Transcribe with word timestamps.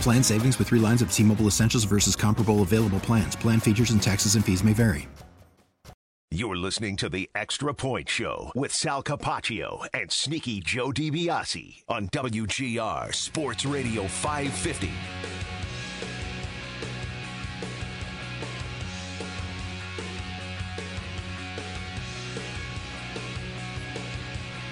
Plan 0.00 0.22
savings 0.22 0.58
with 0.58 0.68
three 0.68 0.80
lines 0.80 1.02
of 1.02 1.12
T 1.12 1.22
Mobile 1.22 1.46
Essentials 1.46 1.84
versus 1.84 2.16
comparable 2.16 2.62
available 2.62 3.00
plans. 3.00 3.36
Plan 3.36 3.60
features 3.60 3.90
and 3.90 4.02
taxes 4.02 4.34
and 4.34 4.44
fees 4.44 4.62
may 4.64 4.72
vary. 4.72 5.08
You're 6.32 6.56
listening 6.56 6.96
to 6.96 7.08
the 7.08 7.30
Extra 7.34 7.72
Point 7.72 8.08
Show 8.08 8.50
with 8.54 8.72
Sal 8.72 9.02
Capaccio 9.02 9.86
and 9.94 10.10
Sneaky 10.10 10.60
Joe 10.60 10.90
DiBiase 10.90 11.84
on 11.88 12.08
WGR 12.08 13.14
Sports 13.14 13.64
Radio 13.64 14.06
550. 14.06 14.90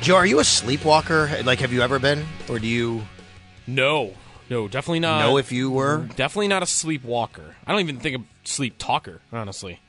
Joe, 0.01 0.17
are 0.17 0.27
you 0.27 0.41
a 0.41 0.45
sleepwalker? 0.45 1.31
Like, 1.45 1.61
have 1.61 1.73
you 1.73 1.81
ever 1.81 1.99
been, 1.99 2.27
or 2.51 2.59
do 2.59 2.67
you 2.67 3.01
No, 3.67 4.15
no, 4.51 4.69
definitely 4.69 5.01
not. 5.01 5.21
No, 5.21 5.37
if 5.39 5.51
you 5.53 5.71
were? 5.71 6.09
Definitely 6.17 6.49
not 6.49 6.63
a 6.63 6.67
sleepwalker. 6.67 7.55
I 7.67 7.73
don't 7.73 7.81
even 7.81 7.99
think 7.99 8.17
of 8.17 8.23
sleep 8.45 8.75
talker, 8.79 9.21
honestly. 9.33 9.81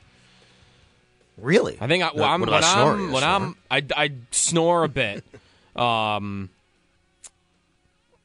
Really? 1.38 1.76
I 1.80 1.86
think 1.86 2.02
I, 2.02 2.06
well, 2.14 2.22
What 2.22 2.28
I'm, 2.30 2.42
about 2.42 2.52
when 2.52 2.62
snore? 2.62 2.92
I'm 2.92 3.12
when 3.12 3.22
snore? 3.22 3.34
I'm 3.34 3.56
I, 3.96 4.04
I 4.04 4.10
snore 4.30 4.84
a 4.84 4.88
bit, 4.88 5.24
um, 5.76 6.48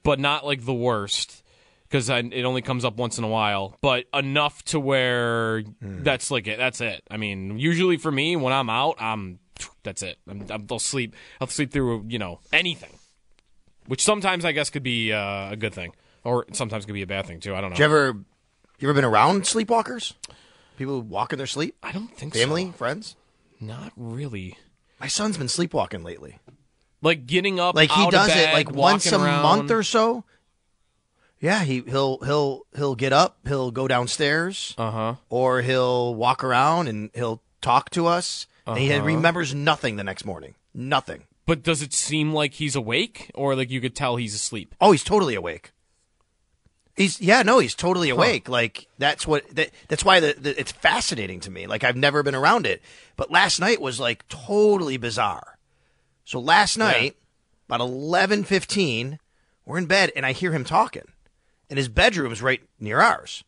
but 0.03 0.19
not 0.19 0.45
like 0.45 0.65
the 0.65 0.73
worst 0.73 1.43
because 1.89 2.09
it 2.09 2.45
only 2.45 2.61
comes 2.61 2.85
up 2.85 2.95
once 2.95 3.17
in 3.17 3.25
a 3.25 3.27
while, 3.27 3.75
but 3.81 4.05
enough 4.13 4.63
to 4.63 4.79
where 4.79 5.61
Hmm. 5.81 6.03
that's 6.03 6.31
like 6.31 6.47
it. 6.47 6.57
That's 6.57 6.79
it. 6.79 7.03
I 7.11 7.17
mean, 7.17 7.59
usually 7.59 7.97
for 7.97 8.11
me 8.11 8.37
when 8.37 8.53
I'm 8.53 8.69
out, 8.69 8.95
I'm 9.01 9.39
that's 9.83 10.01
it. 10.03 10.17
I'm, 10.29 10.45
I'm, 10.49 10.65
I'll 10.71 10.79
sleep. 10.79 11.13
I'll 11.41 11.47
sleep 11.47 11.71
through 11.71 12.05
you 12.07 12.17
know 12.17 12.39
anything, 12.53 12.91
which 13.87 14.03
sometimes 14.03 14.45
I 14.45 14.51
guess 14.51 14.69
could 14.69 14.83
be 14.83 15.11
uh, 15.13 15.51
a 15.51 15.55
good 15.55 15.73
thing, 15.73 15.93
or 16.23 16.45
sometimes 16.53 16.85
could 16.85 16.93
be 16.93 17.01
a 17.01 17.07
bad 17.07 17.25
thing 17.25 17.39
too. 17.39 17.55
I 17.55 17.61
don't 17.61 17.69
know. 17.71 17.75
Did 17.75 17.79
you 17.79 17.85
ever, 17.85 18.17
you 18.79 18.87
ever 18.89 18.93
been 18.93 19.05
around 19.05 19.43
sleepwalkers? 19.43 20.13
People 20.77 20.95
who 20.95 20.99
walk 21.01 21.33
in 21.33 21.37
their 21.37 21.47
sleep? 21.47 21.75
I 21.83 21.91
don't 21.91 22.15
think 22.15 22.33
so. 22.33 22.39
Family, 22.41 22.65
so. 22.67 22.71
friends? 22.73 23.15
Not 23.59 23.91
really. 23.95 24.57
My 24.99 25.07
son's 25.07 25.37
been 25.37 25.47
sleepwalking 25.47 26.03
lately. 26.03 26.39
Like 27.03 27.25
getting 27.27 27.59
up, 27.59 27.75
Like 27.75 27.91
he 27.91 28.01
out 28.01 28.07
of 28.07 28.11
does 28.11 28.27
bed, 28.29 28.49
it 28.49 28.53
like 28.53 28.71
once 28.71 29.05
a 29.11 29.11
walking 29.17 29.25
around. 29.25 29.41
month 29.43 29.71
or 29.71 29.83
so. 29.83 30.23
Yeah, 31.39 31.63
he 31.63 31.81
he'll 31.81 32.19
he'll 32.19 32.61
he'll 32.75 32.93
get 32.95 33.13
up, 33.13 33.39
he'll 33.47 33.71
go 33.71 33.87
downstairs, 33.87 34.75
Uh 34.77 34.91
huh. 34.91 35.15
or 35.29 35.61
he'll 35.63 36.13
walk 36.13 36.43
around 36.43 36.87
and 36.87 37.09
he'll 37.15 37.41
talk 37.61 37.89
to 37.91 38.05
us. 38.05 38.45
And 38.67 38.77
he 38.77 38.93
Uh-huh. 38.93 39.03
remembers 39.03 39.55
nothing 39.55 39.95
the 39.95 40.03
next 40.03 40.23
morning. 40.23 40.53
Nothing. 40.73 41.23
But 41.51 41.63
does 41.63 41.81
it 41.81 41.91
seem 41.91 42.31
like 42.31 42.53
he's 42.53 42.77
awake, 42.77 43.29
or 43.35 43.57
like 43.57 43.69
you 43.69 43.81
could 43.81 43.93
tell 43.93 44.15
he's 44.15 44.33
asleep? 44.33 44.73
Oh, 44.79 44.93
he's 44.93 45.03
totally 45.03 45.35
awake. 45.35 45.73
He's 46.95 47.19
yeah, 47.19 47.43
no, 47.43 47.59
he's 47.59 47.75
totally 47.75 48.09
awake. 48.09 48.47
Like 48.47 48.87
that's 48.97 49.27
what 49.27 49.53
that, 49.55 49.71
that's 49.89 50.05
why 50.05 50.21
the, 50.21 50.33
the 50.39 50.57
it's 50.57 50.71
fascinating 50.71 51.41
to 51.41 51.51
me. 51.51 51.67
Like 51.67 51.83
I've 51.83 51.97
never 51.97 52.23
been 52.23 52.35
around 52.35 52.65
it, 52.65 52.81
but 53.17 53.31
last 53.31 53.59
night 53.59 53.81
was 53.81 53.99
like 53.99 54.25
totally 54.29 54.95
bizarre. 54.95 55.57
So 56.23 56.39
last 56.39 56.77
night, 56.77 57.17
about 57.67 57.81
eleven 57.81 58.45
fifteen, 58.45 59.19
we're 59.65 59.77
in 59.77 59.87
bed 59.87 60.13
and 60.15 60.25
I 60.25 60.31
hear 60.31 60.53
him 60.53 60.63
talking, 60.63 61.11
and 61.69 61.77
his 61.77 61.89
bedroom's 61.89 62.41
right 62.41 62.61
near 62.79 63.01
ours. 63.01 63.43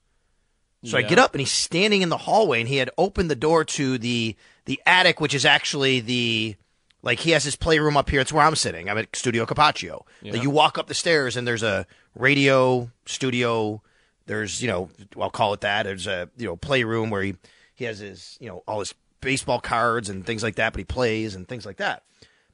So 0.83 0.97
I 0.97 1.03
get 1.03 1.19
up 1.19 1.33
and 1.33 1.39
he's 1.39 1.53
standing 1.53 2.01
in 2.01 2.09
the 2.09 2.17
hallway 2.17 2.59
and 2.59 2.67
he 2.67 2.75
had 2.75 2.89
opened 2.97 3.31
the 3.31 3.35
door 3.37 3.63
to 3.63 3.97
the 3.97 4.35
the 4.65 4.81
attic, 4.85 5.21
which 5.21 5.33
is 5.33 5.45
actually 5.45 6.01
the 6.01 6.57
like 7.03 7.19
he 7.19 7.31
has 7.31 7.43
his 7.43 7.55
playroom 7.55 7.95
up 7.97 8.09
here. 8.09 8.21
It's 8.21 8.33
where 8.33 8.45
I'm 8.45 8.55
sitting. 8.55 8.89
I'm 8.89 8.97
at 8.97 9.15
Studio 9.15 9.45
Capaccio. 9.45 10.03
Like 10.23 10.41
you 10.41 10.49
walk 10.49 10.77
up 10.77 10.87
the 10.87 10.93
stairs 10.93 11.37
and 11.37 11.47
there's 11.47 11.61
a 11.61 11.85
radio 12.15 12.89
studio. 13.05 13.81
There's 14.25 14.61
you 14.61 14.69
know 14.69 14.89
I'll 15.19 15.29
call 15.29 15.53
it 15.53 15.61
that. 15.61 15.83
There's 15.83 16.07
a 16.07 16.29
you 16.37 16.47
know 16.47 16.55
playroom 16.55 17.09
where 17.09 17.21
he 17.21 17.35
he 17.75 17.85
has 17.85 17.99
his 17.99 18.37
you 18.39 18.47
know 18.47 18.63
all 18.67 18.79
his 18.79 18.95
baseball 19.21 19.59
cards 19.59 20.09
and 20.09 20.25
things 20.25 20.41
like 20.41 20.55
that. 20.55 20.73
But 20.73 20.79
he 20.79 20.85
plays 20.85 21.35
and 21.35 21.47
things 21.47 21.65
like 21.65 21.77
that. 21.77 22.03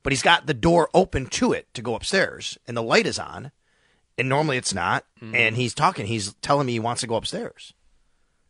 But 0.01 0.13
he's 0.13 0.23
got 0.23 0.47
the 0.47 0.53
door 0.53 0.89
open 0.93 1.27
to 1.27 1.53
it 1.53 1.71
to 1.75 1.81
go 1.81 1.95
upstairs 1.95 2.57
and 2.67 2.75
the 2.75 2.83
light 2.83 3.05
is 3.05 3.19
on. 3.19 3.51
And 4.17 4.27
normally 4.27 4.57
it's 4.57 4.73
not. 4.73 5.05
Mm-hmm. 5.21 5.35
And 5.35 5.55
he's 5.55 5.73
talking. 5.73 6.05
He's 6.05 6.33
telling 6.41 6.67
me 6.67 6.73
he 6.73 6.79
wants 6.79 7.01
to 7.01 7.07
go 7.07 7.15
upstairs. 7.15 7.73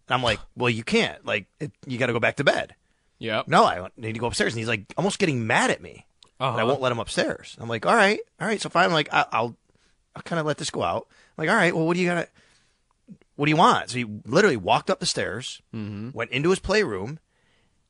And 0.08 0.16
I'm 0.16 0.24
like, 0.24 0.40
well, 0.56 0.70
you 0.70 0.84
can't. 0.84 1.24
Like, 1.24 1.46
it, 1.60 1.72
you 1.86 2.00
got 2.00 2.08
to 2.08 2.14
go 2.14 2.20
back 2.20 2.38
to 2.38 2.44
bed. 2.44 2.74
Yep. 3.20 3.48
No, 3.48 3.64
I 3.66 3.88
need 3.98 4.14
to 4.14 4.20
go 4.20 4.28
upstairs. 4.28 4.54
And 4.54 4.60
he's 4.60 4.68
like, 4.68 4.94
almost 4.98 5.20
getting 5.20 5.46
mad 5.46 5.72
at 5.72 5.82
me. 5.82 6.06
Uh-huh. 6.40 6.52
And 6.54 6.62
I 6.62 6.64
won't 6.64 6.82
let 6.82 6.92
him 6.92 7.00
upstairs. 7.00 7.58
I'm 7.60 7.68
like, 7.70 7.86
all 7.86 7.96
right, 7.96 8.20
all 8.40 8.48
right. 8.48 8.62
So 8.62 8.70
fine. 8.70 8.86
I'm 8.86 8.94
like, 8.94 9.14
I, 9.14 9.26
I'll, 9.32 9.56
I'll 10.16 10.22
kind 10.24 10.40
of 10.40 10.46
let 10.46 10.58
this 10.58 10.70
go 10.70 10.84
out. 10.84 11.08
I'm 11.38 11.44
like, 11.46 11.50
all 11.50 11.56
right. 11.56 11.76
Well, 11.76 11.86
what 11.86 11.96
do 11.96 12.02
you 12.02 12.08
got 12.08 12.16
to, 12.16 12.28
What 13.36 13.46
do 13.46 13.50
you 13.52 13.58
want? 13.58 13.90
So 13.90 13.98
he 13.98 14.06
literally 14.26 14.56
walked 14.58 14.90
up 14.90 15.00
the 15.00 15.06
stairs, 15.06 15.62
Mm-hmm. 15.76 16.12
went 16.14 16.32
into 16.32 16.50
his 16.50 16.60
playroom, 16.60 17.20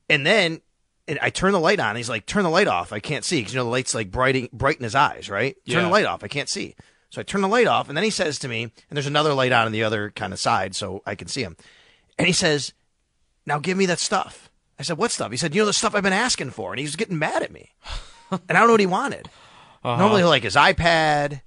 and 0.10 0.26
then 0.26 0.62
and 1.08 1.18
I 1.22 1.30
turn 1.32 1.54
the 1.54 1.60
light 1.60 1.80
on. 1.80 1.96
He's 1.96 2.10
like, 2.10 2.26
turn 2.28 2.44
the 2.44 2.50
light 2.52 2.68
off. 2.68 2.92
I 2.94 3.00
can't 3.00 3.24
see 3.26 3.40
because 3.40 3.54
you 3.54 3.58
know 3.60 3.64
the 3.64 3.70
light's 3.72 3.96
like 3.96 4.12
brighting, 4.12 4.50
bright 4.54 4.78
in 4.78 4.84
his 4.84 4.94
eyes, 4.96 5.30
right? 5.30 5.56
Turn 5.68 5.84
the 5.84 5.90
light 5.90 6.06
off. 6.06 6.24
I 6.24 6.28
can't 6.28 6.50
see. 6.50 6.76
So 7.12 7.20
I 7.22 7.24
turn 7.24 7.42
the 7.42 7.48
light 7.48 7.66
off, 7.66 7.88
and 7.88 7.98
then 7.98 8.04
he 8.04 8.12
says 8.12 8.38
to 8.40 8.48
me, 8.48 8.64
and 8.64 8.74
there's 8.92 9.08
another 9.08 9.34
light 9.34 9.52
on 9.52 9.66
on 9.68 9.72
the 9.72 9.84
other 9.84 10.12
kind 10.12 10.34
of 10.34 10.40
side, 10.40 10.76
so 10.76 11.02
I 11.08 11.16
can 11.16 11.28
see 11.28 11.42
him. 11.42 11.56
And 12.20 12.28
he 12.28 12.34
says, 12.34 12.74
"Now 13.48 13.58
give 13.60 13.76
me 13.78 13.86
that 13.88 13.98
stuff." 14.00 14.49
I 14.80 14.84
said, 14.84 14.98
"What 14.98 15.12
stuff?" 15.12 15.32
He 15.32 15.38
said, 15.38 15.54
"You 15.54 15.62
know 15.62 15.66
the 15.66 15.74
stuff 15.74 15.94
I've 15.94 16.04
been 16.04 16.14
asking 16.14 16.52
for." 16.52 16.72
And 16.72 16.80
he 16.80 16.86
was 16.86 16.96
getting 16.96 17.20
mad 17.20 17.44
at 17.44 17.52
me, 17.52 17.72
and 18.32 18.42
I 18.50 18.54
don't 18.54 18.68
know 18.68 18.74
what 18.74 18.80
he 18.80 18.86
wanted. 18.86 19.28
Uh-huh. 19.84 19.98
Normally, 19.98 20.22
he'll 20.22 20.30
like 20.30 20.44
his 20.44 20.56
iPad. 20.56 21.42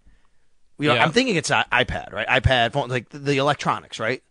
You 0.78 0.88
know, 0.88 0.94
Yeah. 0.94 1.04
I'm 1.04 1.12
thinking 1.12 1.36
it's 1.36 1.50
an 1.50 1.64
iPad, 1.72 2.12
right? 2.12 2.26
iPad, 2.28 2.72
phone, 2.72 2.88
like 2.88 3.08
the, 3.10 3.18
the 3.18 3.36
electronics, 3.38 3.98
right? 4.00 4.22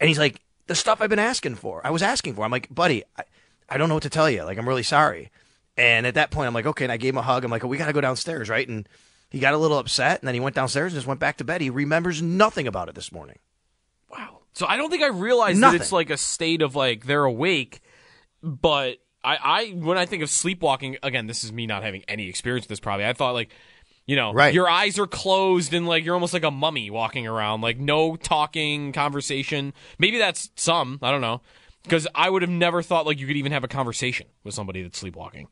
And 0.00 0.08
he's 0.08 0.18
like, 0.18 0.40
the 0.66 0.74
stuff 0.74 1.00
I've 1.00 1.10
been 1.10 1.18
asking 1.18 1.54
for. 1.56 1.80
I 1.84 1.90
was 1.90 2.02
asking 2.02 2.34
for. 2.34 2.44
I'm 2.44 2.50
like, 2.50 2.72
buddy, 2.72 3.02
I, 3.18 3.22
I 3.68 3.78
don't 3.78 3.88
know 3.88 3.94
what 3.94 4.02
to 4.04 4.10
tell 4.10 4.28
you. 4.30 4.44
Like, 4.44 4.58
I'm 4.58 4.68
really 4.68 4.82
sorry. 4.82 5.30
And 5.76 6.06
at 6.06 6.14
that 6.14 6.30
point, 6.30 6.46
I'm 6.48 6.54
like, 6.54 6.66
okay. 6.66 6.84
And 6.84 6.92
I 6.92 6.96
gave 6.96 7.14
him 7.14 7.18
a 7.18 7.22
hug. 7.22 7.44
I'm 7.44 7.50
like, 7.50 7.64
oh, 7.64 7.68
we 7.68 7.76
got 7.78 7.86
to 7.86 7.92
go 7.92 8.00
downstairs, 8.00 8.48
right? 8.48 8.68
And 8.68 8.86
he 9.30 9.38
got 9.40 9.54
a 9.54 9.58
little 9.58 9.78
upset, 9.78 10.20
and 10.20 10.28
then 10.28 10.34
he 10.34 10.40
went 10.40 10.54
downstairs 10.54 10.92
and 10.92 10.98
just 10.98 11.06
went 11.06 11.18
back 11.18 11.38
to 11.38 11.44
bed. 11.44 11.60
He 11.60 11.70
remembers 11.70 12.22
nothing 12.22 12.66
about 12.68 12.88
it 12.88 12.94
this 12.94 13.10
morning. 13.10 13.38
Wow. 14.10 14.40
So 14.52 14.66
I 14.66 14.76
don't 14.76 14.90
think 14.90 15.02
I 15.02 15.08
realized 15.08 15.58
Nothing. 15.58 15.78
that 15.78 15.82
it's 15.84 15.92
like 15.92 16.10
a 16.10 16.16
state 16.16 16.62
of 16.62 16.76
like 16.76 17.06
they're 17.06 17.24
awake, 17.24 17.80
but 18.46 18.98
I, 19.24 19.36
I 19.42 19.66
when 19.70 19.98
I 19.98 20.06
think 20.06 20.22
of 20.22 20.30
sleepwalking, 20.30 20.96
again, 21.02 21.26
this 21.26 21.44
is 21.44 21.52
me 21.52 21.66
not 21.66 21.82
having 21.82 22.04
any 22.08 22.28
experience 22.28 22.64
with 22.64 22.68
this. 22.70 22.80
Probably, 22.80 23.04
I 23.04 23.12
thought 23.12 23.32
like, 23.32 23.50
you 24.06 24.14
know, 24.16 24.32
Right. 24.32 24.54
your 24.54 24.68
eyes 24.68 24.98
are 24.98 25.06
closed 25.06 25.74
and 25.74 25.86
like 25.86 26.04
you're 26.04 26.14
almost 26.14 26.32
like 26.32 26.44
a 26.44 26.50
mummy 26.50 26.90
walking 26.90 27.26
around, 27.26 27.60
like 27.60 27.78
no 27.78 28.16
talking, 28.16 28.92
conversation. 28.92 29.74
Maybe 29.98 30.18
that's 30.18 30.50
some. 30.56 30.98
I 31.02 31.10
don't 31.10 31.20
know. 31.20 31.42
Because 31.82 32.06
I 32.14 32.30
would 32.30 32.42
have 32.42 32.50
never 32.50 32.82
thought 32.82 33.04
like 33.06 33.18
you 33.20 33.26
could 33.26 33.36
even 33.36 33.52
have 33.52 33.64
a 33.64 33.68
conversation 33.68 34.26
with 34.44 34.54
somebody 34.54 34.82
that's 34.82 34.98
sleepwalking. 34.98 35.48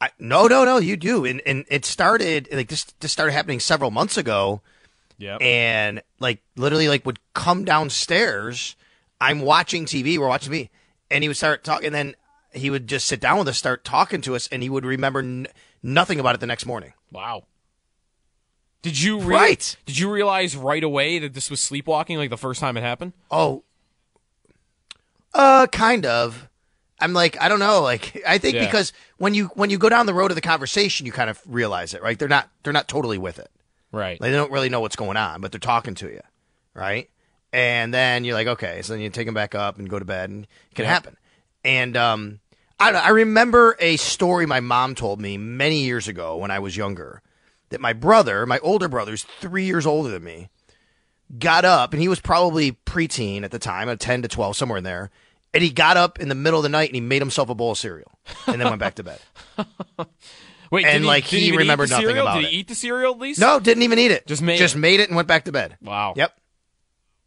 I, 0.00 0.10
no, 0.18 0.46
no, 0.46 0.64
no, 0.64 0.78
you 0.78 0.96
do. 0.96 1.24
And 1.24 1.40
and 1.46 1.64
it 1.70 1.84
started 1.86 2.48
like 2.52 2.68
this. 2.68 2.84
This 3.00 3.12
started 3.12 3.32
happening 3.32 3.60
several 3.60 3.90
months 3.90 4.16
ago. 4.18 4.60
Yeah. 5.16 5.36
and 5.36 6.02
like 6.18 6.42
literally 6.56 6.88
like 6.88 7.06
would 7.06 7.20
come 7.34 7.64
downstairs. 7.64 8.74
I'm 9.20 9.40
watching 9.40 9.84
TV. 9.86 10.18
We're 10.18 10.26
watching 10.28 10.52
TV, 10.52 10.68
and 11.14 11.24
he 11.24 11.28
would 11.28 11.36
start 11.38 11.64
talking. 11.64 11.86
And 11.86 11.94
then 11.94 12.14
he 12.52 12.68
would 12.68 12.86
just 12.86 13.06
sit 13.06 13.20
down 13.20 13.38
with 13.38 13.48
us, 13.48 13.56
start 13.56 13.84
talking 13.84 14.20
to 14.20 14.34
us, 14.36 14.46
and 14.52 14.62
he 14.62 14.68
would 14.68 14.84
remember 14.84 15.20
n- 15.20 15.46
nothing 15.82 16.20
about 16.20 16.34
it 16.34 16.40
the 16.42 16.46
next 16.46 16.66
morning. 16.66 16.92
Wow. 17.10 17.44
Did 18.82 19.00
you 19.00 19.18
rea- 19.18 19.34
Right. 19.36 19.76
Did 19.86 19.98
you 19.98 20.12
realize 20.12 20.54
right 20.56 20.84
away 20.84 21.18
that 21.20 21.32
this 21.32 21.48
was 21.50 21.58
sleepwalking? 21.60 22.18
Like 22.18 22.28
the 22.30 22.36
first 22.36 22.60
time 22.60 22.76
it 22.76 22.82
happened? 22.82 23.14
Oh, 23.30 23.64
uh, 25.32 25.66
kind 25.68 26.06
of. 26.06 26.48
I'm 27.00 27.12
like, 27.12 27.40
I 27.40 27.48
don't 27.48 27.58
know. 27.58 27.82
Like, 27.82 28.22
I 28.28 28.38
think 28.38 28.54
Yeah. 28.56 28.64
because 28.64 28.92
when 29.18 29.34
you 29.34 29.46
when 29.54 29.70
you 29.70 29.78
go 29.78 29.88
down 29.88 30.06
the 30.06 30.14
road 30.14 30.30
of 30.30 30.34
the 30.36 30.40
conversation, 30.40 31.06
you 31.06 31.12
kind 31.12 31.30
of 31.30 31.40
realize 31.46 31.94
it, 31.94 32.02
right? 32.02 32.18
They're 32.18 32.28
not 32.28 32.50
they're 32.62 32.72
not 32.72 32.88
totally 32.88 33.18
with 33.18 33.38
it. 33.38 33.50
Right. 33.92 34.20
Like, 34.20 34.30
they 34.30 34.36
don't 34.36 34.52
really 34.52 34.68
know 34.68 34.80
what's 34.80 34.96
going 34.96 35.16
on, 35.16 35.40
but 35.40 35.52
they're 35.52 35.58
talking 35.60 35.94
to 35.96 36.08
you, 36.08 36.20
right? 36.74 37.08
And 37.54 37.94
then 37.94 38.24
you're 38.24 38.34
like, 38.34 38.48
okay, 38.48 38.82
so 38.82 38.94
then 38.94 39.00
you 39.00 39.10
take 39.10 39.26
them 39.26 39.34
back 39.34 39.54
up 39.54 39.78
and 39.78 39.88
go 39.88 40.00
to 40.00 40.04
bed, 40.04 40.28
and 40.28 40.42
it 40.70 40.74
can 40.74 40.86
Yeah. 40.86 40.90
happen. 40.90 41.16
And 41.64 41.96
um, 41.96 42.40
I 42.80 42.90
know, 42.90 42.98
I 42.98 43.10
remember 43.10 43.76
a 43.78 43.96
story 43.96 44.44
my 44.44 44.58
mom 44.58 44.96
told 44.96 45.20
me 45.20 45.38
many 45.38 45.84
years 45.84 46.08
ago 46.08 46.36
when 46.36 46.50
I 46.50 46.58
was 46.58 46.76
younger 46.76 47.22
that 47.68 47.80
my 47.80 47.92
brother, 47.92 48.44
my 48.44 48.58
older 48.58 48.88
brother, 48.88 49.12
brother's 49.12 49.22
three 49.22 49.66
years 49.66 49.86
older 49.86 50.08
than 50.10 50.24
me, 50.24 50.48
got 51.38 51.64
up, 51.64 51.92
and 51.92 52.02
he 52.02 52.08
was 52.08 52.20
probably 52.20 52.72
preteen 52.72 53.44
at 53.44 53.52
the 53.52 53.60
time, 53.60 53.88
at 53.88 54.00
10 54.00 54.22
to 54.22 54.28
12, 54.28 54.56
somewhere 54.56 54.78
in 54.78 54.84
there. 54.84 55.10
And 55.54 55.62
he 55.62 55.70
got 55.70 55.96
up 55.96 56.18
in 56.18 56.28
the 56.28 56.34
middle 56.34 56.58
of 56.58 56.64
the 56.64 56.68
night 56.68 56.88
and 56.88 56.96
he 56.96 57.00
made 57.00 57.22
himself 57.22 57.48
a 57.50 57.54
bowl 57.54 57.70
of 57.70 57.78
cereal 57.78 58.10
and 58.48 58.60
then 58.60 58.66
went 58.68 58.80
back 58.80 58.96
to 58.96 59.04
bed. 59.04 59.20
Wait, 60.72 60.84
and, 60.86 61.02
did 61.02 61.06
like, 61.06 61.22
he 61.22 61.56
remembered 61.56 61.90
nothing 61.90 62.18
about 62.18 62.34
Did 62.34 62.40
it. 62.40 62.42
Did 62.46 62.50
he 62.50 62.56
eat 62.58 62.68
the 62.68 62.74
cereal 62.74 63.12
at 63.12 63.20
least? 63.20 63.38
No, 63.38 63.60
didn't 63.60 63.84
even 63.84 64.00
eat 64.00 64.10
it. 64.10 64.26
Just 64.26 64.42
made 64.42 64.58
Just 64.58 64.74
it. 64.74 64.78
made 64.78 64.98
it 64.98 65.08
and 65.08 65.14
went 65.14 65.28
back 65.28 65.44
to 65.44 65.52
bed. 65.52 65.76
Wow. 65.80 66.14
Yep. 66.16 66.36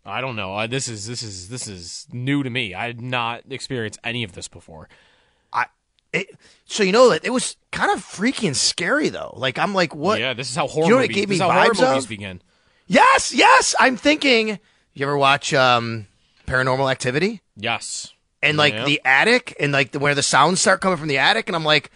I 0.07 0.21
don't 0.21 0.35
know. 0.35 0.65
This 0.67 0.87
is 0.87 1.05
this 1.05 1.21
is 1.21 1.49
this 1.49 1.67
is 1.67 2.07
new 2.11 2.41
to 2.43 2.49
me. 2.49 2.73
I 2.73 2.87
had 2.87 3.01
not 3.01 3.43
experienced 3.49 3.99
any 4.03 4.23
of 4.23 4.31
this 4.31 4.47
before. 4.47 4.87
I 5.51 5.65
it, 6.13 6.27
so 6.65 6.83
you 6.83 6.91
know 6.93 7.09
that 7.09 7.25
it 7.25 7.31
was 7.31 7.57
kind 7.71 7.91
of 7.91 7.99
freaking 7.99 8.55
scary 8.55 9.09
though. 9.09 9.33
Like 9.35 9.59
I'm 9.59 9.73
like, 9.73 9.93
what? 9.93 10.19
Yeah, 10.19 10.33
this 10.33 10.49
is 10.49 10.55
how 10.55 10.67
horror 10.67 10.85
You 10.85 10.89
know 10.91 10.95
what 10.97 11.05
it 11.05 11.09
movies. 11.09 11.15
gave 11.21 11.29
me 11.29 11.37
how 11.37 11.51
horror 11.51 11.73
vibes 11.73 11.81
movies 11.89 12.03
of? 12.05 12.09
begin. 12.09 12.41
Yes, 12.87 13.33
yes. 13.33 13.75
I'm 13.79 13.97
thinking. 13.97 14.59
You 14.93 15.05
ever 15.05 15.17
watch 15.17 15.53
um, 15.53 16.07
Paranormal 16.47 16.89
Activity? 16.89 17.41
Yes. 17.55 18.13
And 18.41 18.57
like 18.57 18.73
Yeah. 18.73 18.85
the 18.85 19.01
attic, 19.03 19.55
and 19.59 19.71
like 19.73 19.91
the, 19.91 19.99
where 19.99 20.15
the 20.15 20.23
sounds 20.23 20.61
start 20.61 20.79
coming 20.81 20.97
from 20.97 21.07
the 21.09 21.17
attic, 21.17 21.47
and 21.49 21.55
I'm 21.55 21.65
like, 21.65 21.91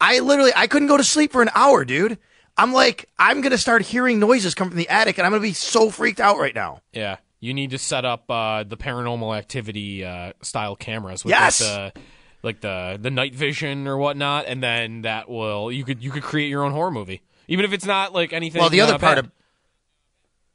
I 0.00 0.20
literally 0.20 0.52
I 0.54 0.66
couldn't 0.68 0.88
go 0.88 0.96
to 0.96 1.04
sleep 1.04 1.32
for 1.32 1.42
an 1.42 1.50
hour, 1.54 1.84
dude. 1.84 2.18
I'm 2.56 2.72
like, 2.72 3.08
I'm 3.18 3.40
gonna 3.40 3.58
start 3.58 3.82
hearing 3.82 4.18
noises 4.18 4.54
come 4.54 4.68
from 4.68 4.78
the 4.78 4.88
attic, 4.88 5.18
and 5.18 5.26
I'm 5.26 5.32
gonna 5.32 5.42
be 5.42 5.52
so 5.52 5.90
freaked 5.90 6.20
out 6.20 6.38
right 6.38 6.54
now. 6.54 6.80
Yeah, 6.92 7.16
you 7.40 7.54
need 7.54 7.70
to 7.70 7.78
set 7.78 8.04
up 8.04 8.30
uh, 8.30 8.64
the 8.64 8.76
paranormal 8.76 9.36
activity 9.36 10.04
uh, 10.04 10.32
style 10.42 10.76
cameras 10.76 11.24
with 11.24 11.30
Yes! 11.32 11.60
like, 11.60 11.94
the 11.94 12.00
like 12.42 12.60
the 12.60 12.98
the 13.00 13.10
night 13.10 13.34
vision 13.34 13.86
or 13.86 13.96
whatnot, 13.96 14.46
and 14.46 14.62
then 14.62 15.02
that 15.02 15.28
will 15.28 15.70
you 15.72 15.84
could 15.84 16.02
you 16.02 16.10
could 16.10 16.22
create 16.22 16.48
your 16.48 16.64
own 16.64 16.72
horror 16.72 16.90
movie, 16.90 17.22
even 17.48 17.64
if 17.64 17.72
it's 17.72 17.86
not 17.86 18.12
like 18.12 18.32
anything. 18.32 18.60
Well, 18.60 18.70
the 18.70 18.80
other 18.80 18.98
part 18.98 19.16
bad. 19.16 19.18
of 19.26 19.30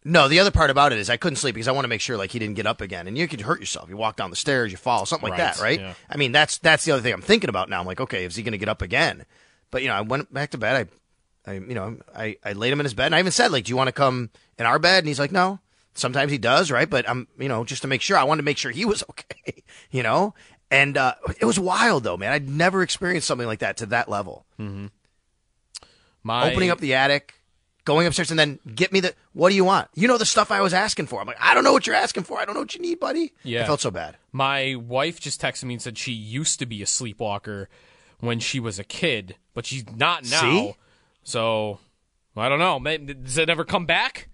no, 0.06 0.28
the 0.28 0.40
other 0.40 0.52
part 0.52 0.70
about 0.70 0.92
it 0.92 1.00
is 1.00 1.10
I 1.10 1.16
couldn't 1.16 1.38
sleep 1.38 1.56
because 1.56 1.70
I 1.70 1.72
want 1.72 1.86
to 1.86 1.90
make 1.90 2.02
sure 2.02 2.18
like 2.18 2.32
he 2.32 2.40
didn't 2.40 2.56
get 2.56 2.68
up 2.68 2.82
again, 2.82 3.08
and 3.08 3.18
you 3.18 3.28
could 3.28 3.42
hurt 3.42 3.62
yourself. 3.62 3.90
You 3.90 3.96
walk 3.96 4.18
down 4.18 4.30
the 4.30 4.36
stairs, 4.36 4.70
you 4.72 4.78
fall, 4.78 5.06
something 5.06 5.30
like 5.30 5.40
Right, 5.40 5.56
that, 5.56 5.62
right? 5.62 5.80
yeah. 5.80 5.94
I 6.10 6.18
mean, 6.18 6.34
that's 6.34 6.58
that's 6.58 6.84
the 6.84 6.92
other 6.92 7.02
thing 7.02 7.14
I'm 7.14 7.22
thinking 7.22 7.50
about 7.50 7.70
now. 7.70 7.80
I'm 7.80 7.86
like, 7.86 8.02
okay, 8.02 8.26
is 8.26 8.36
he 8.36 8.44
going 8.44 8.52
to 8.52 8.58
get 8.58 8.68
up 8.68 8.82
again? 8.82 9.26
But 9.72 9.82
you 9.82 9.88
know, 9.88 9.96
I 9.96 10.02
went 10.02 10.34
back 10.34 10.52
to 10.52 10.58
bed. 10.58 10.90
I, 11.46 11.52
I, 11.52 11.54
you 11.56 11.74
know, 11.74 11.98
I, 12.16 12.38
I 12.44 12.52
laid 12.54 12.74
him 12.74 12.80
in 12.82 12.86
his 12.86 12.94
bed, 12.94 13.08
and 13.08 13.16
I 13.16 13.20
even 13.20 13.32
said 13.32 13.52
like, 13.52 13.64
do 13.66 13.70
you 13.70 13.78
want 13.78 13.88
to 13.88 13.94
come 13.94 14.30
in 14.58 14.66
our 14.66 14.78
bed? 14.80 15.00
And 15.00 15.08
he's 15.08 15.20
like, 15.20 15.32
no. 15.32 15.60
Sometimes 15.96 16.32
he 16.32 16.38
does, 16.38 16.72
right? 16.72 16.90
But 16.90 17.08
I'm, 17.10 17.28
you 17.38 17.48
know, 17.48 17.64
just 17.64 17.82
to 17.84 17.88
make 17.88 18.02
sure, 18.02 18.18
I 18.18 18.24
wanted 18.24 18.42
to 18.42 18.46
make 18.46 18.58
sure 18.58 18.72
he 18.72 18.86
was 18.86 19.04
okay, 19.10 19.64
you 19.92 20.04
know. 20.04 20.34
And 20.72 20.98
uh, 20.98 21.16
it 21.40 21.46
was 21.46 21.60
wild 21.60 22.04
though, 22.04 22.18
man. 22.18 22.32
I'd 22.32 22.50
never 22.50 22.82
experienced 22.82 23.28
something 23.28 23.46
like 23.48 23.60
that 23.60 23.78
to 23.78 23.86
that 23.88 24.10
level. 24.10 24.46
My, 26.24 26.52
Opening 26.52 26.70
up 26.70 26.80
the 26.80 26.94
attic, 26.96 27.34
going 27.86 28.08
upstairs, 28.08 28.32
and 28.32 28.40
then 28.40 28.60
get 28.74 28.92
me 28.94 29.02
the. 29.02 29.14
What 29.34 29.50
do 29.50 29.56
you 29.56 29.66
want? 29.66 29.90
You 29.94 30.08
know 30.08 30.18
the 30.18 30.26
stuff 30.26 30.52
I 30.52 30.62
was 30.62 30.74
asking 30.74 31.08
for. 31.08 31.20
I'm 31.20 31.28
like, 31.28 31.38
I 31.40 31.54
don't 31.54 31.64
know 31.64 31.74
what 31.74 31.86
you're 31.86 31.96
asking 31.96 32.24
for. 32.24 32.40
I 32.40 32.46
don't 32.46 32.56
know 32.56 32.62
what 32.62 32.74
you 32.74 32.82
need, 32.82 33.00
buddy. 33.00 33.34
Yeah. 33.44 33.64
I 33.64 33.66
felt 33.66 33.82
so 33.82 33.92
bad. 33.92 34.18
My 34.32 34.76
wife 34.76 35.20
just 35.20 35.42
texted 35.42 35.66
me 35.66 35.74
and 35.76 35.82
said 35.82 35.98
she 35.98 36.14
used 36.14 36.60
to 36.60 36.66
be 36.66 36.82
a 36.82 36.88
sleepwalker 36.88 37.68
when 38.20 38.40
she 38.40 38.60
was 38.60 38.80
a 38.80 38.84
kid, 38.86 39.36
but 39.54 39.66
she's 39.66 39.84
not 39.96 40.24
now. 40.24 40.42
See? 40.42 40.76
So 41.24 41.80
I 42.38 42.48
don't 42.50 42.60
know. 42.60 42.80
Does 43.24 43.38
it 43.38 43.50
ever 43.50 43.66
come 43.66 43.86
back? 43.86 44.30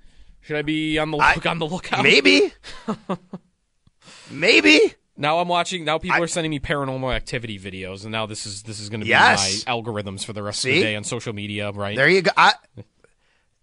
Should 0.50 0.58
I 0.58 0.62
be 0.64 0.98
on 0.98 1.12
the 1.12 1.18
I- 1.20 1.36
look 1.36 1.46
on 1.46 1.60
the 1.60 1.68
lookout? 1.68 2.02
Maybe. 2.02 2.52
Maybe. 4.32 4.96
Now 5.16 5.38
I'm 5.38 5.48
watching. 5.48 5.86
Now 5.86 6.00
people 6.00 6.18
I- 6.18 6.22
are 6.24 6.28
sending 6.28 6.50
me 6.50 6.60
paranormal 6.60 7.14
activity 7.14 7.60
videos, 7.60 8.02
and 8.02 8.12
now 8.12 8.26
this 8.26 8.48
is 8.48 8.64
this 8.64 8.80
is 8.80 8.90
going 8.90 9.02
to 9.02 9.06
be 9.06 9.10
Yes. 9.12 9.64
my 9.68 9.72
algorithms 9.72 10.26
for 10.26 10.34
the 10.34 10.42
rest 10.42 10.66
of 10.66 10.72
the 10.72 10.82
day 10.82 10.96
on 10.96 11.04
social 11.04 11.34
media. 11.34 11.70
Right? 11.72 11.96
There 11.96 12.10
you 12.10 12.24
go. 12.24 12.32
I, 12.36 12.54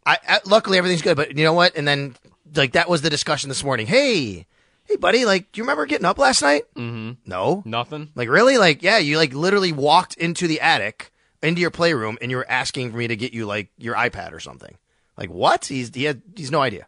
I, 0.06 0.18
I, 0.28 0.40
luckily 0.46 0.78
everything's 0.78 1.02
good, 1.02 1.16
but 1.16 1.36
you 1.36 1.42
know 1.42 1.54
what? 1.54 1.76
And 1.76 1.88
then 1.88 2.14
like 2.54 2.74
that 2.74 2.88
was 2.88 3.02
the 3.02 3.10
discussion 3.10 3.48
this 3.48 3.64
morning. 3.64 3.88
Hey, 3.88 4.46
hey, 4.84 4.94
buddy, 4.96 5.24
like, 5.24 5.50
do 5.50 5.58
you 5.58 5.64
remember 5.64 5.86
getting 5.86 6.06
up 6.06 6.18
last 6.18 6.40
night? 6.40 6.72
Mm-hmm. 6.76 7.28
No. 7.28 7.64
Nothing. 7.66 8.10
Like 8.14 8.28
really? 8.28 8.58
Like 8.58 8.84
yeah, 8.84 8.98
you 8.98 9.16
like 9.16 9.34
literally 9.34 9.72
walked 9.72 10.14
into 10.18 10.46
the 10.46 10.60
attic, 10.60 11.10
into 11.42 11.60
your 11.60 11.72
playroom, 11.72 12.16
and 12.22 12.30
you 12.30 12.36
were 12.36 12.48
asking 12.48 12.92
for 12.92 12.96
me 12.98 13.08
to 13.08 13.16
get 13.16 13.32
you 13.34 13.44
like 13.44 13.70
your 13.76 13.96
iPad 13.96 14.30
or 14.30 14.38
something. 14.38 14.78
Like 15.16 15.30
what? 15.30 15.66
He's 15.66 15.94
he 15.94 16.04
had 16.04 16.22
he's 16.34 16.50
no 16.50 16.60
idea. 16.60 16.86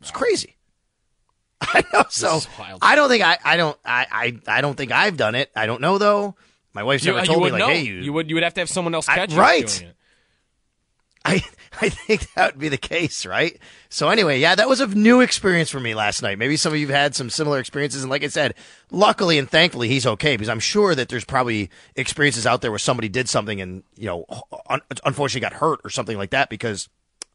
It's 0.00 0.10
crazy. 0.10 0.56
I 1.60 1.82
know. 1.92 2.04
So. 2.08 2.40
I 2.82 2.94
don't 2.96 3.08
think 3.08 3.22
I 3.24 3.38
I 3.44 3.56
don't 3.56 3.78
I, 3.84 4.06
I 4.46 4.58
I 4.58 4.60
don't 4.60 4.76
think 4.76 4.92
I've 4.92 5.16
done 5.16 5.34
it. 5.34 5.50
I 5.56 5.66
don't 5.66 5.80
know 5.80 5.98
though. 5.98 6.34
My 6.74 6.82
wife's 6.82 7.04
You, 7.04 7.12
never 7.12 7.22
uh, 7.22 7.24
told 7.24 7.44
me 7.44 7.50
like, 7.50 7.58
know. 7.58 7.68
hey, 7.68 7.82
you, 7.82 7.94
you 7.94 8.12
would 8.12 8.28
you 8.28 8.36
would 8.36 8.44
have 8.44 8.54
to 8.54 8.60
have 8.60 8.68
someone 8.68 8.94
else 8.94 9.08
I- 9.08 9.14
catch 9.14 9.32
you 9.32 9.38
right. 9.40 9.84
I 11.24 11.42
I 11.82 11.88
think 11.88 12.32
that 12.34 12.52
would 12.54 12.60
be 12.60 12.68
the 12.68 12.76
case, 12.78 13.26
right? 13.26 13.58
So 13.88 14.08
anyway, 14.10 14.38
yeah, 14.38 14.54
that 14.54 14.68
was 14.68 14.80
a 14.80 14.86
new 14.86 15.20
experience 15.22 15.68
for 15.70 15.80
me 15.80 15.94
last 15.94 16.22
night. 16.22 16.38
Maybe 16.38 16.56
some 16.56 16.72
of 16.72 16.78
you've 16.78 16.88
had 16.88 17.14
some 17.16 17.30
similar 17.30 17.58
experiences, 17.58 18.02
and 18.02 18.10
like 18.10 18.22
I 18.22 18.28
said, 18.28 18.54
luckily 18.92 19.36
and 19.38 19.50
thankfully 19.50 19.88
he's 19.88 20.06
okay 20.06 20.36
because 20.36 20.48
I'm 20.48 20.60
sure 20.60 20.94
that 20.94 21.08
there's 21.08 21.24
probably 21.24 21.68
experiences 21.96 22.46
out 22.46 22.60
there 22.62 22.70
where 22.70 22.78
somebody 22.78 23.08
did 23.08 23.28
something 23.28 23.60
and 23.60 23.82
you 23.96 24.06
know 24.06 24.24
un- 24.70 24.82
unfortunately 25.04 25.40
got 25.40 25.54
hurt 25.54 25.80
or 25.84 25.90
something 25.90 26.16
like 26.16 26.30
that 26.30 26.48
because 26.48 26.88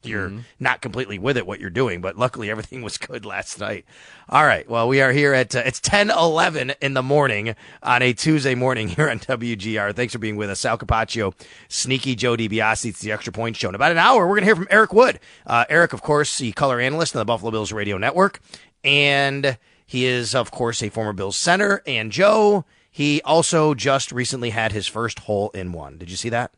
you're 0.03 0.31
not 0.59 0.81
completely 0.81 1.19
with 1.19 1.37
it 1.37 1.45
what 1.45 1.59
you're 1.59 1.69
doing. 1.69 2.01
But 2.01 2.17
luckily 2.17 2.49
everything 2.49 2.81
was 2.83 2.97
good 2.97 3.25
last 3.25 3.59
night. 3.59 3.85
All 4.29 4.45
right, 4.45 4.69
well 4.69 4.87
we 4.87 5.01
are 5.01 5.11
here 5.11 5.33
at 5.33 5.55
uh, 5.55 5.63
it's 5.65 5.79
10:11 5.79 6.75
in 6.81 6.93
the 6.93 7.03
morning 7.03 7.55
on 7.83 8.01
a 8.01 8.13
Tuesday 8.13 8.55
morning 8.55 8.87
here 8.87 9.09
on 9.09 9.19
WGR. 9.19 9.95
Thanks 9.95 10.13
for 10.13 10.19
being 10.19 10.35
with 10.35 10.49
us, 10.49 10.59
Sal 10.59 10.77
Capaccio, 10.77 11.33
Sneaky 11.67 12.15
Joe 12.15 12.35
DiBiase. 12.35 12.85
It's 12.85 13.01
the 13.01 13.11
Extra 13.11 13.33
Point 13.33 13.57
Show. 13.57 13.69
In 13.69 13.75
about 13.75 13.91
an 13.91 13.97
hour, 13.97 14.27
we're 14.27 14.35
going 14.35 14.41
to 14.41 14.45
hear 14.45 14.55
from 14.55 14.67
Eric 14.69 14.93
Wood. 14.93 15.19
Uh, 15.45 15.65
Eric, 15.69 15.93
of 15.93 16.01
course, 16.01 16.37
the 16.37 16.51
color 16.53 16.79
analyst 16.79 17.15
on 17.15 17.19
the 17.19 17.25
Buffalo 17.25 17.51
Bills 17.51 17.71
radio 17.71 17.97
network, 17.97 18.39
and 18.83 19.57
he 19.85 20.05
is, 20.05 20.33
of 20.33 20.51
course, 20.51 20.81
a 20.81 20.89
former 20.89 21.13
Bills 21.13 21.35
center. 21.35 21.81
And 21.85 22.11
Joe, 22.11 22.65
he 22.89 23.21
also 23.23 23.73
just 23.73 24.11
recently 24.11 24.51
had 24.51 24.71
his 24.71 24.87
first 24.87 25.19
hole 25.19 25.49
in 25.51 25.73
one. 25.73 25.97
Did 25.97 26.09
you 26.09 26.15
see 26.15 26.29
that? 26.29 26.53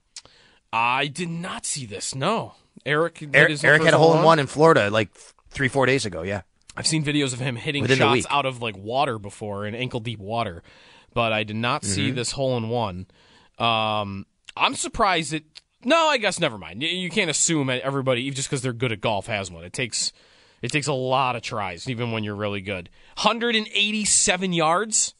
I 0.72 1.08
did 1.08 1.29
not 1.29 1.65
see 1.65 1.86
this. 1.86 2.15
No, 2.15 2.53
Eric. 2.86 3.24
Eric, 3.34 3.50
his 3.52 3.63
Eric 3.63 3.84
had 3.84 3.94
a 3.94 3.98
hole 3.98 4.08
in 4.08 4.12
hole-in-one? 4.13 4.40
in 4.40 4.48
Florida 4.48 4.90
like 4.90 5.10
three, 5.50 5.68
four 5.68 5.86
days 5.86 6.06
ago. 6.06 6.22
Yeah. 6.24 6.42
I've 6.75 6.88
seen 6.88 7.04
videos 7.04 7.34
of 7.34 7.40
him 7.40 7.56
hitting 7.56 7.84
Within 7.84 8.00
shots 8.00 8.25
out 8.30 8.46
of 8.46 8.62
like 8.62 8.75
water 8.78 9.20
before 9.20 9.66
in 9.68 9.75
ankle 9.75 10.00
deep 10.00 10.20
water, 10.20 10.63
but 11.13 11.32
I 11.32 11.44
did 11.44 11.56
not 11.56 11.86
see 11.86 12.08
Mm-hmm. 12.08 12.16
this 12.16 12.32
hole 12.32 12.58
in 12.58 12.70
one. 12.70 13.06
Um, 13.60 14.25
I'm 14.58 14.74
surprised 14.75 15.34
it. 15.34 15.44
No, 15.86 16.08
I 16.08 16.18
guess 16.18 16.40
never 16.40 16.58
mind. 16.58 16.82
You, 16.82 16.90
you 16.90 17.10
can't 17.10 17.30
assume 17.30 17.68
that 17.68 17.82
everybody 17.82 18.30
just 18.32 18.50
because 18.50 18.62
they're 18.62 18.74
good 18.74 18.92
at 18.92 19.02
golf 19.02 19.28
has 19.28 19.52
one. 19.52 19.63
It 19.63 19.74
takes 19.74 20.12
it 20.62 20.72
takes 20.72 20.88
a 20.88 20.94
lot 20.94 21.36
of 21.36 21.42
tries, 21.44 21.88
even 21.90 22.12
when 22.12 22.24
you're 22.24 22.36
really 22.36 22.62
good. 22.62 22.90
187 23.18 24.54
yards. 24.54 25.13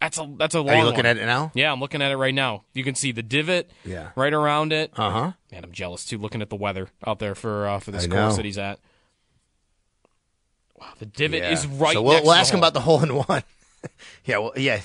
That's 0.00 0.18
a 0.18 0.32
that's 0.38 0.54
a 0.54 0.60
long. 0.60 0.70
Are 0.70 0.78
you 0.78 0.84
looking 0.84 0.98
one. 1.00 1.06
at 1.06 1.18
it 1.18 1.26
now? 1.26 1.52
Yeah, 1.54 1.70
I'm 1.72 1.78
looking 1.80 2.00
at 2.00 2.10
it 2.10 2.16
right 2.16 2.34
now. 2.34 2.64
You 2.72 2.84
can 2.84 2.94
see 2.94 3.12
the 3.12 3.22
divot 3.22 3.70
Yeah. 3.84 4.10
right 4.16 4.32
around 4.32 4.72
it. 4.72 4.92
Uh 4.96 5.10
huh. 5.10 5.32
Man, 5.52 5.64
I'm 5.64 5.72
jealous 5.72 6.04
too. 6.06 6.16
Looking 6.18 6.40
at 6.40 6.48
the 6.48 6.56
weather 6.56 6.88
out 7.06 7.18
there 7.18 7.34
for 7.34 7.66
uh, 7.68 7.78
for 7.80 7.90
this 7.90 8.04
I 8.04 8.08
course 8.08 8.32
know. 8.32 8.36
that 8.36 8.44
he's 8.46 8.56
at. 8.58 8.78
Wow, 10.78 10.92
the 10.98 11.06
divot 11.06 11.42
Yeah. 11.42 11.50
is 11.50 11.66
right. 11.66 11.92
So 11.92 12.02
we'll, 12.02 12.22
we'll 12.22 12.32
ask 12.32 12.52
him 12.52 12.60
about 12.60 12.74
the 12.74 12.80
hole 12.80 13.02
in 13.02 13.14
one. 13.14 13.42
yeah, 14.24 14.38
well, 14.38 14.52
yeah, 14.56 14.80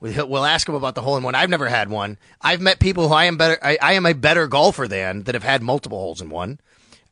we'll 0.00 0.44
ask 0.44 0.68
him 0.68 0.74
about 0.74 0.94
the 0.94 1.02
hole 1.02 1.16
in 1.16 1.22
one. 1.22 1.34
I've 1.34 1.50
never 1.50 1.68
had 1.68 1.90
one. 1.90 2.18
I've 2.40 2.60
met 2.60 2.78
people 2.80 3.08
who 3.08 3.14
I 3.14 3.24
am 3.24 3.36
better. 3.36 3.58
I, 3.62 3.78
I 3.80 3.92
am 3.94 4.06
a 4.06 4.14
better 4.14 4.46
golfer 4.46 4.86
than 4.88 5.24
that 5.24 5.34
have 5.34 5.44
had 5.44 5.62
multiple 5.62 5.98
holes 5.98 6.20
in 6.20 6.28
one. 6.30 6.60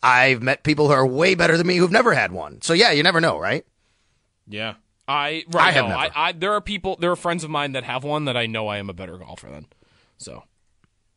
I've 0.02 0.42
met 0.42 0.62
people 0.62 0.86
who 0.86 0.92
are 0.94 1.06
way 1.06 1.34
better 1.34 1.56
than 1.56 1.66
me 1.66 1.76
who've 1.76 1.90
never 1.90 2.14
had 2.14 2.32
one. 2.32 2.62
So 2.62 2.72
yeah, 2.72 2.90
you 2.92 3.02
never 3.02 3.20
know, 3.20 3.38
right? 3.38 3.64
Yeah, 4.48 4.74
I 5.10 5.44
right. 5.48 5.66
I 5.66 5.70
have 5.72 5.84
no, 5.86 5.88
never. 5.88 6.12
I, 6.16 6.28
I 6.28 6.32
there 6.32 6.52
are 6.52 6.60
people. 6.60 6.96
There 7.00 7.10
are 7.10 7.16
friends 7.16 7.42
of 7.42 7.50
mine 7.50 7.72
that 7.72 7.82
have 7.82 8.04
one 8.04 8.26
that 8.26 8.36
I 8.36 8.46
know 8.46 8.68
I 8.68 8.78
am 8.78 8.88
a 8.88 8.92
better 8.92 9.18
golfer 9.18 9.48
than. 9.48 9.66
So 10.18 10.44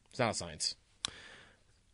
it's 0.09 0.17
not 0.17 0.31
a 0.31 0.33
science. 0.33 0.75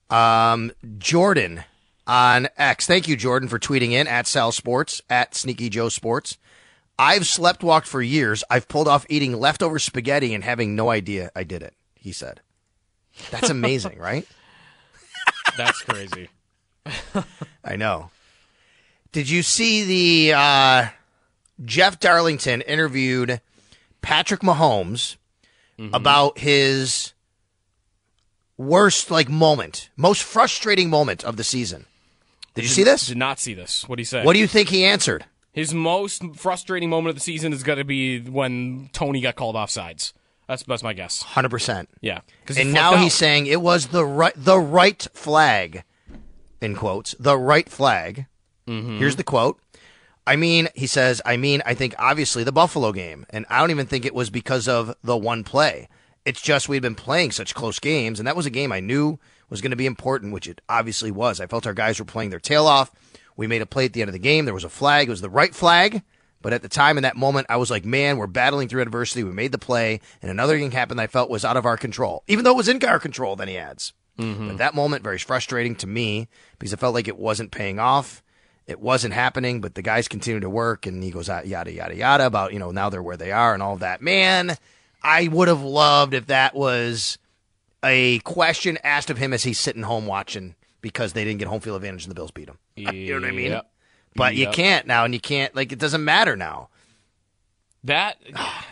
Um, 0.10 0.72
Jordan 0.98 1.66
on 2.08 2.48
X. 2.58 2.88
Thank 2.88 3.10
you, 3.10 3.18
Jordan, 3.18 3.50
for 3.50 3.60
tweeting 3.60 3.92
in 3.92 4.08
at 4.08 4.28
Sal 4.28 4.54
Sports 4.54 5.02
at 5.10 5.36
Sneaky 5.36 5.68
Joe 5.68 5.90
Sports. 5.90 6.38
I've 6.98 7.28
slept 7.28 7.64
walked 7.64 7.88
for 7.88 8.02
years. 8.02 8.46
I've 8.50 8.70
pulled 8.70 8.88
off 8.88 9.06
eating 9.10 9.38
leftover 9.38 9.78
spaghetti 9.78 10.34
and 10.34 10.44
having 10.44 10.76
no 10.76 10.90
idea 10.90 11.32
I 11.36 11.44
did 11.44 11.62
it. 11.62 11.74
He 11.96 12.14
said. 12.14 12.40
That's 13.30 13.50
amazing, 13.50 14.00
right? 14.00 14.26
That's 15.58 15.82
crazy. 15.82 16.30
I 17.66 17.76
know. 17.76 18.10
Did 19.12 19.30
you 19.30 19.44
see 19.44 20.30
the 20.30 20.38
uh, 20.38 20.88
Jeff 21.64 22.00
Darlington 22.00 22.62
interviewed 22.62 23.42
Patrick 24.02 24.42
Mahomes 24.42 25.18
about 25.94 26.38
his 26.40 27.14
worst 28.58 29.10
like 29.10 29.30
moment, 29.30 29.90
most 29.96 30.24
frustrating 30.24 30.90
moment 30.90 31.24
of 31.24 31.38
the 31.38 31.44
season? 31.44 31.86
Did 32.56 32.64
you 32.64 32.70
see 32.70 32.84
this? 32.84 33.08
Did 33.08 33.18
not 33.18 33.40
see 33.40 33.54
this. 33.54 33.88
What 33.88 33.96
do 33.96 34.02
you 34.02 34.06
say? 34.06 34.24
What 34.24 34.34
do 34.34 34.40
you 34.40 34.48
think 34.48 34.70
he 34.70 34.84
answered? 34.84 35.26
His 35.52 35.74
most 35.74 36.24
frustrating 36.36 36.90
moment 36.90 37.10
of 37.10 37.16
the 37.16 37.22
season 37.22 37.54
is 37.54 37.64
going 37.64 37.80
to 37.80 37.86
be 37.86 38.20
when 38.22 38.90
Toney 38.94 39.22
got 39.22 39.36
called 39.36 39.56
off 39.56 39.70
sides. 39.70 40.14
That's 40.48 40.64
that's 40.64 40.84
my 40.84 40.94
guess. 40.94 41.22
Hundred 41.22 41.50
percent. 41.50 41.90
Yeah. 42.02 42.22
And 42.58 42.74
now 42.74 42.94
out. 42.94 43.00
he's 43.00 43.14
saying 43.14 43.48
it 43.48 43.62
was 43.62 43.88
the 43.88 44.06
right 44.06 44.34
the 44.36 44.60
right 44.60 45.08
flag, 45.14 45.84
in 46.60 46.76
quotes, 46.76 47.16
the 47.20 47.38
right 47.38 47.70
flag. 47.70 48.26
Mm-hmm. 48.68 48.98
Here's 48.98 49.16
the 49.16 49.24
quote. 49.24 49.60
I 50.30 50.36
mean, 50.36 50.68
he 50.76 50.86
says, 50.86 51.24
I 51.26 51.38
mean, 51.38 51.64
I 51.66 51.74
think 51.74 51.96
obviously 51.98 52.44
the 52.44 52.52
Buffalo 52.52 52.92
game, 52.92 53.26
and 53.32 53.48
I 53.50 53.60
don't 53.60 53.72
even 53.72 53.88
think 53.88 54.06
it 54.06 54.14
was 54.14 54.30
because 54.30 54.68
of 54.68 54.96
the 55.04 55.18
one 55.18 55.44
play. 55.44 55.90
It's 56.24 56.40
just 56.40 56.70
we'd 56.70 56.84
been 56.84 56.94
playing 56.94 57.32
such 57.32 57.56
close 57.56 57.80
games, 57.80 58.20
and 58.20 58.28
that 58.28 58.36
was 58.36 58.46
a 58.46 58.52
game 58.52 58.72
I 58.72 58.80
knew 58.80 59.18
was 59.50 59.60
going 59.60 59.72
to 59.72 59.76
be 59.76 59.88
important, 59.88 60.32
which 60.32 60.48
it 60.48 60.62
obviously 60.70 61.10
was. 61.10 61.42
I 61.42 61.48
felt 61.48 61.66
our 61.66 61.74
guys 61.74 61.98
were 61.98 62.06
playing 62.06 62.30
their 62.30 62.40
tail 62.40 62.68
off. 62.68 62.92
We 63.38 63.48
made 63.48 63.64
a 63.64 63.66
play 63.66 63.86
at 63.86 63.94
the 63.94 64.02
end 64.02 64.10
of 64.10 64.14
the 64.14 64.20
game. 64.20 64.46
There 64.46 64.54
was 64.54 64.64
a 64.64 64.70
flag. 64.70 65.08
It 65.08 65.10
was 65.10 65.22
the 65.22 65.32
right 65.32 65.56
flag. 65.56 66.04
But 66.44 66.54
at 66.54 66.62
the 66.62 66.70
time, 66.70 66.98
in 66.98 67.04
that 67.04 67.18
moment, 67.18 67.48
I 67.50 67.58
was 67.58 67.72
like, 67.72 67.84
man, 67.84 68.18
we're 68.18 68.28
battling 68.28 68.68
through 68.68 68.84
adversity. 68.84 69.24
We 69.24 69.32
made 69.32 69.52
the 69.52 69.58
play, 69.58 70.00
and 70.22 70.30
another 70.30 70.60
thing 70.60 70.70
happened 70.70 71.00
that 71.00 71.06
I 71.06 71.08
felt 71.08 71.32
was 71.32 71.44
out 71.44 71.58
of 71.58 71.66
our 71.66 71.76
control, 71.76 72.24
even 72.28 72.44
though 72.46 72.52
it 72.52 72.58
was 72.58 72.70
in 72.70 72.86
our 72.86 73.00
control, 73.00 73.36
then 73.36 73.48
he 73.48 73.58
adds. 73.58 73.94
Mm-hmm. 74.20 74.48
But 74.50 74.58
that 74.60 74.76
moment, 74.76 75.04
very 75.04 75.18
frustrating 75.18 75.76
to 75.78 75.88
me 75.88 76.28
because 76.60 76.72
it 76.72 76.80
felt 76.80 76.94
like 76.94 77.08
it 77.08 77.18
wasn't 77.18 77.50
paying 77.50 77.80
off. 77.80 78.22
It 78.70 78.80
wasn't 78.80 79.16
happening, 79.16 79.62
but 79.62 79.74
the 79.74 79.82
guys 79.82 80.08
continue 80.08 80.40
to 80.42 80.50
work, 80.50 80.86
and 80.86 81.04
he 81.04 81.10
goes 81.10 81.28
ah, 81.28 81.42
yada, 81.42 81.72
yada, 81.72 81.96
yada, 81.96 82.28
about, 82.28 82.54
you 82.54 82.60
know, 82.60 82.70
now 82.70 82.90
they're 82.90 83.02
where 83.02 83.18
they 83.18 83.32
are 83.32 83.56
and 83.56 83.64
all 83.64 83.78
that. 83.78 84.00
Man, 84.00 84.56
I 85.02 85.28
would 85.28 85.48
have 85.48 85.64
loved 85.64 86.14
if 86.14 86.28
that 86.28 86.54
was 86.54 87.18
a 87.84 88.20
question 88.20 88.78
asked 88.84 89.10
of 89.10 89.18
him 89.18 89.34
as 89.34 89.42
he's 89.42 89.60
sitting 89.60 89.82
home 89.82 90.06
watching 90.06 90.54
because 90.82 91.14
they 91.14 91.24
didn't 91.24 91.40
get 91.40 91.48
home 91.48 91.62
field 91.62 91.78
advantage 91.78 92.04
and 92.04 92.12
the 92.12 92.16
Bills 92.16 92.30
beat 92.30 92.48
him. 92.48 92.60
you 92.76 93.16
know 93.16 93.22
what 93.22 93.34
I 93.34 93.36
mean? 93.36 93.52
Yep. 93.52 93.72
But 94.16 94.36
you 94.36 94.50
can't 94.50 94.86
now, 94.86 95.04
and 95.04 95.16
you 95.16 95.20
can't, 95.20 95.56
like, 95.56 95.72
it 95.72 95.80
doesn't 95.80 96.04
matter 96.04 96.36
now. 96.36 96.70
That 97.84 98.18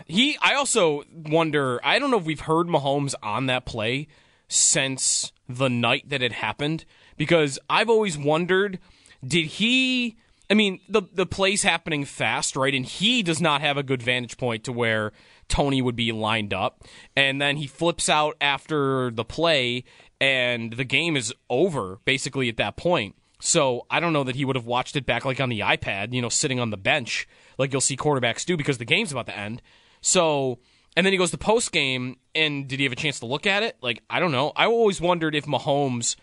he, 0.05 0.37
I 0.41 0.53
also 0.53 1.05
wonder. 1.11 1.79
I 1.83 1.97
don't 1.97 2.11
know 2.11 2.19
if 2.19 2.25
we've 2.25 2.41
heard 2.41 2.67
Mahomes 2.67 3.15
on 3.23 3.47
that 3.47 3.65
play 3.65 4.07
since 4.47 5.31
the 5.49 5.69
night 5.69 6.09
that 6.09 6.21
it 6.21 6.33
happened 6.33 6.85
because 7.15 7.57
I've 7.69 7.89
always 7.89 8.17
wondered, 8.17 8.79
did 9.25 9.45
he? 9.45 10.17
I 10.49 10.53
mean, 10.53 10.79
the 10.87 11.03
the 11.13 11.25
play's 11.25 11.63
happening 11.63 12.05
fast, 12.05 12.55
right? 12.55 12.73
And 12.73 12.85
he 12.85 13.21
does 13.23 13.41
not 13.41 13.61
have 13.61 13.77
a 13.77 13.83
good 13.83 14.01
vantage 14.01 14.37
point 14.37 14.63
to 14.65 14.71
where 14.71 15.11
Toney 15.47 15.81
would 15.81 15.95
be 15.95 16.11
lined 16.11 16.53
up, 16.53 16.83
and 17.15 17.41
then 17.41 17.57
he 17.57 17.67
flips 17.67 18.09
out 18.09 18.35
after 18.39 19.11
the 19.11 19.25
play, 19.25 19.83
and 20.21 20.73
the 20.73 20.85
game 20.85 21.17
is 21.17 21.33
over 21.49 21.99
basically 22.05 22.49
at 22.49 22.57
that 22.57 22.77
point. 22.77 23.15
So 23.39 23.85
I 23.89 23.99
don't 23.99 24.13
know 24.13 24.23
that 24.23 24.35
he 24.35 24.45
would 24.45 24.55
have 24.55 24.65
watched 24.65 24.95
it 24.95 25.05
back 25.05 25.25
like 25.25 25.39
on 25.39 25.49
the 25.49 25.59
iPad, 25.59 26.13
you 26.13 26.21
know, 26.21 26.29
sitting 26.29 26.59
on 26.59 26.71
the 26.71 26.77
bench 26.77 27.27
like 27.57 27.71
you'll 27.71 27.81
see 27.81 27.97
quarterbacks 27.97 28.45
do 28.45 28.57
because 28.57 28.77
the 28.77 28.85
game's 28.85 29.11
about 29.11 29.27
to 29.27 29.37
end. 29.37 29.61
So 30.01 30.59
and 30.95 31.05
then 31.05 31.13
he 31.13 31.17
goes 31.17 31.31
to 31.31 31.37
post 31.37 31.71
game 31.71 32.17
and 32.33 32.67
did 32.67 32.79
he 32.79 32.83
have 32.85 32.93
a 32.93 32.97
chance 32.97 33.19
to 33.19 33.25
look 33.25 33.45
at 33.45 33.63
it? 33.63 33.77
Like 33.81 34.01
I 34.09 34.19
don't 34.19 34.31
know. 34.31 34.51
I 34.55 34.65
always 34.65 34.99
wondered 34.99 35.35
if 35.35 35.45
Mahomes 35.45 36.15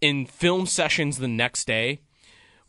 in 0.00 0.26
film 0.26 0.66
sessions 0.66 1.18
the 1.18 1.28
next 1.28 1.66
day 1.66 2.00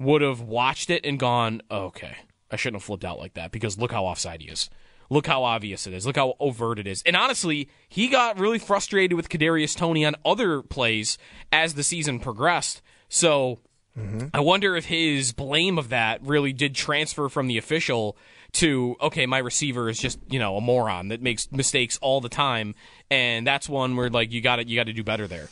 would 0.03 0.21
have 0.21 0.41
watched 0.41 0.89
it 0.89 1.05
and 1.05 1.19
gone, 1.19 1.61
oh, 1.69 1.85
okay, 1.85 2.17
I 2.51 2.55
shouldn't 2.55 2.81
have 2.81 2.85
flipped 2.85 3.05
out 3.05 3.19
like 3.19 3.33
that 3.33 3.51
because 3.51 3.77
look 3.77 3.91
how 3.91 4.05
offside 4.05 4.41
he 4.41 4.49
is. 4.49 4.69
Look 5.09 5.27
how 5.27 5.43
obvious 5.43 5.85
it 5.85 5.93
is. 5.93 6.05
Look 6.05 6.15
how 6.15 6.35
overt 6.39 6.79
it 6.79 6.87
is. 6.87 7.03
And 7.05 7.15
honestly, 7.15 7.69
he 7.89 8.07
got 8.07 8.39
really 8.39 8.57
frustrated 8.57 9.15
with 9.15 9.29
Kadarius 9.29 9.75
Toney 9.75 10.05
on 10.05 10.15
other 10.25 10.61
plays 10.61 11.17
as 11.51 11.73
the 11.75 11.83
season 11.83 12.19
progressed. 12.19 12.81
So 13.09 13.59
I 14.33 14.39
wonder 14.39 14.75
if 14.75 14.85
his 14.85 15.33
blame 15.33 15.77
of 15.77 15.89
that 15.89 16.19
really 16.23 16.51
did 16.51 16.73
transfer 16.73 17.29
from 17.29 17.47
the 17.47 17.59
official 17.59 18.17
to 18.53 18.95
okay, 19.01 19.25
my 19.27 19.37
receiver 19.37 19.87
is 19.87 19.99
just 19.99 20.19
you 20.29 20.39
know 20.39 20.57
a 20.57 20.61
moron 20.61 21.09
that 21.09 21.21
makes 21.21 21.51
mistakes 21.51 21.99
all 22.01 22.19
the 22.19 22.29
time, 22.29 22.73
and 23.11 23.45
that's 23.45 23.69
one 23.69 23.95
where 23.95 24.09
like 24.09 24.31
you 24.31 24.41
got 24.41 24.55
to 24.55 24.67
you 24.67 24.75
got 24.75 24.87
to 24.87 24.93
do 24.93 25.03
better 25.03 25.27
there. 25.27 25.49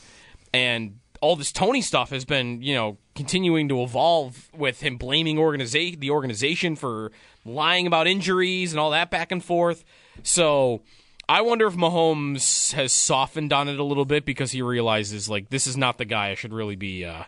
And 0.54 1.00
all 1.22 1.36
this 1.36 1.52
Toney 1.52 1.82
stuff 1.82 2.10
has 2.10 2.26
been 2.26 2.62
you 2.62 2.76
know 2.76 2.98
continuing 3.16 3.70
to 3.70 3.82
evolve 3.82 4.50
with 4.56 4.82
him 4.82 4.98
blaming 4.98 5.40
organization 5.40 6.00
the 6.00 6.12
organization 6.12 6.76
for 6.76 7.12
lying 7.46 7.88
about 7.88 8.08
injuries 8.08 8.74
and 8.74 8.80
all 8.80 8.92
that 8.92 9.10
back 9.10 9.32
and 9.32 9.44
forth. 9.44 9.84
So. 10.24 10.82
I 11.30 11.40
wonder 11.42 11.66
if 11.66 11.76
Mahomes 11.76 12.74
has 12.74 12.92
softened 12.92 13.54
on 13.54 13.70
it 13.70 13.80
a 13.80 13.86
little 13.86 14.04
bit 14.04 14.26
because 14.26 14.52
he 14.52 14.62
realizes 14.62 15.30
like 15.30 15.50
this 15.50 15.66
is 15.66 15.78
not 15.78 15.98
the 15.98 16.04
guy 16.04 16.32
I 16.32 16.36
should 16.36 16.52
really 16.52 16.76
be 16.76 17.06
uh, 17.06 17.24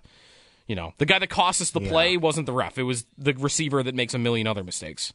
you 0.68 0.76
know, 0.76 0.94
the 0.98 1.06
guy 1.06 1.20
that 1.20 1.30
cost 1.30 1.62
us 1.62 1.72
the 1.72 1.82
play 1.82 2.18
wasn't 2.18 2.46
the 2.46 2.54
ref. 2.54 2.78
It 2.78 2.84
was 2.84 3.06
the 3.18 3.34
receiver 3.34 3.84
that 3.84 3.96
makes 3.96 4.14
a 4.14 4.18
million 4.18 4.48
other 4.48 4.64
mistakes. 4.64 5.14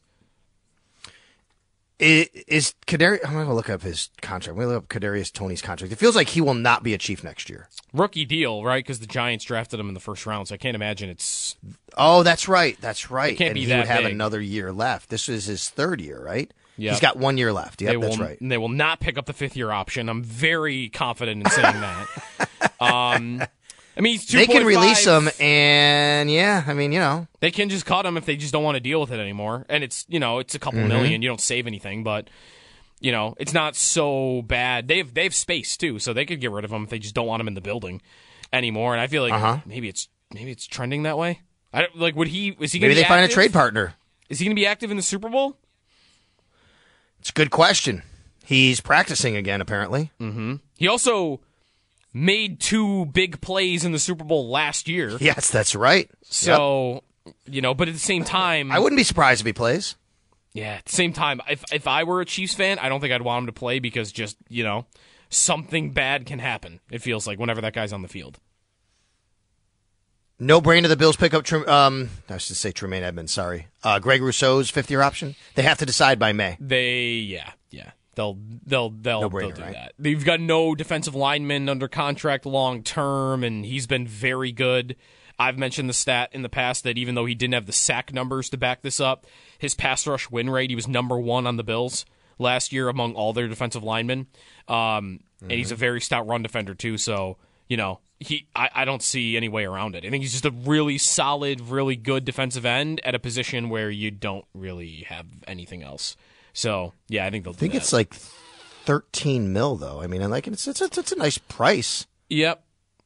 Is 1.99 2.75
Kadarius? 2.87 3.25
I'm 3.25 3.33
going 3.33 3.47
to 3.47 3.53
look 3.53 3.69
up 3.69 3.81
his 3.81 4.09
contract. 4.21 4.51
I'm 4.51 4.55
going 4.55 4.69
to 4.69 4.75
look 4.75 4.83
up 4.83 4.89
Kadarius 4.89 5.33
Toney's 5.33 5.61
contract. 5.61 5.91
It 5.91 5.97
feels 5.97 6.15
like 6.15 6.29
he 6.29 6.39
will 6.39 6.53
not 6.53 6.81
be 6.81 6.93
a 6.93 6.97
Chief 6.97 7.25
next 7.25 7.49
year. 7.49 7.67
Rookie 7.93 8.23
deal, 8.23 8.63
right? 8.63 8.83
Because 8.83 8.99
the 8.99 9.05
Giants 9.05 9.43
drafted 9.43 9.81
him 9.81 9.89
in 9.89 9.95
the 9.95 9.99
first 9.99 10.25
round, 10.25 10.47
so 10.47 10.55
I 10.55 10.57
can't 10.57 10.75
imagine 10.75 11.09
it's. 11.09 11.57
Oh, 11.97 12.23
that's 12.23 12.47
right. 12.47 12.77
That's 12.79 13.11
right. 13.11 13.37
can't 13.37 13.49
and 13.49 13.55
be 13.55 13.61
he 13.61 13.65
that 13.67 13.79
would 13.79 13.87
have 13.87 14.03
big. 14.03 14.13
another 14.13 14.39
year 14.39 14.71
left. 14.71 15.09
This 15.09 15.27
is 15.27 15.45
his 15.45 15.69
third 15.69 15.99
year, 15.99 16.23
right? 16.23 16.49
Yep. 16.77 16.91
He's 16.93 17.01
got 17.01 17.17
one 17.17 17.37
year 17.37 17.51
left. 17.51 17.79
They 17.79 17.87
that's 17.87 18.17
will, 18.17 18.25
right. 18.25 18.37
They 18.39 18.57
will 18.57 18.69
not 18.69 19.01
pick 19.01 19.17
up 19.17 19.25
the 19.25 19.33
fifth 19.33 19.57
year 19.57 19.69
option. 19.69 20.07
I'm 20.07 20.23
very 20.23 20.87
confident 20.87 21.43
in 21.43 21.51
saying 21.51 21.81
that. 21.81 22.71
um, 22.79 23.43
I 23.99 24.01
mean, 24.01 24.13
he's 24.13 24.25
They 24.27 24.47
can 24.47 24.65
release 24.65 25.03
him, 25.05 25.29
and 25.41 26.31
yeah, 26.31 26.63
I 26.65 26.73
mean, 26.73 26.93
you 26.93 26.99
know, 26.99 27.27
They 27.41 27.51
can 27.51 27.67
just 27.67 27.85
cut 27.85 28.05
him 28.05 28.15
if 28.15 28.25
they 28.25 28.37
just 28.37 28.53
don't 28.53 28.63
want 28.63 28.75
to 28.75 28.79
deal 28.79 29.01
with 29.01 29.11
it 29.11 29.19
anymore. 29.19 29.65
And 29.67 29.83
it's 29.83 30.05
you 30.07 30.19
know 30.21 30.39
it's 30.39 30.55
a 30.55 30.59
couple 30.59 30.79
Mm-hmm. 30.79 30.87
million. 30.87 31.21
You 31.21 31.27
don't 31.27 31.41
save 31.41 31.67
anything, 31.67 32.03
but 32.05 32.29
you 33.01 33.11
know 33.11 33.35
it's 33.37 33.53
not 33.53 33.75
so 33.75 34.41
bad. 34.43 34.87
They 34.87 34.99
have 34.99 35.13
they 35.13 35.23
have 35.23 35.35
space 35.35 35.75
too, 35.75 35.99
so 35.99 36.13
they 36.13 36.25
could 36.25 36.39
get 36.39 36.51
rid 36.51 36.63
of 36.63 36.71
him 36.71 36.83
if 36.83 36.89
they 36.89 36.99
just 36.99 37.13
don't 37.13 37.27
want 37.27 37.41
him 37.41 37.47
in 37.49 37.55
the 37.55 37.61
building 37.61 38.01
anymore. 38.53 38.93
And 38.93 39.01
I 39.01 39.07
feel 39.07 39.21
like 39.21 39.33
Uh-huh. 39.33 39.57
maybe 39.65 39.89
it's 39.89 40.07
maybe 40.33 40.51
it's 40.51 40.65
trending 40.65 41.03
that 41.03 41.17
way. 41.17 41.41
I 41.73 41.81
don't, 41.81 41.97
like 41.97 42.15
would 42.15 42.29
he 42.29 42.55
is 42.61 42.71
he 42.71 42.79
maybe 42.79 42.93
they 42.93 43.03
be 43.03 43.07
find 43.09 43.25
a 43.25 43.27
trade 43.27 43.51
partner. 43.51 43.95
Is 44.29 44.39
he 44.39 44.45
going 44.45 44.55
to 44.55 44.59
be 44.59 44.65
active 44.65 44.91
in 44.91 44.97
the 44.97 45.03
Super 45.03 45.27
Bowl? 45.27 45.57
It's 47.19 47.31
a 47.31 47.33
good 47.33 47.51
question. 47.51 48.03
He's 48.45 48.79
practicing 48.79 49.35
again, 49.35 49.59
apparently. 49.59 50.11
Mm-hmm. 50.21 50.55
He 50.77 50.87
also 50.87 51.41
made 52.13 52.59
two 52.59 53.05
big 53.05 53.41
plays 53.41 53.85
in 53.85 53.91
the 53.91 53.99
Super 53.99 54.23
Bowl 54.23 54.49
last 54.49 54.87
year. 54.87 55.17
Yes, 55.19 55.49
that's 55.51 55.75
right. 55.75 56.09
So 56.23 57.03
you 57.45 57.61
know, 57.61 57.73
but 57.73 57.87
at 57.87 57.93
the 57.93 57.99
same 57.99 58.23
time, 58.23 58.71
I 58.71 58.79
wouldn't 58.79 58.97
be 58.97 59.03
surprised 59.03 59.41
if 59.41 59.45
he 59.45 59.53
plays. 59.53 59.95
Yeah, 60.53 60.75
at 60.75 60.85
the 60.85 60.95
same 60.95 61.13
time, 61.13 61.41
if 61.49 61.63
if 61.71 61.87
I 61.87 62.03
were 62.03 62.21
a 62.21 62.25
Chiefs 62.25 62.53
fan, 62.53 62.79
I 62.79 62.89
don't 62.89 63.01
think 63.01 63.13
I'd 63.13 63.21
want 63.21 63.43
him 63.43 63.45
to 63.47 63.53
play 63.53 63.79
because 63.79 64.11
just 64.11 64.37
you 64.49 64.63
know 64.63 64.85
something 65.29 65.91
bad 65.91 66.25
can 66.25 66.39
happen. 66.39 66.79
It 66.91 67.01
feels 67.01 67.27
like 67.27 67.39
whenever 67.39 67.61
that 67.61 67.73
guy's 67.73 67.93
on 67.93 68.01
the 68.01 68.07
field. 68.07 68.39
No 70.41 70.61
brainer. 70.61 70.87
The 70.87 70.95
Bills 70.95 71.17
pick 71.17 71.33
up. 71.33 71.51
Um, 71.67 72.09
I 72.29 72.37
should 72.37 72.55
say 72.55 72.71
Tremaine 72.71 73.03
Edmunds. 73.03 73.33
Sorry, 73.33 73.67
uh, 73.83 73.99
Greg 73.99 74.21
Rousseau's 74.21 74.69
fifth 74.69 74.89
year 74.89 75.01
option. 75.01 75.35
They 75.55 75.63
have 75.63 75.77
to 75.79 75.85
decide 75.85 76.17
by 76.17 76.33
May. 76.33 76.57
They 76.59 77.09
yeah 77.09 77.51
they'll 78.19 78.37
they'll 78.65 78.89
they'll, 78.89 79.21
No-brainer, 79.21 79.39
they'll 79.39 79.51
do 79.51 79.61
right? 79.61 79.73
that. 79.73 79.93
They've 79.97 80.23
got 80.23 80.41
no 80.41 80.75
defensive 80.75 81.15
lineman 81.15 81.69
under 81.69 81.87
contract 81.87 82.45
long 82.45 82.83
term, 82.83 83.45
and 83.45 83.65
he's 83.65 83.87
been 83.87 84.05
very 84.05 84.51
good. 84.51 84.97
I've 85.39 85.57
mentioned 85.57 85.87
the 85.87 85.93
stat 85.93 86.29
in 86.33 86.41
the 86.41 86.49
past 86.49 86.83
that 86.83 86.97
even 86.97 87.15
though 87.15 87.25
he 87.25 87.33
didn't 87.33 87.53
have 87.53 87.65
the 87.65 87.71
sack 87.71 88.13
numbers 88.13 88.49
to 88.49 88.57
back 88.57 88.81
this 88.81 88.99
up, 88.99 89.25
his 89.57 89.73
pass 89.73 90.05
rush 90.05 90.29
win 90.29 90.49
rate 90.49 90.69
he 90.69 90.75
was 90.75 90.87
number 90.87 91.17
one 91.17 91.47
on 91.47 91.55
the 91.55 91.63
Bills 91.63 92.05
last 92.37 92.73
year 92.73 92.89
among 92.89 93.13
all 93.13 93.31
their 93.31 93.47
defensive 93.47 93.83
linemen. 93.83 94.27
Um, 94.67 95.21
and 95.41 95.51
he's 95.51 95.71
a 95.71 95.75
very 95.75 96.01
stout 96.01 96.27
run 96.27 96.43
defender 96.43 96.75
too. 96.75 96.97
So 96.97 97.37
you 97.69 97.77
know 97.77 98.01
he 98.19 98.47
I, 98.53 98.69
I 98.75 98.85
don't 98.85 99.01
see 99.01 99.37
any 99.37 99.47
way 99.47 99.63
around 99.63 99.95
it. 99.95 100.05
I 100.05 100.09
think 100.09 100.23
he's 100.23 100.33
just 100.33 100.45
a 100.45 100.51
really 100.51 100.97
solid, 100.97 101.61
really 101.61 101.95
good 101.95 102.25
defensive 102.25 102.65
end 102.65 102.99
at 103.05 103.15
a 103.15 103.19
position 103.19 103.69
where 103.69 103.89
you 103.89 104.11
don't 104.11 104.45
really 104.53 105.05
have 105.07 105.25
anything 105.47 105.83
else. 105.83 106.17
So 106.59 106.91
yeah, 107.07 107.25
I 107.25 107.29
think 107.29 107.45
they'll. 107.45 107.53
I 107.53 107.55
think 107.55 107.73
it's 107.73 107.93
like 107.93 108.13
thirteen 108.13 109.53
mil, 109.53 109.77
though. 109.77 110.01
I 110.01 110.07
mean, 110.07 110.21
I 110.21 110.25
like 110.25 110.45
it. 110.45 110.51
It's 110.51 110.67
it's, 110.67 110.81
it's, 110.81 110.97
it's 110.97 111.13
a 111.13 111.15
nice 111.15 111.37
price. 111.37 112.05
Yep. 112.27 112.61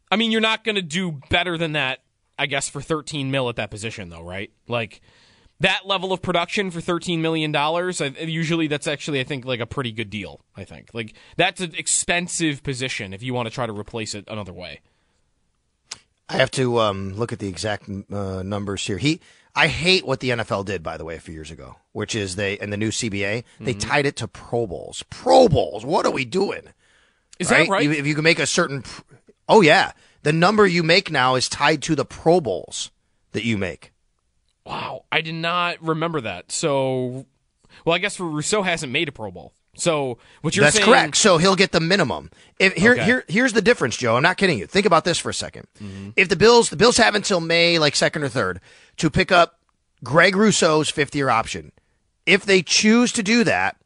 I 0.09 0.15
mean, 0.15 0.31
you're 0.31 0.41
not 0.41 0.63
going 0.63 0.75
to 0.75 0.81
do 0.81 1.19
better 1.29 1.55
than 1.55 1.73
that, 1.73 1.99
I 2.37 2.47
guess, 2.47 2.67
for 2.67 2.81
13 2.81 3.29
mil 3.29 3.49
at 3.49 3.57
that 3.57 3.69
position, 3.69 4.09
though, 4.09 4.23
right? 4.23 4.51
Like 4.67 5.01
that 5.59 5.85
level 5.85 6.11
of 6.11 6.23
production 6.23 6.71
for 6.71 6.81
13 6.81 7.21
million 7.21 7.51
dollars. 7.51 8.01
Usually, 8.01 8.65
that's 8.65 8.87
actually, 8.87 9.19
I 9.19 9.23
think, 9.23 9.45
like 9.45 9.59
a 9.59 9.67
pretty 9.67 9.91
good 9.91 10.09
deal. 10.09 10.41
I 10.57 10.63
think, 10.63 10.89
like 10.91 11.13
that's 11.37 11.61
an 11.61 11.75
expensive 11.77 12.63
position 12.63 13.13
if 13.13 13.21
you 13.21 13.35
want 13.35 13.49
to 13.49 13.53
try 13.53 13.67
to 13.67 13.73
replace 13.73 14.15
it 14.15 14.25
another 14.27 14.53
way. 14.53 14.81
I 16.27 16.37
have 16.37 16.49
to 16.51 16.79
um, 16.79 17.13
look 17.13 17.31
at 17.31 17.37
the 17.37 17.49
exact 17.49 17.87
uh, 18.11 18.41
numbers 18.41 18.83
here. 18.83 18.97
He, 18.97 19.21
I 19.55 19.67
hate 19.67 20.05
what 20.05 20.19
the 20.19 20.31
NFL 20.31 20.65
did, 20.65 20.81
by 20.81 20.97
the 20.97 21.05
way, 21.05 21.15
a 21.15 21.19
few 21.19 21.33
years 21.33 21.51
ago, 21.51 21.75
which 21.91 22.15
is 22.15 22.35
they 22.35 22.57
and 22.57 22.73
the 22.73 22.77
new 22.77 22.89
CBA 22.89 23.43
they 23.59 23.73
mm-hmm. 23.73 23.79
tied 23.79 24.05
it 24.05 24.15
to 24.17 24.27
Pro 24.27 24.65
Bowls. 24.65 25.03
Pro 25.09 25.47
Bowls. 25.47 25.85
What 25.85 26.05
are 26.05 26.11
we 26.11 26.25
doing? 26.25 26.69
Is 27.39 27.49
that 27.49 27.67
right? 27.67 27.83
You- 27.83 27.91
if 27.91 28.07
you 28.07 28.15
can 28.15 28.23
make 28.23 28.39
a 28.39 28.47
certain, 28.47 28.83
oh 29.47 29.61
yeah, 29.61 29.91
the 30.23 30.33
number 30.33 30.65
you 30.65 30.81
make 30.83 31.11
now 31.11 31.35
is 31.35 31.47
tied 31.49 31.81
to 31.83 31.95
the 31.95 32.05
Pro 32.05 32.41
Bowls 32.41 32.91
that 33.33 33.43
you 33.43 33.57
make. 33.57 33.91
Wow, 34.65 35.05
I 35.11 35.21
did 35.21 35.35
not 35.35 35.81
remember 35.81 36.21
that. 36.21 36.51
So, 36.51 37.25
well, 37.85 37.95
I 37.95 37.99
guess 37.99 38.19
Rousseau 38.19 38.61
hasn't 38.61 38.91
made 38.91 39.09
a 39.09 39.11
Pro 39.11 39.29
Bowl. 39.29 39.53
So 39.75 40.17
what 40.41 40.55
you're 40.55 40.63
That's 40.65 40.75
saying? 40.75 40.85
correct. 40.85 41.17
So 41.17 41.37
he'll 41.39 41.55
get 41.55 41.71
the 41.71 41.79
minimum. 41.79 42.29
If 42.59 42.73
here, 42.73 42.93
Okay. 42.93 43.03
here, 43.05 43.25
here's 43.27 43.53
the 43.53 43.61
difference, 43.61 43.97
Joe. 43.97 44.15
I'm 44.17 44.23
not 44.23 44.37
kidding 44.37 44.59
you. 44.59 44.67
Think 44.67 44.85
about 44.85 45.03
this 45.03 45.17
for 45.17 45.29
a 45.29 45.33
2nd 45.33 45.63
Mm-hmm. 45.81 46.09
If 46.15 46.29
the 46.29 46.35
Bills, 46.35 46.69
the 46.69 46.75
Bills 46.75 46.97
have 46.97 47.15
until 47.15 47.39
May, 47.39 47.79
like 47.79 47.95
second 47.95 48.23
or 48.23 48.29
third, 48.29 48.59
to 48.97 49.09
pick 49.09 49.31
up 49.31 49.59
Greg 50.03 50.35
Rousseau's 50.35 50.89
fifth 50.89 51.15
year 51.15 51.29
option. 51.29 51.71
If 52.25 52.45
they 52.45 52.61
choose 52.61 53.11
to 53.13 53.23
do 53.23 53.43
that, 53.45 53.77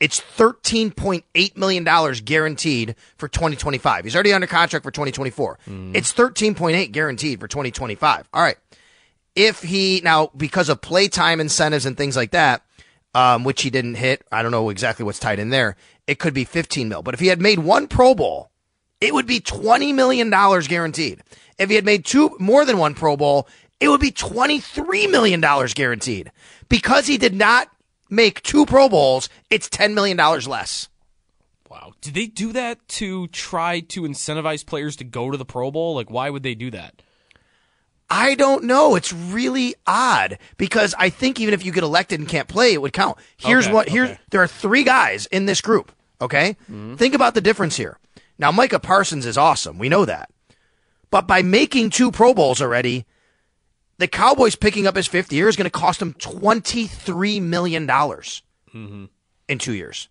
it's 0.00 0.20
$13.8 0.20 1.56
million 1.56 1.84
guaranteed 2.24 2.94
for 3.16 3.28
2025. 3.28 4.04
He's 4.04 4.14
already 4.14 4.32
under 4.32 4.46
contract 4.46 4.84
for 4.84 4.90
2024. 4.90 5.58
Mm-hmm. 5.68 5.96
It's 5.96 6.12
13.8 6.12 6.92
guaranteed 6.92 7.40
for 7.40 7.48
2025. 7.48 8.28
All 8.32 8.42
right. 8.42 8.56
If 9.34 9.62
he 9.62 10.00
now 10.02 10.30
because 10.36 10.68
of 10.68 10.80
playtime 10.80 11.40
incentives 11.40 11.86
and 11.86 11.96
things 11.96 12.16
like 12.16 12.32
that, 12.32 12.62
um, 13.14 13.44
which 13.44 13.62
he 13.62 13.70
didn't 13.70 13.96
hit, 13.96 14.22
I 14.30 14.42
don't 14.42 14.52
know 14.52 14.70
exactly 14.70 15.04
what's 15.04 15.18
tied 15.18 15.38
in 15.38 15.50
there. 15.50 15.76
It 16.06 16.18
could 16.18 16.34
be 16.34 16.44
15 16.44 16.88
mil. 16.88 17.02
But 17.02 17.14
if 17.14 17.20
he 17.20 17.28
had 17.28 17.40
made 17.40 17.58
one 17.58 17.86
Pro 17.88 18.14
Bowl, 18.14 18.50
it 19.00 19.14
would 19.14 19.26
be 19.26 19.40
20 19.40 19.92
million 19.92 20.30
dollars 20.30 20.68
guaranteed. 20.68 21.22
If 21.58 21.68
he 21.68 21.74
had 21.74 21.84
made 21.84 22.04
two 22.04 22.36
more 22.38 22.64
than 22.64 22.78
one 22.78 22.94
Pro 22.94 23.16
Bowl, 23.16 23.48
it 23.80 23.88
would 23.88 24.00
be 24.00 24.10
23 24.10 25.06
million 25.06 25.40
dollars 25.40 25.74
guaranteed. 25.74 26.32
Because 26.68 27.06
he 27.06 27.18
did 27.18 27.34
not 27.34 27.68
make 28.10 28.42
two 28.42 28.66
Pro 28.66 28.88
Bowls, 28.88 29.28
it's 29.50 29.68
10 29.68 29.94
million 29.94 30.16
dollars 30.16 30.48
less. 30.48 30.88
Wow, 31.70 31.92
did 32.00 32.14
they 32.14 32.26
do 32.26 32.52
that 32.52 32.86
to 32.88 33.26
try 33.28 33.80
to 33.80 34.02
incentivize 34.02 34.64
players 34.64 34.96
to 34.96 35.04
go 35.04 35.30
to 35.30 35.36
the 35.36 35.44
Pro 35.44 35.70
Bowl? 35.70 35.94
Like, 35.94 36.10
why 36.10 36.30
would 36.30 36.42
they 36.42 36.54
do 36.54 36.70
that? 36.70 37.02
I 38.10 38.34
don't 38.34 38.64
know. 38.64 38.94
It's 38.94 39.12
really 39.12 39.74
odd 39.86 40.38
because 40.56 40.94
I 40.98 41.10
think 41.10 41.40
even 41.40 41.52
if 41.52 41.64
you 41.64 41.72
get 41.72 41.82
elected 41.82 42.20
and 42.20 42.28
can't 42.28 42.48
play, 42.48 42.72
it 42.72 42.80
would 42.80 42.92
count. 42.92 43.18
Here's 43.36 43.66
Okay, 43.66 43.74
what 43.74 43.88
here 43.88 44.04
okay. 44.04 44.18
there 44.30 44.42
are 44.42 44.46
three 44.46 44.82
guys 44.82 45.26
in 45.26 45.46
this 45.46 45.60
group. 45.60 45.92
Okay, 46.20 46.56
mm-hmm. 46.62 46.96
think 46.96 47.14
about 47.14 47.34
the 47.34 47.40
difference 47.40 47.76
here. 47.76 47.98
Now, 48.38 48.50
Micah 48.50 48.78
Parsons 48.78 49.26
is 49.26 49.36
awesome. 49.36 49.78
We 49.78 49.88
know 49.88 50.04
that, 50.04 50.30
but 51.10 51.26
by 51.26 51.42
making 51.42 51.90
two 51.90 52.10
Pro 52.10 52.32
Bowls 52.34 52.62
already, 52.62 53.04
the 53.98 54.08
Cowboys 54.08 54.56
picking 54.56 54.86
up 54.86 54.96
his 54.96 55.06
fifth 55.06 55.32
year 55.32 55.48
is 55.48 55.56
going 55.56 55.64
to 55.64 55.70
cost 55.70 56.00
him 56.00 56.14
twenty 56.14 56.86
three 56.86 57.40
million 57.40 57.84
dollars 57.86 58.42
mm-hmm. 58.74 59.04
in 59.48 59.58
two 59.58 59.74
years, 59.74 60.08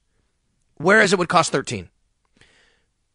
whereas 0.77 1.13
it 1.13 1.19
would 1.19 1.29
cost 1.29 1.51
thirteen. 1.51 1.89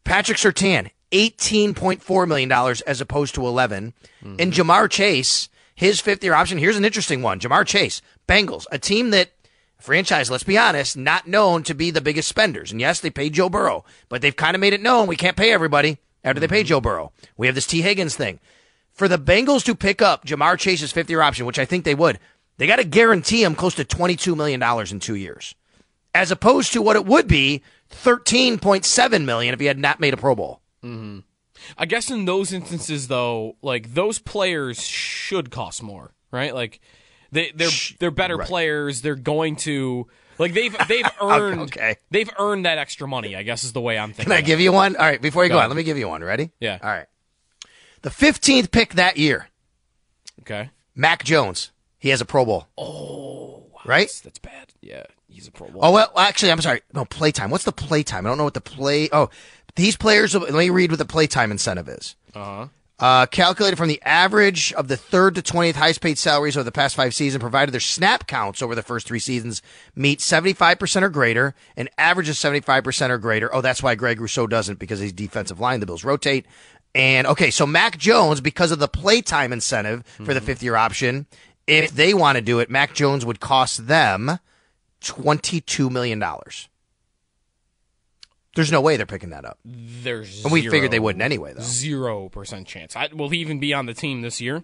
Patrick 0.03 0.37
Surtain, 0.37 0.89
$18.4 1.13 2.27
million 2.27 2.51
as 2.51 3.01
opposed 3.01 3.35
to 3.35 3.45
11. 3.45 3.93
And 4.21 4.37
mm-hmm. 4.37 4.49
Ja'Marr 4.49 4.89
Chase, 4.89 5.49
his 5.75 5.99
fifth 5.99 6.23
year 6.23 6.33
option. 6.33 6.57
Here's 6.57 6.77
an 6.77 6.85
interesting 6.85 7.21
one. 7.21 7.39
Ja'Marr 7.39 7.65
Chase, 7.65 8.01
Bengals, 8.27 8.65
a 8.71 8.79
team 8.79 9.11
that 9.11 9.31
franchise, 9.79 10.31
let's 10.31 10.43
be 10.43 10.57
honest, 10.57 10.97
not 10.97 11.27
known 11.27 11.63
to 11.63 11.73
be 11.73 11.91
the 11.91 12.01
biggest 12.01 12.27
spenders. 12.27 12.71
And 12.71 12.81
yes, 12.81 12.99
they 12.99 13.09
paid 13.09 13.33
Joe 13.33 13.49
Burrow, 13.49 13.85
but 14.09 14.21
they've 14.21 14.35
kind 14.35 14.55
of 14.55 14.61
made 14.61 14.73
it 14.73 14.81
known 14.81 15.07
we 15.07 15.15
can't 15.15 15.37
pay 15.37 15.51
everybody 15.51 15.97
after 16.23 16.39
they 16.39 16.47
pay 16.47 16.61
mm-hmm. 16.61 16.67
Joe 16.67 16.81
Burrow. 16.81 17.11
We 17.37 17.47
have 17.47 17.55
this 17.55 17.67
Tee 17.67 17.81
Higgins 17.81 18.15
thing. 18.15 18.39
For 18.91 19.07
the 19.07 19.17
Bengals 19.17 19.63
to 19.65 19.75
pick 19.75 20.01
up 20.01 20.25
Ja'Marr 20.25 20.57
Chase's 20.57 20.91
fifth 20.91 21.09
year 21.09 21.21
option, 21.21 21.45
which 21.45 21.59
I 21.59 21.65
think 21.65 21.83
they 21.83 21.95
would, 21.95 22.19
they 22.57 22.67
got 22.67 22.75
to 22.75 22.83
guarantee 22.83 23.43
him 23.43 23.55
close 23.55 23.75
to 23.75 23.85
$22 23.85 24.37
million 24.37 24.61
in 24.91 24.99
two 24.99 25.15
years 25.15 25.55
as 26.13 26.31
opposed 26.31 26.73
to 26.73 26.81
what 26.81 26.95
it 26.95 27.05
would 27.05 27.27
be 27.27 27.61
13.7 27.91 29.25
million 29.25 29.53
if 29.53 29.59
he 29.59 29.65
had 29.65 29.79
not 29.79 29.99
made 29.99 30.13
a 30.13 30.17
Pro 30.17 30.35
Bowl. 30.35 30.61
I 31.77 31.85
guess 31.85 32.09
in 32.11 32.25
those 32.25 32.51
instances, 32.51 33.07
though, 33.07 33.55
like 33.61 33.93
those 33.93 34.19
players 34.19 34.81
should 34.81 35.51
cost 35.51 35.81
more, 35.83 36.13
right? 36.31 36.53
Like 36.53 36.79
they 37.31 37.51
they're 37.55 37.69
they're 37.99 38.11
better 38.11 38.37
right. 38.37 38.47
players. 38.47 39.01
They're 39.01 39.15
going 39.15 39.55
to 39.57 40.07
like 40.39 40.53
they've 40.53 40.75
they've 40.87 41.09
earned 41.21 41.61
okay. 41.61 41.95
they've 42.11 42.29
earned 42.37 42.65
that 42.65 42.77
extra 42.77 43.07
money. 43.07 43.35
I 43.35 43.43
guess 43.43 43.63
is 43.63 43.73
the 43.73 43.81
way 43.81 43.97
I'm 43.97 44.09
thinking. 44.09 44.25
Can 44.25 44.31
I 44.33 44.39
it. 44.39 44.45
give 44.45 44.59
you 44.59 44.71
one? 44.71 44.95
All 44.95 45.05
right, 45.05 45.21
before 45.21 45.43
you 45.43 45.49
go, 45.49 45.55
Go 45.55 45.59
on, 45.59 45.63
on. 45.65 45.69
let 45.69 45.77
me 45.77 45.83
give 45.83 45.97
you 45.97 46.07
one. 46.07 46.23
Ready? 46.23 46.51
Yeah. 46.59 46.79
All 46.81 46.89
right. 46.89 47.07
The 48.01 48.09
15th 48.09 48.69
pick 48.71 48.95
that 48.95 49.15
year, 49.15 49.47
Okay, 50.41 50.71
Mac 50.93 51.23
Jones. 51.23 51.71
He 51.97 52.09
has 52.09 52.19
a 52.19 52.25
Pro 52.25 52.43
Bowl. 52.43 52.67
Oh, 52.77 53.67
right? 53.85 54.01
that's, 54.07 54.19
that's 54.19 54.39
bad. 54.39 54.73
Yeah, 54.81 55.03
he's 55.29 55.47
a 55.47 55.51
Pro 55.51 55.69
Bowl. 55.69 55.79
Oh 55.83 55.91
well, 55.91 56.11
actually, 56.17 56.51
I'm 56.51 56.59
sorry. 56.59 56.81
No 56.93 57.05
playtime. 57.05 57.49
What's 57.49 57.63
the 57.63 57.71
playtime? 57.71 58.25
I 58.25 58.29
don't 58.29 58.37
know 58.37 58.43
what 58.43 58.55
the 58.55 58.61
play. 58.61 59.07
Oh, 59.13 59.29
these 59.75 59.97
players. 59.97 60.35
Let 60.35 60.53
me 60.53 60.69
read 60.69 60.91
what 60.91 60.99
the 60.99 61.05
playtime 61.05 61.51
incentive 61.51 61.89
is. 61.89 62.15
Uh-huh. 62.33 62.67
Uh, 62.99 63.25
calculated 63.25 63.75
from 63.75 63.89
the 63.89 64.01
average 64.03 64.71
of 64.73 64.87
the 64.87 64.95
third 64.95 65.35
to 65.35 65.41
20th 65.41 65.73
highest 65.73 65.99
paid 65.99 66.17
salaries 66.17 66.55
over 66.55 66.63
the 66.63 66.71
past 66.71 66.95
five 66.95 67.13
seasons, 67.13 67.41
provided 67.41 67.73
their 67.73 67.81
snap 67.81 68.27
counts 68.27 68.61
over 68.61 68.75
the 68.75 68.83
first 68.83 69.07
three 69.07 69.19
seasons 69.19 69.61
meet 69.95 70.19
75% 70.19 71.01
or 71.01 71.09
greater, 71.09 71.55
an 71.75 71.89
average 71.97 72.29
of 72.29 72.35
75% 72.35 73.09
or 73.09 73.17
greater. 73.17 73.53
Oh, 73.53 73.61
that's 73.61 73.83
why 73.83 73.95
Greg 73.95 74.21
Rousseau 74.21 74.47
doesn't 74.47 74.79
because 74.79 74.99
he's 74.99 75.11
defensive 75.11 75.59
line. 75.59 75.79
The 75.79 75.85
Bills 75.85 76.03
rotate. 76.03 76.45
And 76.95 77.25
okay, 77.25 77.49
so 77.49 77.65
Mac 77.65 77.97
Jones, 77.97 78.39
because 78.39 78.71
of 78.71 78.79
the 78.79 78.87
playtime 78.87 79.51
incentive 79.51 80.05
for 80.23 80.33
the 80.33 80.41
fifth 80.41 80.61
year 80.61 80.75
option, 80.75 81.25
if 81.65 81.91
they 81.91 82.13
want 82.13 82.37
to 82.37 82.41
do 82.41 82.59
it, 82.59 82.69
Mac 82.69 82.93
Jones 82.93 83.25
would 83.25 83.39
cost 83.39 83.87
them 83.87 84.39
$22 85.01 85.89
million. 85.89 86.23
There's 88.55 88.71
no 88.71 88.81
way 88.81 88.97
they're 88.97 89.05
picking 89.05 89.31
that 89.31 89.45
up. 89.45 89.57
There's 89.65 90.43
And 90.43 90.51
we 90.53 90.67
figured 90.69 90.91
they 90.91 90.99
wouldn't 90.99 91.23
anyway, 91.23 91.53
though. 91.53 91.63
Zero 91.63 92.29
percent 92.29 92.67
chance. 92.67 92.95
I, 92.95 93.09
will 93.13 93.29
he 93.29 93.39
even 93.39 93.59
be 93.59 93.73
on 93.73 93.87
the 93.87 93.93
team 93.93 94.21
this 94.21 94.39
year? 94.39 94.63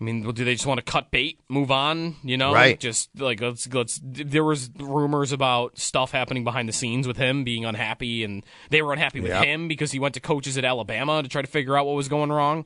I 0.00 0.04
mean, 0.04 0.22
do 0.32 0.44
they 0.46 0.54
just 0.54 0.66
want 0.66 0.78
to 0.78 0.84
cut 0.90 1.10
bait, 1.10 1.38
move 1.48 1.70
on? 1.70 2.16
You 2.24 2.38
know, 2.38 2.54
Right. 2.54 2.80
Just 2.80 3.10
like 3.20 3.40
let's 3.40 3.72
let's. 3.72 4.00
There 4.02 4.42
was 4.42 4.70
rumors 4.78 5.30
about 5.30 5.78
stuff 5.78 6.10
happening 6.10 6.42
behind 6.42 6.68
the 6.68 6.72
scenes 6.72 7.06
with 7.06 7.18
him 7.18 7.44
being 7.44 7.66
unhappy, 7.66 8.24
and 8.24 8.42
they 8.70 8.80
were 8.80 8.92
unhappy 8.94 9.20
with 9.20 9.30
Yep. 9.30 9.44
him 9.44 9.68
because 9.68 9.92
he 9.92 9.98
went 9.98 10.14
to 10.14 10.20
coaches 10.20 10.56
at 10.56 10.64
Alabama 10.64 11.22
to 11.22 11.28
try 11.28 11.42
to 11.42 11.48
figure 11.48 11.76
out 11.76 11.86
what 11.86 11.96
was 11.96 12.08
going 12.08 12.32
wrong. 12.32 12.64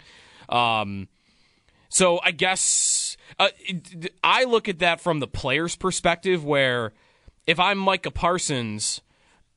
Um, 0.48 1.08
so 1.88 2.20
I 2.22 2.30
guess 2.30 3.16
uh, 3.40 3.48
it- 3.58 4.14
I 4.22 4.44
look 4.44 4.68
at 4.68 4.78
that 4.78 5.00
from 5.00 5.18
the 5.18 5.26
player's 5.26 5.74
perspective, 5.76 6.44
where 6.44 6.92
if 7.48 7.58
I'm 7.58 7.78
Micah 7.78 8.12
Parsons, 8.12 9.00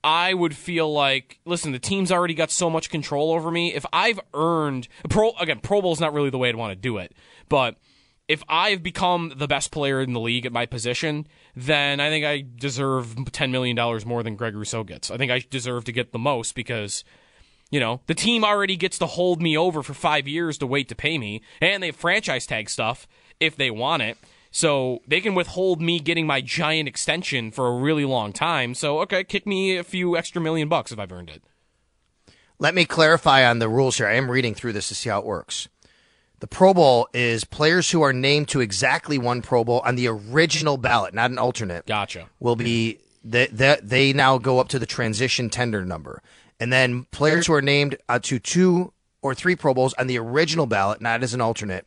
I 0.07 0.33
would 0.33 0.55
feel 0.55 0.91
like, 0.91 1.37
listen, 1.43 1.73
the 1.73 1.79
team's 1.79 2.13
already 2.13 2.33
got 2.33 2.49
so 2.49 2.69
much 2.69 2.89
control 2.89 3.33
over 3.33 3.51
me. 3.51 3.73
If 3.73 3.85
I've 3.91 4.21
earned 4.33 4.87
pro 5.09 5.31
again, 5.31 5.59
Pro 5.59 5.81
Bowl's 5.81 5.99
not 5.99 6.13
really 6.13 6.29
the 6.29 6.37
way 6.37 6.47
I'd 6.47 6.55
want 6.55 6.71
to 6.71 6.77
do 6.77 6.97
it, 6.97 7.13
but 7.49 7.75
if 8.29 8.41
I've 8.47 8.81
become 8.81 9.33
the 9.35 9.49
best 9.49 9.69
player 9.69 9.99
in 9.99 10.13
the 10.13 10.21
league 10.21 10.45
at 10.45 10.53
my 10.53 10.65
position, 10.65 11.27
then 11.57 11.99
I 11.99 12.09
think 12.09 12.23
I 12.25 12.45
deserve 12.55 13.17
ten 13.33 13.51
million 13.51 13.75
dollars 13.75 14.05
more 14.05 14.23
than 14.23 14.37
Greg 14.37 14.55
Rousseau 14.55 14.85
gets. 14.85 15.11
I 15.11 15.17
think 15.17 15.29
I 15.29 15.43
deserve 15.49 15.83
to 15.83 15.91
get 15.91 16.13
the 16.13 16.19
most 16.19 16.55
because 16.55 17.03
you 17.69 17.81
know, 17.81 17.99
the 18.07 18.15
team 18.15 18.45
already 18.45 18.77
gets 18.77 18.97
to 18.99 19.05
hold 19.05 19.41
me 19.41 19.57
over 19.57 19.83
for 19.83 19.93
five 19.93 20.25
years 20.25 20.57
to 20.59 20.65
wait 20.65 20.87
to 20.87 20.95
pay 20.95 21.17
me, 21.17 21.41
and 21.59 21.83
they 21.83 21.87
have 21.87 21.97
franchise 21.97 22.45
tag 22.45 22.69
stuff 22.69 23.09
if 23.41 23.57
they 23.57 23.69
want 23.69 24.03
it. 24.03 24.17
So 24.57 25.03
they 25.07 25.21
can 25.21 25.35
withhold 25.35 25.83
me 25.83 25.99
getting 25.99 26.25
my 26.25 26.41
giant 26.41 26.89
extension 26.89 27.51
for 27.51 27.67
a 27.67 27.77
really 27.77 28.05
long 28.05 28.33
time. 28.33 28.73
So, 28.73 29.01
okay, 29.01 29.23
kick 29.23 29.45
me 29.45 29.77
a 29.77 29.83
few 29.83 30.17
extra 30.17 30.41
million 30.41 30.67
bucks 30.67 30.91
if 30.91 30.97
I've 30.97 31.11
earned 31.11 31.29
it. 31.29 31.43
Let 32.57 32.73
me 32.73 32.83
clarify 32.83 33.47
on 33.47 33.59
the 33.59 33.69
rules 33.69 33.97
here. 33.97 34.07
I 34.07 34.15
am 34.15 34.31
reading 34.31 34.55
through 34.55 34.73
this 34.73 34.87
to 34.87 34.95
see 34.95 35.09
how 35.09 35.19
it 35.19 35.27
works. 35.27 35.67
The 36.39 36.47
Pro 36.47 36.73
Bowl 36.73 37.07
is 37.13 37.43
players 37.43 37.91
who 37.91 38.01
are 38.01 38.11
named 38.11 38.47
to 38.47 38.59
exactly 38.59 39.19
one 39.19 39.43
Pro 39.43 39.63
Bowl 39.63 39.79
on 39.85 39.95
the 39.95 40.07
original 40.07 40.77
ballot, 40.77 41.13
not 41.13 41.29
an 41.29 41.37
alternate. 41.37 41.85
Gotcha. 41.85 42.27
Will 42.39 42.55
be 42.55 42.97
that 43.25 43.55
they, 43.55 43.77
they 43.83 44.11
now 44.11 44.39
go 44.39 44.57
up 44.57 44.69
to 44.69 44.79
the 44.79 44.87
transition 44.87 45.51
tender 45.51 45.85
number, 45.85 46.23
and 46.59 46.73
then 46.73 47.03
players 47.11 47.45
who 47.45 47.53
are 47.53 47.61
named 47.61 47.97
uh, 48.09 48.17
to 48.23 48.39
two 48.39 48.91
or 49.21 49.35
three 49.35 49.55
Pro 49.55 49.75
Bowls 49.75 49.93
on 49.93 50.07
the 50.07 50.17
original 50.17 50.65
ballot, 50.65 50.99
not 50.99 51.21
as 51.21 51.35
an 51.35 51.41
alternate, 51.41 51.85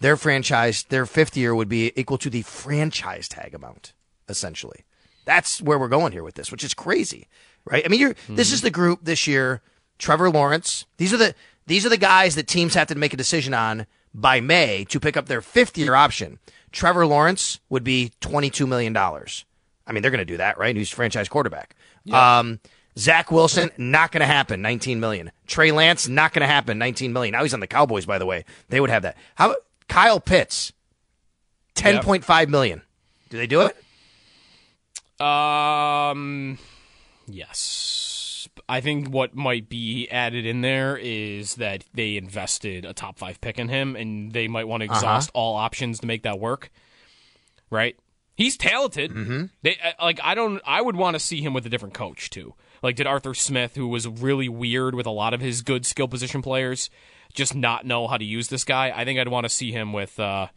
their 0.00 0.16
franchise, 0.16 0.84
their 0.84 1.06
fifth 1.06 1.36
year 1.36 1.54
would 1.54 1.68
be 1.68 1.92
equal 1.94 2.18
to 2.18 2.30
the 2.30 2.42
franchise 2.42 3.28
tag 3.28 3.54
amount, 3.54 3.92
essentially. 4.28 4.84
That's 5.24 5.60
where 5.60 5.78
we're 5.78 5.88
going 5.88 6.12
here 6.12 6.24
with 6.24 6.34
this, 6.34 6.50
which 6.50 6.64
is 6.64 6.74
crazy, 6.74 7.28
right? 7.64 7.84
I 7.84 7.88
mean, 7.88 8.00
you're 8.00 8.14
this 8.28 8.52
is 8.52 8.62
the 8.62 8.70
group 8.70 9.00
this 9.02 9.26
year. 9.26 9.62
Trevor 9.98 10.30
Lawrence. 10.30 10.86
These 10.96 11.12
are 11.12 11.18
the 11.18 11.34
these 11.66 11.84
are 11.86 11.90
the 11.90 11.96
guys 11.98 12.34
that 12.34 12.48
teams 12.48 12.74
have 12.74 12.88
to 12.88 12.94
make 12.94 13.12
a 13.12 13.18
decision 13.18 13.54
on 13.54 13.86
by 14.14 14.40
May 14.40 14.84
to 14.86 14.98
pick 14.98 15.16
up 15.16 15.26
their 15.26 15.42
fifth 15.42 15.76
year 15.76 15.94
option. 15.94 16.38
Trevor 16.72 17.06
Lawrence 17.06 17.60
would 17.68 17.84
be 17.84 18.12
twenty 18.20 18.50
two 18.50 18.66
million 18.66 18.92
dollars. 18.92 19.44
I 19.86 19.92
mean, 19.92 20.02
they're 20.02 20.10
going 20.10 20.20
to 20.20 20.24
do 20.24 20.38
that, 20.38 20.56
right? 20.56 20.74
He's 20.74 20.90
franchise 20.90 21.28
quarterback. 21.28 21.74
Um, 22.38 22.60
Zach 22.96 23.30
Wilson, 23.30 23.70
not 23.76 24.12
going 24.12 24.20
to 24.20 24.26
happen. 24.26 24.62
19 24.62 25.00
million. 25.00 25.32
Trey 25.46 25.72
Lance, 25.72 26.06
not 26.08 26.32
going 26.32 26.42
to 26.42 26.46
happen. 26.46 26.78
19 26.78 27.12
million. 27.12 27.32
Now 27.32 27.42
he's 27.42 27.54
on 27.54 27.60
the 27.60 27.66
Cowboys, 27.66 28.06
by 28.06 28.18
the 28.18 28.26
way. 28.26 28.44
They 28.68 28.80
would 28.80 28.90
have 28.90 29.02
that. 29.02 29.16
How 29.34 29.56
Kyle 29.90 30.20
Pitts? 30.20 30.72
10.5 31.74 32.48
million. 32.48 32.82
Do 33.28 33.36
they 33.36 33.46
do 33.46 33.62
it? 33.62 33.76
Um, 35.20 36.58
yes. 37.26 38.48
I 38.68 38.80
think 38.80 39.08
what 39.08 39.34
might 39.34 39.68
be 39.68 40.08
added 40.10 40.46
in 40.46 40.60
there 40.60 40.96
is 40.96 41.56
that 41.56 41.84
they 41.92 42.16
invested 42.16 42.84
a 42.84 42.92
top 42.94 43.18
five 43.18 43.40
pick 43.40 43.58
in 43.58 43.68
him, 43.68 43.96
and 43.96 44.32
they 44.32 44.48
might 44.48 44.68
want 44.68 44.82
to 44.82 44.84
exhaust 44.86 45.30
all 45.34 45.56
options 45.56 46.00
to 46.00 46.06
make 46.06 46.22
that 46.22 46.38
work. 46.38 46.70
Right? 47.68 47.96
He's 48.36 48.56
talented. 48.56 49.12
Mm-hmm. 49.12 49.44
They 49.62 49.76
uh, 49.84 50.04
like. 50.04 50.20
I 50.22 50.34
don't. 50.34 50.62
I 50.64 50.80
would 50.80 50.96
want 50.96 51.14
to 51.14 51.20
see 51.20 51.42
him 51.42 51.52
with 51.52 51.66
a 51.66 51.68
different 51.68 51.94
coach 51.94 52.30
too. 52.30 52.54
Like, 52.82 52.96
did 52.96 53.06
Arthur 53.06 53.34
Smith, 53.34 53.76
who 53.76 53.88
was 53.88 54.08
really 54.08 54.48
weird 54.48 54.94
with 54.94 55.06
a 55.06 55.10
lot 55.10 55.34
of 55.34 55.40
his 55.40 55.60
good 55.60 55.84
skill 55.84 56.08
position 56.08 56.40
players, 56.40 56.88
just 57.34 57.54
not 57.54 57.84
know 57.84 58.06
how 58.06 58.16
to 58.16 58.24
use 58.24 58.48
this 58.48 58.64
guy? 58.64 58.92
I 58.94 59.04
think 59.04 59.18
I'd 59.18 59.28
want 59.28 59.44
to 59.44 59.50
see 59.50 59.72
him 59.72 59.92
with. 59.92 60.18
Uh, 60.18 60.48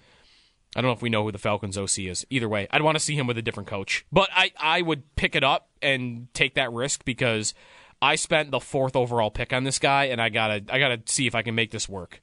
I 0.76 0.82
don't 0.82 0.90
know 0.90 0.94
if 0.94 1.02
we 1.02 1.10
know 1.10 1.24
who 1.24 1.32
the 1.32 1.38
Falcons 1.38 1.78
OC 1.78 2.00
is. 2.00 2.26
Either 2.32 2.50
way, 2.50 2.68
I'd 2.72 2.82
want 2.82 2.96
to 2.96 3.04
see 3.04 3.16
him 3.16 3.28
with 3.28 3.38
a 3.38 3.44
different 3.44 3.70
coach. 3.70 4.06
But 4.12 4.30
I, 4.34 4.52
I 4.60 4.82
would 4.82 5.16
pick 5.16 5.36
it 5.36 5.44
up 5.44 5.70
and 5.84 6.34
take 6.34 6.56
that 6.56 6.72
risk 6.74 7.06
because 7.06 7.54
I 8.02 8.16
spent 8.16 8.50
the 8.50 8.60
fourth 8.60 8.96
overall 8.96 9.30
pick 9.30 9.54
on 9.54 9.66
this 9.66 9.78
guy, 9.78 10.06
and 10.06 10.20
I 10.20 10.30
gotta 10.30 10.64
I 10.70 10.80
gotta 10.80 11.02
see 11.06 11.28
if 11.28 11.36
I 11.36 11.44
can 11.44 11.54
make 11.54 11.70
this 11.70 11.88
work. 11.88 12.23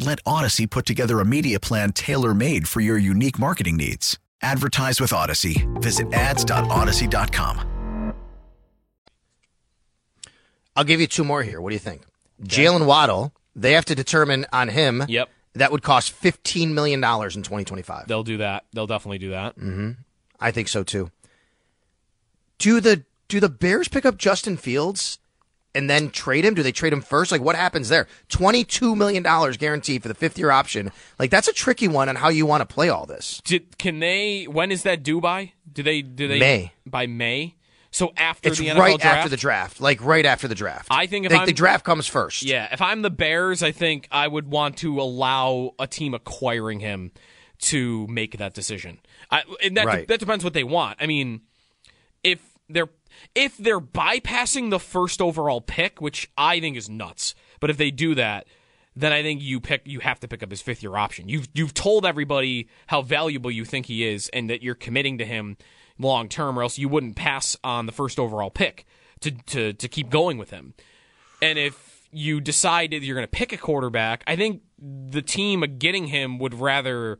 Let 0.00 0.24
Audacy 0.24 0.68
put 0.68 0.86
together 0.86 1.20
a 1.20 1.26
media 1.26 1.60
plan 1.60 1.92
tailor 1.92 2.32
made 2.32 2.66
for 2.66 2.80
your 2.80 2.96
unique 2.96 3.38
marketing 3.38 3.76
needs. 3.76 4.18
Advertise 4.40 4.98
with 4.98 5.10
Audacy. 5.10 5.68
Visit 5.82 6.10
ads.audacy.com. 6.12 8.14
I'll 10.74 10.84
give 10.84 11.02
you 11.02 11.06
two 11.06 11.24
more 11.24 11.42
here. 11.42 11.60
What 11.60 11.68
do 11.68 11.74
you 11.74 11.80
think? 11.80 12.02
Jaylen 12.42 12.86
Waddle, 12.86 13.34
they 13.54 13.72
have 13.72 13.84
to 13.86 13.94
determine 13.94 14.46
on 14.52 14.68
him. 14.68 15.04
Yep. 15.06 15.28
That 15.54 15.72
would 15.72 15.82
cost 15.82 16.18
$15 16.18 16.72
million 16.72 17.00
in 17.00 17.02
2025. 17.02 18.06
They'll 18.06 18.22
do 18.22 18.38
that. 18.38 18.64
They'll 18.72 18.86
definitely 18.86 19.18
do 19.18 19.30
that. 19.30 19.58
Mm-hmm. 19.58 19.90
I 20.40 20.50
think 20.50 20.68
so 20.68 20.82
too. 20.82 21.10
Do 22.58 22.80
the 22.80 23.04
do 23.28 23.40
the 23.40 23.50
Bears 23.50 23.88
pick 23.88 24.06
up 24.06 24.16
Justin 24.16 24.56
Fields 24.56 25.18
and 25.74 25.88
then 25.88 26.10
trade 26.10 26.44
him? 26.44 26.54
Do 26.54 26.62
they 26.62 26.72
trade 26.72 26.92
him 26.92 27.00
first? 27.00 27.30
Like 27.32 27.40
what 27.40 27.56
happens 27.56 27.88
there? 27.88 28.06
Twenty 28.28 28.64
two 28.64 28.94
million 28.96 29.22
dollars 29.22 29.56
guaranteed 29.56 30.02
for 30.02 30.08
the 30.08 30.14
fifth 30.14 30.38
year 30.38 30.50
option. 30.50 30.90
Like 31.18 31.30
that's 31.30 31.48
a 31.48 31.52
tricky 31.52 31.88
one 31.88 32.08
on 32.08 32.16
how 32.16 32.28
you 32.28 32.46
want 32.46 32.60
to 32.68 32.72
play 32.74 32.88
all 32.88 33.06
this. 33.06 33.40
Did, 33.44 33.78
can 33.78 33.98
they? 34.00 34.44
When 34.44 34.70
is 34.72 34.82
that 34.84 35.02
due 35.02 35.20
by? 35.20 35.52
Do 35.72 35.82
they? 35.82 36.02
Do 36.02 36.26
they? 36.28 36.38
May. 36.38 36.72
by 36.86 37.06
May. 37.06 37.56
So 37.92 38.12
after 38.16 38.50
It's 38.50 38.58
the 38.58 38.68
NFL 38.68 38.78
right 38.78 39.00
draft. 39.00 39.16
after 39.18 39.28
the 39.30 39.36
draft. 39.36 39.80
Like 39.80 40.00
right 40.04 40.24
after 40.24 40.46
the 40.46 40.54
draft. 40.54 40.86
I 40.90 41.06
think 41.06 41.26
if 41.26 41.32
Like, 41.32 41.40
I'm- 41.40 41.46
the 41.46 41.52
draft 41.52 41.84
comes 41.84 42.06
first. 42.06 42.42
Yeah, 42.44 42.68
if 42.72 42.80
I'm 42.80 43.02
the 43.02 43.10
Bears, 43.10 43.62
I 43.64 43.72
think 43.72 44.06
I 44.12 44.28
would 44.28 44.46
want 44.48 44.76
to 44.78 45.00
allow 45.00 45.72
a 45.78 45.88
team 45.88 46.14
acquiring 46.14 46.78
him 46.80 47.10
to 47.62 48.06
make 48.06 48.38
that 48.38 48.54
decision. 48.54 49.00
I, 49.30 49.42
and 49.62 49.76
that 49.76 49.86
Right. 49.86 50.06
that 50.08 50.20
depends 50.20 50.44
what 50.44 50.52
they 50.54 50.62
want. 50.64 50.98
I 51.00 51.06
mean, 51.06 51.40
if 52.22 52.38
they're 52.68 52.88
if 53.34 53.56
they're 53.56 53.80
bypassing 53.80 54.70
the 54.70 54.80
first 54.80 55.20
overall 55.20 55.60
pick, 55.60 56.00
which 56.00 56.30
I 56.36 56.60
think 56.60 56.76
is 56.76 56.88
nuts, 56.88 57.34
but 57.60 57.70
if 57.70 57.76
they 57.76 57.90
do 57.90 58.14
that, 58.14 58.46
then 58.96 59.12
I 59.12 59.22
think 59.22 59.40
you 59.40 59.60
pick 59.60 59.82
you 59.84 60.00
have 60.00 60.20
to 60.20 60.28
pick 60.28 60.42
up 60.42 60.50
his 60.50 60.62
fifth 60.62 60.82
year 60.82 60.96
option. 60.96 61.28
You've 61.28 61.48
you've 61.54 61.74
told 61.74 62.04
everybody 62.04 62.68
how 62.88 63.02
valuable 63.02 63.50
you 63.50 63.64
think 63.64 63.86
he 63.86 64.06
is 64.06 64.28
and 64.32 64.50
that 64.50 64.62
you're 64.62 64.74
committing 64.74 65.18
to 65.18 65.24
him 65.24 65.56
long 65.98 66.28
term, 66.28 66.58
or 66.58 66.62
else 66.62 66.78
you 66.78 66.88
wouldn't 66.88 67.16
pass 67.16 67.56
on 67.62 67.86
the 67.86 67.92
first 67.92 68.18
overall 68.18 68.50
pick 68.50 68.86
to 69.20 69.30
to 69.30 69.72
to 69.72 69.88
keep 69.88 70.10
going 70.10 70.38
with 70.38 70.50
him. 70.50 70.74
And 71.40 71.58
if 71.58 72.08
you 72.12 72.40
decide 72.40 72.90
that 72.90 73.02
you're 73.02 73.14
going 73.14 73.26
to 73.26 73.30
pick 73.30 73.52
a 73.52 73.56
quarterback, 73.56 74.24
I 74.26 74.36
think 74.36 74.62
the 74.78 75.22
team 75.22 75.60
getting 75.78 76.08
him 76.08 76.38
would 76.38 76.54
rather 76.54 77.18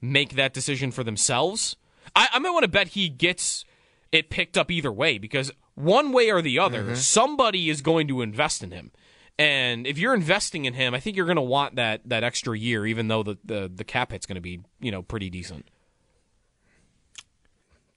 make 0.00 0.34
that 0.36 0.52
decision 0.52 0.90
for 0.90 1.02
themselves. 1.02 1.76
I, 2.14 2.28
I 2.32 2.38
might 2.38 2.50
want 2.50 2.64
to 2.64 2.68
bet 2.68 2.88
he 2.88 3.08
gets 3.08 3.64
it 4.12 4.30
picked 4.30 4.56
up 4.58 4.70
either 4.70 4.92
way 4.92 5.18
because 5.18 5.50
one 5.74 6.12
way 6.12 6.30
or 6.30 6.42
the 6.42 6.58
other, 6.58 6.82
mm-hmm. 6.82 6.94
somebody 6.94 7.70
is 7.70 7.80
going 7.80 8.06
to 8.08 8.20
invest 8.22 8.62
in 8.62 8.70
him. 8.70 8.92
And 9.38 9.86
if 9.86 9.96
you're 9.98 10.14
investing 10.14 10.66
in 10.66 10.74
him, 10.74 10.94
I 10.94 11.00
think 11.00 11.16
you're 11.16 11.26
going 11.26 11.36
to 11.36 11.42
want 11.42 11.76
that 11.76 12.02
that 12.04 12.22
extra 12.22 12.56
year, 12.56 12.86
even 12.86 13.08
though 13.08 13.22
the, 13.22 13.38
the, 13.44 13.72
the 13.74 13.84
cap 13.84 14.12
hit's 14.12 14.26
going 14.26 14.34
to 14.36 14.42
be 14.42 14.60
you 14.78 14.90
know 14.92 15.02
pretty 15.02 15.30
decent. 15.30 15.66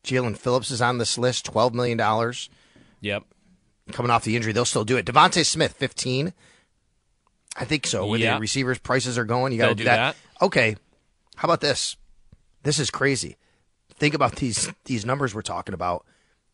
Jaelan 0.04 0.38
Phillips 0.38 0.72
is 0.72 0.82
on 0.82 0.98
this 0.98 1.18
list, 1.18 1.46
twelve 1.46 1.74
million 1.74 1.98
dollars 1.98 2.50
Yep. 3.02 3.24
coming 3.92 4.12
off 4.12 4.24
the 4.24 4.36
injury. 4.36 4.54
They'll 4.54 4.66
still 4.66 4.86
do 4.86 4.98
it. 4.98 5.06
DeVonta 5.06 5.46
Smith, 5.46 5.74
fifteen. 5.74 6.34
I 7.58 7.66
think 7.66 7.86
so. 7.88 8.06
Where 8.06 8.20
Yeah. 8.20 8.36
the 8.36 8.40
receivers' 8.42 8.80
prices 8.80 9.18
are 9.18 9.26
going, 9.26 9.52
you 9.52 9.58
got 9.58 9.70
to 9.70 9.76
do 9.76 9.84
do 9.84 9.90
that. 9.90 10.16
that. 10.40 10.46
Okay. 10.46 10.76
How 11.36 11.48
about 11.48 11.62
this? 11.62 11.98
This 12.64 12.80
is 12.80 12.90
crazy. 12.90 13.38
Think 13.98 14.14
about 14.14 14.36
these 14.38 14.72
these 14.86 15.06
numbers 15.06 15.34
we're 15.34 15.42
talking 15.42 15.74
about. 15.74 16.06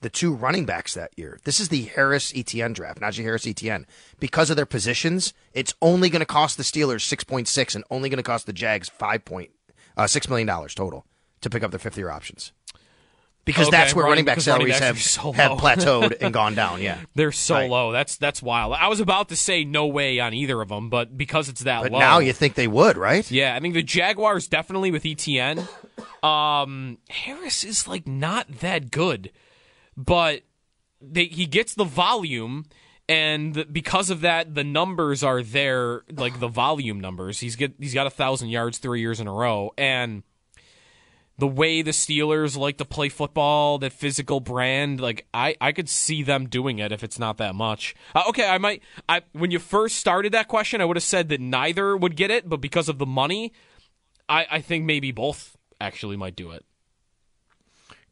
The 0.01 0.10
two 0.10 0.34
running 0.34 0.65
backs 0.65 0.95
that 0.95 1.12
year. 1.15 1.39
This 1.43 1.60
is 1.60 1.69
the 1.69 1.84
Harris 1.84 2.32
ETN 2.34 2.73
draft, 2.73 2.99
Najee 2.99 3.21
Harris 3.21 3.45
ETN. 3.45 3.86
Because 4.19 4.49
of 4.49 4.56
their 4.56 4.65
positions, 4.65 5.32
it's 5.54 5.75
only 5.80 6.10
going 6.10 6.21
to 6.21 6.25
cost 6.25 6.58
the 6.58 6.63
Steelers 6.63 7.01
six 7.01 7.23
point 7.23 7.47
six, 7.47 7.75
and 7.75 7.84
only 7.91 8.10
going 8.10 8.17
to 8.17 8.23
cost 8.23 8.47
the 8.47 8.54
Jags 8.54 8.89
five 8.89 9.25
point 9.25 9.51
uh, 9.95 10.08
six 10.08 10.27
million 10.27 10.47
dollars 10.47 10.73
total 10.73 11.06
to 11.41 11.49
pick 11.49 11.63
up 11.63 11.71
their 11.71 11.80
fifth 11.80 11.97
year 11.97 12.10
options. 12.10 12.51
Because 13.43 13.69
Okay, 13.69 13.77
that's 13.77 13.95
where 13.95 14.06
right, 14.06 14.10
running 14.12 14.25
back 14.25 14.36
because 14.36 14.47
running 14.47 14.67
salaries 14.71 14.80
have, 14.80 14.99
so 15.01 15.32
have 15.32 15.58
plateaued 15.58 16.15
and 16.21 16.32
gone 16.41 16.54
down. 16.54 16.80
Yeah, 16.82 16.99
They're 17.15 17.32
so 17.32 17.56
Right. 17.56 17.69
low. 17.69 17.91
That's 17.91 18.17
that's 18.17 18.41
wild. 18.41 18.73
I 18.73 18.88
was 18.88 18.99
about 18.99 19.30
to 19.30 19.36
say 19.36 19.63
no 19.63 19.88
way 19.88 20.19
on 20.19 20.34
either 20.36 20.62
of 20.62 20.69
them, 20.69 20.89
but 20.89 21.17
because 21.17 21.49
it's 21.49 21.62
that 21.62 21.82
but 21.82 21.91
low, 21.91 21.99
now 21.99 22.19
you 22.19 22.34
think 22.34 22.54
they 22.54 22.67
would, 22.67 22.97
right? 22.97 23.30
Yeah, 23.32 23.56
I 23.56 23.60
think 23.60 23.73
the 23.73 23.82
Jaguars 23.82 24.47
definitely 24.47 24.91
with 24.91 25.04
ETN. 25.04 25.67
Um, 26.23 26.99
Harris 27.10 27.63
is 27.63 27.88
like 27.88 28.08
not 28.08 28.47
that 28.60 28.91
good, 28.91 29.32
but 29.97 30.41
they, 31.01 31.25
he 31.25 31.47
gets 31.47 31.73
the 31.73 31.84
volume, 31.84 32.65
and 33.10 33.65
because 33.73 34.12
of 34.12 34.21
that, 34.21 34.54
the 34.54 34.63
numbers 34.63 35.23
are 35.23 35.41
there, 35.41 36.04
like 36.15 36.39
the 36.39 36.47
volume 36.47 36.99
numbers. 36.99 37.39
He's 37.39 37.56
get 37.56 37.73
he's 37.80 37.95
got 37.95 38.06
a 38.06 38.12
thousand 38.12 38.49
yards 38.49 38.77
three 38.77 39.01
years 39.01 39.19
in 39.19 39.27
a 39.27 39.34
row, 39.34 39.71
and 39.80 40.21
the 41.41 41.47
way 41.47 41.82
the 41.82 41.89
Steelers 41.89 42.56
like 42.56 42.77
to 42.77 42.86
play 42.86 43.10
football, 43.10 43.80
that 43.80 43.91
physical 43.91 44.39
brand, 44.39 45.01
like 45.01 45.25
I, 45.34 45.56
I 45.60 45.71
could 45.71 45.89
see 45.89 46.21
them 46.21 46.47
doing 46.47 46.77
it 46.77 46.91
if 46.91 47.04
it's 47.04 47.17
not 47.17 47.38
that 47.38 47.56
much. 47.56 47.95
Uh, 48.13 48.25
okay, 48.30 48.47
I 48.47 48.60
might. 48.60 48.84
I 49.10 49.23
when 49.34 49.49
you 49.49 49.58
first 49.58 49.97
started 49.97 50.34
that 50.34 50.47
question, 50.47 50.82
I 50.82 50.86
would 50.86 50.97
have 50.97 51.04
said 51.04 51.30
that 51.30 51.41
neither 51.41 51.97
would 51.97 52.15
get 52.15 52.30
it, 52.30 52.47
but 52.47 52.62
because 52.62 52.89
of 52.89 52.99
the 52.99 53.08
money, 53.08 53.54
I, 54.30 54.45
I 54.51 54.62
think 54.62 54.86
maybe 54.86 55.12
both 55.12 55.58
actually 55.80 56.15
might 56.15 56.36
do 56.36 56.51
it. 56.51 56.63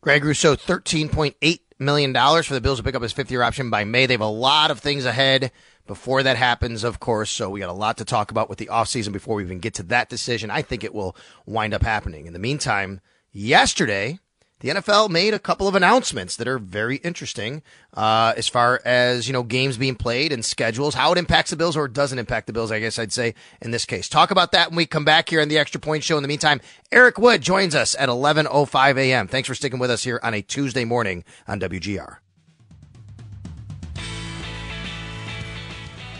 Greg 0.01 0.25
Rousseau, 0.25 0.55
thirteen 0.55 1.07
point 1.07 1.35
eight 1.43 1.61
million 1.77 2.11
dollars 2.11 2.47
for 2.47 2.55
the 2.55 2.61
Bills 2.61 2.79
to 2.79 2.83
pick 2.83 2.95
up 2.95 3.03
his 3.03 3.13
fifth 3.13 3.29
year 3.29 3.43
option 3.43 3.69
by 3.69 3.83
May. 3.83 4.07
They 4.07 4.15
have 4.15 4.21
a 4.21 4.25
lot 4.25 4.71
of 4.71 4.79
things 4.79 5.05
ahead 5.05 5.51
before 5.85 6.23
that 6.23 6.35
happens, 6.35 6.83
of 6.83 6.99
course. 6.99 7.29
So 7.29 7.51
we 7.51 7.59
got 7.59 7.69
a 7.69 7.73
lot 7.73 7.97
to 7.97 8.05
talk 8.05 8.31
about 8.31 8.49
with 8.49 8.57
the 8.57 8.71
offseason 8.71 9.13
before 9.13 9.35
we 9.35 9.43
even 9.43 9.59
get 9.59 9.75
to 9.75 9.83
that 9.83 10.09
decision. 10.09 10.49
I 10.49 10.63
think 10.63 10.83
it 10.83 10.95
will 10.95 11.15
wind 11.45 11.75
up 11.75 11.83
happening. 11.83 12.25
In 12.25 12.33
the 12.33 12.39
meantime, 12.39 13.01
yesterday, 13.31 14.19
the 14.61 14.69
NFL 14.69 15.09
made 15.09 15.33
a 15.33 15.39
couple 15.39 15.69
of 15.69 15.75
announcements 15.75 16.35
that 16.35 16.47
are 16.47 16.59
very 16.59 16.97
interesting 16.97 17.61
uh, 17.93 18.33
as 18.35 18.49
far 18.49 18.81
as 18.83 19.25
you 19.27 19.33
know 19.33 19.43
games 19.43 19.77
being 19.77 19.95
played 19.95 20.33
and 20.33 20.43
schedules, 20.43 20.95
how 20.95 21.13
it 21.13 21.17
impacts 21.17 21.51
the 21.51 21.55
Bills 21.55 21.77
or 21.77 21.87
doesn't 21.87 22.19
impact 22.19 22.47
the 22.47 22.53
Bills. 22.53 22.71
I 22.71 22.79
guess 22.79 22.99
I'd 22.99 23.13
say 23.13 23.35
in 23.61 23.71
this 23.71 23.85
case. 23.85 24.09
Talk 24.09 24.31
about 24.31 24.51
that 24.51 24.69
when 24.69 24.77
we 24.77 24.85
come 24.85 25.05
back 25.05 25.29
here 25.29 25.41
on 25.41 25.47
the 25.47 25.57
Extra 25.57 25.79
Point 25.79 26.03
Show. 26.03 26.17
In 26.17 26.23
the 26.23 26.27
meantime, 26.27 26.59
Eric 26.91 27.17
Wood 27.17 27.41
joins 27.41 27.73
us 27.73 27.95
at 27.97 28.09
11:05 28.09 28.97
a.m. 28.97 29.27
Thanks 29.27 29.47
for 29.47 29.55
sticking 29.55 29.79
with 29.79 29.91
us 29.91 30.03
here 30.03 30.19
on 30.23 30.33
a 30.33 30.41
Tuesday 30.41 30.83
morning 30.83 31.23
on 31.47 31.59
WGR. 31.59 32.17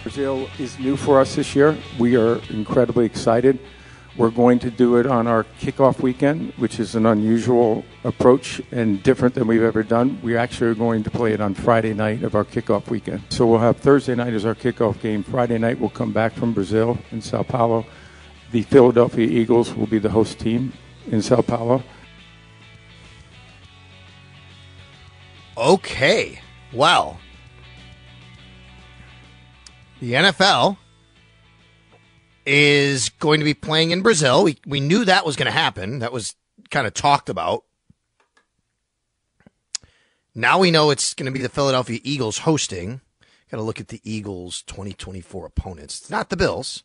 Brazil 0.04 0.50
is 0.58 0.80
new 0.80 0.96
for 0.96 1.20
us 1.20 1.36
this 1.36 1.56
year. 1.56 1.78
We 2.00 2.16
are 2.16 2.38
incredibly 2.50 3.06
excited. 3.06 3.60
We're 4.20 4.32
going 4.32 4.60
to 4.60 4.70
do 4.70 4.98
it 4.98 5.06
on 5.06 5.28
our 5.28 5.46
kickoff 5.62 6.02
weekend, 6.02 6.52
which 6.58 6.78
is 6.78 6.94
an 6.94 7.06
unusual 7.06 7.86
approach 8.04 8.62
and 8.70 9.02
different 9.02 9.34
than 9.34 9.48
we've 9.48 9.64
ever 9.64 9.82
done. 9.82 10.20
We 10.22 10.36
actually 10.36 10.72
are 10.72 10.76
going 10.76 11.04
to 11.04 11.10
play 11.10 11.32
it 11.32 11.40
on 11.40 11.54
Friday 11.54 11.94
night 11.94 12.24
of 12.24 12.36
our 12.36 12.44
kickoff 12.44 12.90
weekend. 12.90 13.24
So 13.30 13.48
we'll 13.48 13.60
have 13.60 13.78
Thursday 13.78 14.16
night 14.16 14.34
as 14.34 14.44
our 14.46 14.56
kickoff 14.56 15.00
game. 15.00 15.24
Friday 15.24 15.58
night 15.58 15.80
we'll 15.80 15.90
come 15.90 16.12
back 16.12 16.34
from 16.34 16.52
Brazil 16.52 16.98
in 17.12 17.22
Sao 17.22 17.44
Paulo. 17.44 17.86
The 18.52 18.64
Philadelphia 18.64 19.26
Eagles 19.26 19.74
will 19.74 19.88
be 19.88 20.00
the 20.00 20.10
host 20.10 20.38
team 20.38 20.74
in 21.10 21.22
Sao 21.22 21.42
Paulo. 21.42 21.82
Okay. 25.58 26.42
Well, 26.74 27.22
the 30.02 30.12
NFL 30.12 30.76
is 32.52 33.10
going 33.10 33.40
to 33.40 33.44
be 33.44 33.54
playing 33.54 33.92
in 33.92 34.02
Brazil. 34.02 34.44
We 34.44 34.58
we 34.66 34.80
knew 34.80 35.06
that 35.06 35.24
was 35.24 35.36
going 35.36 35.46
to 35.46 35.52
happen. 35.52 36.00
That 36.00 36.12
was 36.12 36.36
kind 36.72 36.88
of 36.88 36.96
talked 36.96 37.30
about. 37.30 37.64
Now 40.34 40.58
we 40.58 40.72
know 40.72 40.90
it's 40.90 41.14
going 41.14 41.32
to 41.32 41.32
be 41.32 41.44
the 41.44 41.50
Philadelphia 41.50 42.00
Eagles 42.04 42.40
hosting. 42.40 43.02
Got 43.52 43.58
to 43.58 43.64
look 43.64 43.80
at 43.80 43.90
the 43.90 44.02
Eagles' 44.04 44.64
2024 44.64 45.46
opponents. 45.46 46.02
It's 46.02 46.10
not 46.10 46.30
the 46.30 46.38
Bills. 46.38 46.84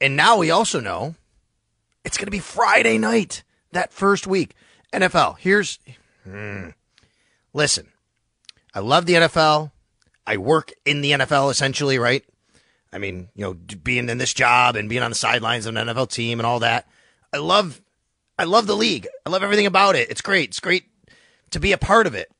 And 0.00 0.16
now 0.16 0.38
we 0.38 0.50
also 0.50 0.80
know 0.80 1.14
it's 2.02 2.16
going 2.16 2.26
to 2.26 2.30
be 2.30 2.38
Friday 2.38 2.96
night 2.96 3.42
that 3.72 3.92
first 3.92 4.26
week. 4.26 4.54
NFL. 4.90 5.38
Here's 5.38 5.78
hmm, 6.24 6.68
listen. 7.52 7.88
I 8.74 8.80
love 8.80 9.04
the 9.04 9.14
NFL. 9.14 9.70
I 10.26 10.38
work 10.38 10.72
in 10.86 11.02
the 11.02 11.12
NFL 11.12 11.50
essentially, 11.50 11.98
right? 11.98 12.24
I 12.94 12.98
mean, 12.98 13.28
you 13.34 13.44
know, 13.44 13.54
being 13.54 14.08
in 14.08 14.18
this 14.18 14.32
job 14.32 14.76
and 14.76 14.88
being 14.88 15.02
on 15.02 15.10
the 15.10 15.16
sidelines 15.16 15.66
of 15.66 15.74
an 15.74 15.88
NFL 15.88 16.10
team 16.10 16.38
and 16.38 16.46
all 16.46 16.60
that. 16.60 16.88
I 17.32 17.38
love, 17.38 17.82
I 18.38 18.44
love 18.44 18.68
the 18.68 18.76
league. 18.76 19.08
I 19.26 19.30
love 19.30 19.42
everything 19.42 19.66
about 19.66 19.96
it. 19.96 20.10
It's 20.10 20.20
great. 20.20 20.50
It's 20.50 20.60
great 20.60 20.84
to 21.50 21.58
be 21.58 21.72
a 21.72 21.78
part 21.78 22.06
of 22.06 22.14
it. 22.14 22.30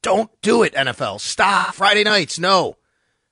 Don't 0.00 0.30
do 0.40 0.62
it, 0.62 0.72
NFL. 0.72 1.20
Stop. 1.20 1.74
Friday 1.74 2.02
nights. 2.02 2.38
No. 2.38 2.76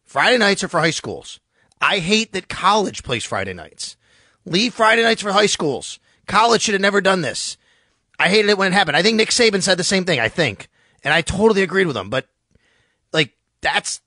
Friday 0.05 0.37
nights 0.37 0.63
are 0.63 0.69
for 0.69 0.81
high 0.81 0.91
schools. 0.91 1.41
I 1.81 2.01
hate 2.01 2.33
that 2.33 2.49
college 2.49 3.03
plays 3.03 3.25
Friday 3.25 3.55
nights. 3.55 3.97
Leave 4.45 4.75
Friday 4.75 5.03
nights 5.03 5.23
for 5.23 5.33
high 5.33 5.47
schools. 5.47 5.99
College 6.27 6.63
should 6.63 6.75
have 6.75 6.83
never 6.83 7.01
done 7.01 7.23
this. 7.23 7.57
I 8.19 8.29
hated 8.29 8.51
it 8.51 8.59
when 8.59 8.73
it 8.73 8.75
happened. 8.75 8.97
I 8.97 9.03
think 9.03 9.17
Nick 9.17 9.31
Saban 9.31 9.63
said 9.63 9.79
the 9.79 9.85
same 9.85 10.05
thing, 10.05 10.21
I 10.21 10.29
think. 10.29 10.69
And 11.03 11.15
I 11.15 11.23
totally 11.23 11.63
agreed 11.63 11.87
with 11.87 11.97
him. 11.97 12.11
But, 12.11 12.29
like, 13.13 13.33
that's 13.61 14.01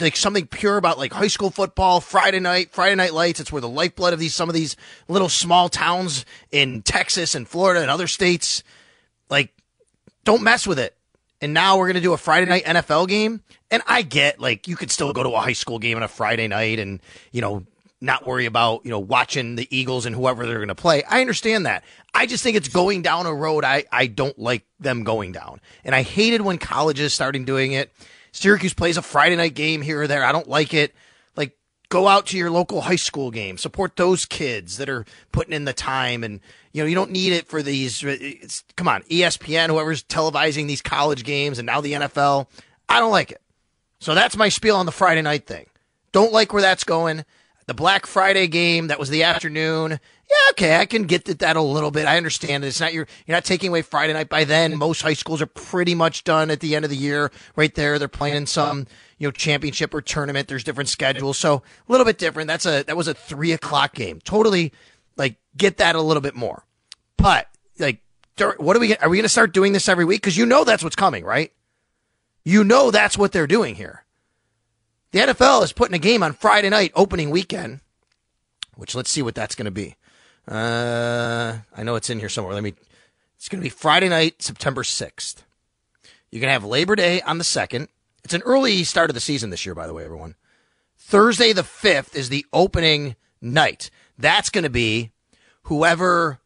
like 0.00 0.16
something 0.16 0.46
pure 0.46 0.76
about 0.76 0.98
like 0.98 1.12
high 1.12 1.28
school 1.28 1.50
football, 1.50 2.00
Friday 2.00 2.40
night, 2.40 2.72
Friday 2.72 2.94
night 2.94 3.14
lights. 3.14 3.40
It's 3.40 3.52
where 3.52 3.60
the 3.60 3.68
lifeblood 3.68 4.12
of 4.12 4.18
these 4.18 4.34
some 4.34 4.48
of 4.48 4.54
these 4.54 4.76
little 5.08 5.28
small 5.28 5.68
towns 5.68 6.24
in 6.50 6.82
Texas 6.82 7.34
and 7.34 7.46
Florida 7.48 7.80
and 7.80 7.90
other 7.90 8.06
states. 8.06 8.62
Like, 9.28 9.52
don't 10.24 10.42
mess 10.42 10.66
with 10.66 10.78
it. 10.78 10.96
And 11.40 11.54
now 11.54 11.78
we're 11.78 11.86
gonna 11.86 12.00
do 12.00 12.12
a 12.12 12.18
Friday 12.18 12.46
night 12.46 12.64
NFL 12.64 13.08
game. 13.08 13.42
And 13.70 13.82
I 13.86 14.02
get 14.02 14.40
like 14.40 14.68
you 14.68 14.76
could 14.76 14.90
still 14.90 15.12
go 15.12 15.22
to 15.22 15.30
a 15.30 15.40
high 15.40 15.54
school 15.54 15.78
game 15.78 15.96
on 15.96 16.02
a 16.02 16.08
Friday 16.08 16.48
night 16.48 16.78
and 16.78 17.00
you 17.32 17.40
know 17.40 17.64
not 18.00 18.26
worry 18.26 18.46
about 18.46 18.84
you 18.84 18.90
know 18.90 18.98
watching 18.98 19.56
the 19.56 19.68
Eagles 19.74 20.06
and 20.06 20.14
whoever 20.14 20.46
they're 20.46 20.60
gonna 20.60 20.74
play. 20.74 21.02
I 21.04 21.20
understand 21.20 21.66
that. 21.66 21.84
I 22.12 22.26
just 22.26 22.42
think 22.42 22.56
it's 22.56 22.68
going 22.68 23.02
down 23.02 23.26
a 23.26 23.34
road 23.34 23.64
I 23.64 23.84
I 23.90 24.06
don't 24.06 24.38
like 24.38 24.66
them 24.78 25.04
going 25.04 25.32
down. 25.32 25.60
And 25.84 25.94
I 25.94 26.02
hated 26.02 26.42
when 26.42 26.58
colleges 26.58 27.14
starting 27.14 27.44
doing 27.44 27.72
it 27.72 27.92
Syracuse 28.32 28.74
plays 28.74 28.96
a 28.96 29.02
Friday 29.02 29.36
night 29.36 29.54
game 29.54 29.82
here 29.82 30.02
or 30.02 30.06
there. 30.06 30.24
I 30.24 30.32
don't 30.32 30.48
like 30.48 30.74
it. 30.74 30.94
Like, 31.36 31.56
go 31.88 32.08
out 32.08 32.26
to 32.26 32.38
your 32.38 32.50
local 32.50 32.82
high 32.82 32.96
school 32.96 33.30
game. 33.30 33.58
Support 33.58 33.96
those 33.96 34.24
kids 34.24 34.78
that 34.78 34.88
are 34.88 35.04
putting 35.32 35.52
in 35.52 35.64
the 35.64 35.72
time. 35.72 36.24
And, 36.24 36.40
you 36.72 36.82
know, 36.82 36.86
you 36.86 36.94
don't 36.94 37.10
need 37.10 37.32
it 37.32 37.46
for 37.46 37.62
these. 37.62 38.00
come 38.76 38.88
on, 38.88 39.02
ESPN, 39.02 39.68
whoever's 39.68 40.02
televising 40.04 40.66
these 40.66 40.82
college 40.82 41.24
games 41.24 41.58
and 41.58 41.66
now 41.66 41.80
the 41.80 41.92
NFL. 41.92 42.46
I 42.88 43.00
don't 43.00 43.12
like 43.12 43.32
it. 43.32 43.40
So 44.00 44.14
that's 44.14 44.36
my 44.36 44.48
spiel 44.48 44.76
on 44.76 44.86
the 44.86 44.92
Friday 44.92 45.22
night 45.22 45.46
thing. 45.46 45.66
Don't 46.12 46.32
like 46.32 46.52
where 46.52 46.62
that's 46.62 46.84
going. 46.84 47.24
The 47.66 47.74
Black 47.74 48.06
Friday 48.06 48.48
game, 48.48 48.88
that 48.88 48.98
was 48.98 49.10
the 49.10 49.22
afternoon 49.22 50.00
yeah, 50.30 50.50
okay, 50.50 50.76
I 50.76 50.86
can 50.86 51.04
get 51.04 51.24
that 51.24 51.56
a 51.56 51.62
little 51.62 51.90
bit. 51.90 52.06
I 52.06 52.16
understand 52.16 52.62
it. 52.64 52.68
It's 52.68 52.80
not 52.80 52.92
your, 52.92 53.06
you're 53.26 53.36
not 53.36 53.44
taking 53.44 53.70
away 53.70 53.82
Friday 53.82 54.12
night. 54.12 54.28
By 54.28 54.44
then, 54.44 54.78
most 54.78 55.02
high 55.02 55.14
schools 55.14 55.42
are 55.42 55.46
pretty 55.46 55.94
much 55.94 56.22
done 56.22 56.50
at 56.50 56.60
the 56.60 56.76
end 56.76 56.84
of 56.84 56.90
the 56.90 56.96
year. 56.96 57.32
Right 57.56 57.74
there, 57.74 57.98
they're 57.98 58.06
playing 58.06 58.46
some, 58.46 58.86
you 59.18 59.26
know, 59.26 59.32
championship 59.32 59.92
or 59.92 60.00
tournament. 60.00 60.46
There's 60.46 60.62
different 60.62 60.88
schedules, 60.88 61.36
so 61.36 61.56
a 61.56 61.92
little 61.92 62.04
bit 62.04 62.18
different. 62.18 62.46
That's 62.46 62.64
a 62.64 62.84
that 62.84 62.96
was 62.96 63.08
a 63.08 63.14
three 63.14 63.50
o'clock 63.52 63.94
game. 63.94 64.20
Totally, 64.22 64.72
like 65.16 65.36
get 65.56 65.78
that 65.78 65.96
a 65.96 66.00
little 66.00 66.20
bit 66.20 66.36
more. 66.36 66.64
But 67.16 67.48
like, 67.78 68.00
what 68.58 68.76
are 68.76 68.80
we? 68.80 68.96
Are 68.96 69.08
we 69.08 69.16
going 69.16 69.24
to 69.24 69.28
start 69.28 69.52
doing 69.52 69.72
this 69.72 69.88
every 69.88 70.04
week? 70.04 70.20
Because 70.20 70.36
you 70.36 70.46
know 70.46 70.62
that's 70.62 70.84
what's 70.84 70.96
coming, 70.96 71.24
right? 71.24 71.52
You 72.44 72.62
know 72.62 72.92
that's 72.92 73.18
what 73.18 73.32
they're 73.32 73.48
doing 73.48 73.74
here. 73.74 74.04
The 75.10 75.18
NFL 75.20 75.64
is 75.64 75.72
putting 75.72 75.94
a 75.94 75.98
game 75.98 76.22
on 76.22 76.34
Friday 76.34 76.68
night, 76.68 76.92
opening 76.94 77.30
weekend. 77.30 77.80
Which 78.76 78.94
let's 78.94 79.10
see 79.10 79.22
what 79.22 79.34
that's 79.34 79.56
going 79.56 79.64
to 79.64 79.70
be. 79.72 79.96
Uh, 80.48 81.58
I 81.76 81.82
know 81.82 81.94
it's 81.96 82.10
in 82.10 82.18
here 82.18 82.28
somewhere. 82.28 82.54
Let 82.54 82.62
me. 82.62 82.74
It's 83.36 83.48
going 83.48 83.60
to 83.60 83.64
be 83.64 83.70
Friday 83.70 84.08
night, 84.08 84.42
September 84.42 84.82
6th. 84.82 85.42
You're 86.30 86.40
going 86.40 86.48
to 86.48 86.52
have 86.52 86.64
Labor 86.64 86.94
Day 86.94 87.22
on 87.22 87.38
the 87.38 87.44
2nd. 87.44 87.88
It's 88.22 88.34
an 88.34 88.42
early 88.42 88.84
start 88.84 89.10
of 89.10 89.14
the 89.14 89.20
season 89.20 89.50
this 89.50 89.64
year, 89.64 89.74
by 89.74 89.86
the 89.86 89.94
way, 89.94 90.04
everyone. 90.04 90.34
Thursday 90.98 91.52
the 91.52 91.62
5th 91.62 92.14
is 92.14 92.28
the 92.28 92.44
opening 92.52 93.16
night. 93.40 93.90
That's 94.18 94.50
going 94.50 94.64
to 94.64 94.70
be 94.70 95.10
whoever 95.64 96.38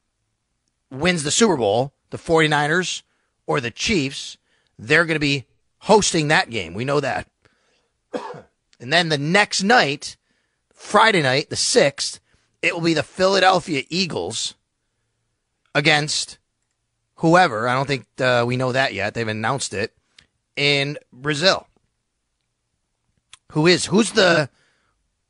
wins 0.91 1.25
the 1.25 1.31
Super 1.31 1.57
Bowl, 1.57 1.93
the 2.11 2.19
49ers 2.19 3.03
or 3.47 3.61
the 3.61 3.71
Chiefs, 3.71 4.39
they're 4.79 5.05
going 5.05 5.17
to 5.17 5.21
be 5.21 5.45
hosting 5.81 6.29
that 6.29 6.51
game. 6.51 6.75
We 6.75 6.85
know 6.85 7.01
that. 7.01 7.29
and 8.81 8.93
then 8.93 9.09
the 9.09 9.19
next 9.19 9.63
night, 9.63 10.17
Friday 10.73 11.23
night, 11.23 11.51
the 11.51 11.57
6th, 11.57 12.21
it 12.65 12.75
will 12.75 12.81
be 12.81 12.95
the 12.95 13.03
Philadelphia 13.03 13.83
Eagles 13.91 14.55
against 15.75 16.39
whoever. 17.17 17.69
I 17.69 17.75
don't 17.75 17.87
think 17.87 18.07
uh, 18.19 18.45
we 18.47 18.57
know 18.57 18.73
that 18.73 18.95
yet. 18.95 19.13
They've 19.13 19.29
announced 19.29 19.75
it 19.75 19.95
in 20.57 20.97
Brazil. 21.13 21.67
Who 23.53 23.67
is 23.67 23.87
who's 23.87 24.13
the 24.13 24.49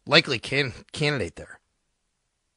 likely 0.07 0.39
can, 0.39 0.73
candidate 0.93 1.35
there? 1.35 1.59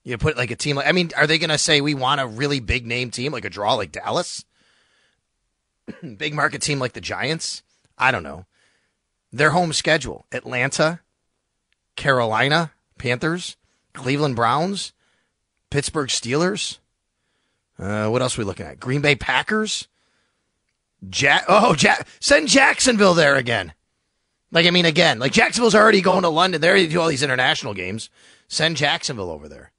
You 0.03 0.17
put 0.19 0.37
like 0.37 0.51
a 0.51 0.55
team 0.55 0.75
like 0.75 0.87
I 0.87 0.91
mean, 0.91 1.09
are 1.17 1.25
they 1.25 1.39
going 1.39 1.49
to 1.49 1.57
say 1.57 1.81
we 1.81 1.95
want 1.95 2.21
a 2.21 2.27
really 2.27 2.59
big 2.59 2.85
name 2.85 3.09
team 3.09 3.31
like 3.31 3.45
a 3.45 3.49
draw 3.49 3.73
like 3.73 3.91
Dallas? 3.91 4.45
big 6.17 6.35
market 6.35 6.61
team 6.61 6.77
like 6.77 6.93
the 6.93 7.01
Giants? 7.01 7.63
I 7.97 8.11
don't 8.11 8.23
know. 8.23 8.45
Their 9.33 9.49
home 9.49 9.73
schedule: 9.73 10.25
Atlanta, 10.31 11.01
Carolina 11.95 12.71
Panthers, 12.97 13.56
Cleveland 13.97 14.35
Browns, 14.35 14.93
Pittsburgh 15.69 16.09
Steelers. 16.09 16.77
Uh, 17.77 18.07
what 18.09 18.21
else 18.21 18.37
are 18.37 18.41
we 18.41 18.45
looking 18.45 18.65
at? 18.65 18.79
Green 18.79 19.01
Bay 19.01 19.15
Packers. 19.15 19.87
Jack. 21.09 21.45
Oh, 21.47 21.75
Jack. 21.75 22.07
Send 22.19 22.47
Jacksonville 22.47 23.13
there 23.13 23.35
again. 23.35 23.73
Like 24.51 24.65
I 24.65 24.71
mean, 24.71 24.85
again, 24.85 25.19
like 25.19 25.33
Jacksonville's 25.33 25.75
already 25.75 26.01
going 26.01 26.21
to 26.21 26.29
London. 26.29 26.61
They 26.61 26.69
already 26.69 26.87
do 26.87 27.01
all 27.01 27.09
these 27.09 27.23
international 27.23 27.73
games. 27.73 28.09
Send 28.47 28.77
Jacksonville 28.77 29.29
over 29.29 29.49
there. 29.49 29.71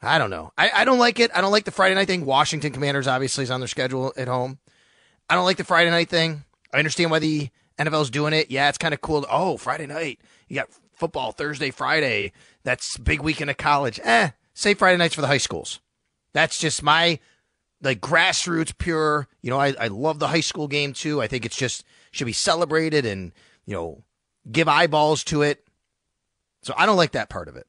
I 0.00 0.18
don't 0.18 0.30
know. 0.30 0.52
I, 0.56 0.70
I 0.72 0.84
don't 0.84 0.98
like 0.98 1.20
it. 1.20 1.30
I 1.34 1.40
don't 1.40 1.52
like 1.52 1.64
the 1.64 1.70
Friday 1.70 1.94
night 1.94 2.06
thing. 2.06 2.24
Washington 2.24 2.72
Commanders 2.72 3.06
obviously 3.08 3.44
is 3.44 3.50
on 3.50 3.60
their 3.60 3.68
schedule 3.68 4.12
at 4.16 4.28
home. 4.28 4.58
I 5.28 5.34
don't 5.34 5.44
like 5.44 5.56
the 5.56 5.64
Friday 5.64 5.90
night 5.90 6.08
thing. 6.08 6.44
I 6.72 6.78
understand 6.78 7.10
why 7.10 7.18
the 7.18 7.50
NFL's 7.78 8.10
doing 8.10 8.32
it. 8.32 8.50
Yeah, 8.50 8.68
it's 8.68 8.78
kind 8.78 8.94
of 8.94 9.00
cool. 9.00 9.26
Oh, 9.30 9.56
Friday 9.56 9.86
night. 9.86 10.20
You 10.48 10.56
got 10.56 10.68
football 10.98 11.32
Thursday, 11.32 11.70
Friday. 11.70 12.32
That's 12.64 12.96
big 12.96 13.20
weekend 13.20 13.50
of 13.50 13.56
college. 13.56 14.00
Eh, 14.02 14.30
say 14.54 14.74
Friday 14.74 14.98
nights 14.98 15.14
for 15.14 15.20
the 15.20 15.26
high 15.26 15.38
schools. 15.38 15.80
That's 16.32 16.58
just 16.58 16.82
my 16.82 17.18
like 17.82 18.00
grassroots 18.00 18.76
pure. 18.76 19.28
You 19.40 19.50
know, 19.50 19.60
I, 19.60 19.74
I 19.78 19.88
love 19.88 20.18
the 20.18 20.28
high 20.28 20.40
school 20.40 20.68
game 20.68 20.92
too. 20.92 21.22
I 21.22 21.26
think 21.26 21.46
it's 21.46 21.56
just 21.56 21.84
should 22.10 22.26
be 22.26 22.32
celebrated 22.32 23.06
and, 23.06 23.32
you 23.64 23.74
know, 23.74 24.02
give 24.50 24.68
eyeballs 24.68 25.24
to 25.24 25.42
it. 25.42 25.64
So 26.62 26.74
I 26.76 26.86
don't 26.86 26.96
like 26.96 27.12
that 27.12 27.30
part 27.30 27.48
of 27.48 27.56
it. 27.56 27.66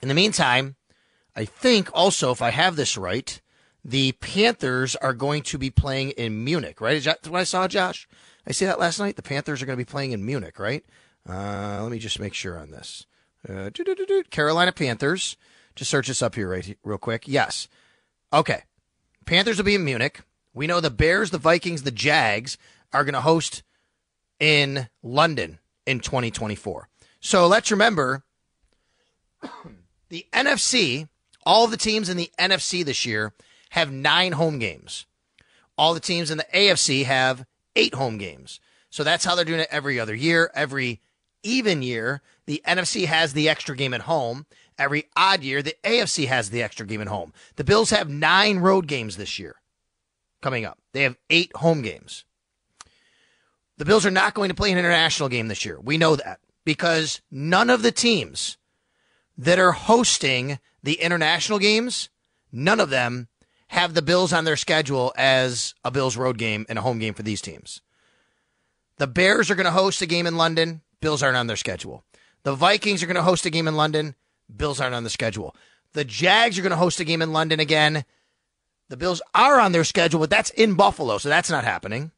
In 0.00 0.08
the 0.08 0.14
meantime, 0.14 0.76
I 1.36 1.44
think 1.44 1.90
also, 1.92 2.30
if 2.30 2.40
I 2.40 2.50
have 2.50 2.76
this 2.76 2.96
right, 2.96 3.40
the 3.84 4.12
Panthers 4.12 4.96
are 4.96 5.12
going 5.12 5.42
to 5.42 5.58
be 5.58 5.70
playing 5.70 6.10
in 6.12 6.44
Munich, 6.44 6.80
right? 6.80 6.96
Is 6.96 7.04
that 7.04 7.26
what 7.28 7.40
I 7.40 7.44
saw, 7.44 7.68
Josh? 7.68 8.08
I 8.46 8.52
see 8.52 8.64
that 8.64 8.80
last 8.80 8.98
night. 8.98 9.16
The 9.16 9.22
Panthers 9.22 9.62
are 9.62 9.66
going 9.66 9.78
to 9.78 9.84
be 9.84 9.90
playing 9.90 10.12
in 10.12 10.24
Munich, 10.24 10.58
right? 10.58 10.84
Uh, 11.28 11.80
let 11.82 11.90
me 11.90 11.98
just 11.98 12.20
make 12.20 12.34
sure 12.34 12.58
on 12.58 12.70
this. 12.70 13.06
Uh, 13.48 13.70
Carolina 14.30 14.72
Panthers. 14.72 15.36
Just 15.74 15.90
search 15.90 16.08
this 16.08 16.22
up 16.22 16.34
here 16.34 16.48
right 16.48 16.76
real 16.84 16.98
quick. 16.98 17.26
Yes. 17.26 17.68
Okay. 18.32 18.62
Panthers 19.26 19.56
will 19.56 19.64
be 19.64 19.74
in 19.74 19.84
Munich. 19.84 20.22
We 20.52 20.66
know 20.66 20.80
the 20.80 20.90
Bears, 20.90 21.30
the 21.30 21.38
Vikings, 21.38 21.82
the 21.82 21.90
Jags 21.90 22.56
are 22.92 23.04
going 23.04 23.14
to 23.14 23.20
host 23.20 23.62
in 24.38 24.88
London 25.02 25.58
in 25.86 26.00
2024. 26.00 26.88
So 27.20 27.46
let's 27.46 27.70
remember 27.70 28.22
the 30.08 30.26
NFC, 30.32 31.08
all 31.44 31.66
the 31.66 31.76
teams 31.76 32.08
in 32.08 32.16
the 32.16 32.30
NFC 32.38 32.84
this 32.84 33.04
year 33.04 33.32
have 33.70 33.90
nine 33.90 34.32
home 34.32 34.58
games. 34.58 35.06
All 35.76 35.94
the 35.94 36.00
teams 36.00 36.30
in 36.30 36.38
the 36.38 36.46
AFC 36.54 37.04
have 37.04 37.44
eight 37.74 37.94
home 37.94 38.18
games. 38.18 38.60
So 38.90 39.02
that's 39.02 39.24
how 39.24 39.34
they're 39.34 39.44
doing 39.44 39.60
it 39.60 39.68
every 39.72 39.98
other 39.98 40.14
year. 40.14 40.50
Every 40.54 41.00
even 41.44 41.82
year, 41.82 42.22
the 42.46 42.62
NFC 42.66 43.06
has 43.06 43.32
the 43.32 43.48
extra 43.48 43.76
game 43.76 43.94
at 43.94 44.02
home. 44.02 44.46
Every 44.76 45.04
odd 45.16 45.42
year, 45.44 45.62
the 45.62 45.76
AFC 45.84 46.26
has 46.26 46.50
the 46.50 46.62
extra 46.62 46.84
game 46.86 47.00
at 47.00 47.06
home. 47.06 47.32
The 47.56 47.64
Bills 47.64 47.90
have 47.90 48.08
nine 48.08 48.58
road 48.58 48.88
games 48.88 49.16
this 49.16 49.38
year 49.38 49.56
coming 50.42 50.64
up. 50.64 50.78
They 50.92 51.02
have 51.02 51.16
eight 51.30 51.54
home 51.56 51.82
games. 51.82 52.24
The 53.76 53.84
Bills 53.84 54.04
are 54.04 54.10
not 54.10 54.34
going 54.34 54.48
to 54.48 54.54
play 54.54 54.72
an 54.72 54.78
international 54.78 55.28
game 55.28 55.48
this 55.48 55.64
year. 55.64 55.78
We 55.80 55.98
know 55.98 56.16
that 56.16 56.40
because 56.64 57.20
none 57.30 57.70
of 57.70 57.82
the 57.82 57.92
teams 57.92 58.56
that 59.36 59.58
are 59.58 59.72
hosting 59.72 60.58
the 60.82 60.94
international 60.94 61.58
games, 61.58 62.08
none 62.52 62.80
of 62.80 62.90
them 62.90 63.28
have 63.68 63.94
the 63.94 64.02
Bills 64.02 64.32
on 64.32 64.44
their 64.44 64.56
schedule 64.56 65.12
as 65.16 65.74
a 65.84 65.90
Bills 65.90 66.16
road 66.16 66.38
game 66.38 66.66
and 66.68 66.78
a 66.78 66.82
home 66.82 66.98
game 66.98 67.14
for 67.14 67.22
these 67.22 67.40
teams. 67.40 67.80
The 68.98 69.08
Bears 69.08 69.50
are 69.50 69.56
going 69.56 69.64
to 69.64 69.72
host 69.72 70.02
a 70.02 70.06
game 70.06 70.26
in 70.26 70.36
London. 70.36 70.82
Bills 71.04 71.22
aren't 71.22 71.36
on 71.36 71.48
their 71.48 71.56
schedule. 71.58 72.02
The 72.44 72.54
Vikings 72.54 73.02
are 73.02 73.06
going 73.06 73.16
to 73.16 73.22
host 73.22 73.44
a 73.44 73.50
game 73.50 73.68
in 73.68 73.76
London. 73.76 74.14
Bills 74.56 74.80
aren't 74.80 74.94
on 74.94 75.04
the 75.04 75.10
schedule. 75.10 75.54
The 75.92 76.02
Jags 76.02 76.58
are 76.58 76.62
going 76.62 76.70
to 76.70 76.78
host 76.78 76.98
a 76.98 77.04
game 77.04 77.20
in 77.20 77.30
London 77.30 77.60
again. 77.60 78.06
The 78.88 78.96
Bills 78.96 79.20
are 79.34 79.60
on 79.60 79.72
their 79.72 79.84
schedule, 79.84 80.18
but 80.20 80.30
that's 80.30 80.48
in 80.48 80.76
Buffalo, 80.76 81.18
so 81.18 81.28
that's 81.28 81.50
not 81.50 81.62
happening. 81.62 82.10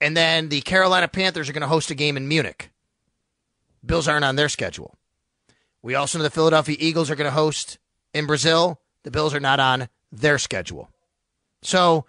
And 0.00 0.16
then 0.16 0.48
the 0.48 0.60
Carolina 0.60 1.08
Panthers 1.08 1.50
are 1.50 1.52
going 1.52 1.62
to 1.62 1.66
host 1.66 1.90
a 1.90 1.96
game 1.96 2.16
in 2.16 2.28
Munich. 2.28 2.70
Bills 3.84 4.06
aren't 4.06 4.24
on 4.24 4.36
their 4.36 4.48
schedule. 4.48 4.94
We 5.82 5.96
also 5.96 6.18
know 6.18 6.22
the 6.22 6.30
Philadelphia 6.30 6.76
Eagles 6.78 7.10
are 7.10 7.16
going 7.16 7.28
to 7.28 7.32
host 7.32 7.78
in 8.14 8.28
Brazil. 8.28 8.80
The 9.02 9.10
Bills 9.10 9.34
are 9.34 9.40
not 9.40 9.58
on 9.58 9.88
their 10.12 10.38
schedule. 10.38 10.88
So 11.62 12.04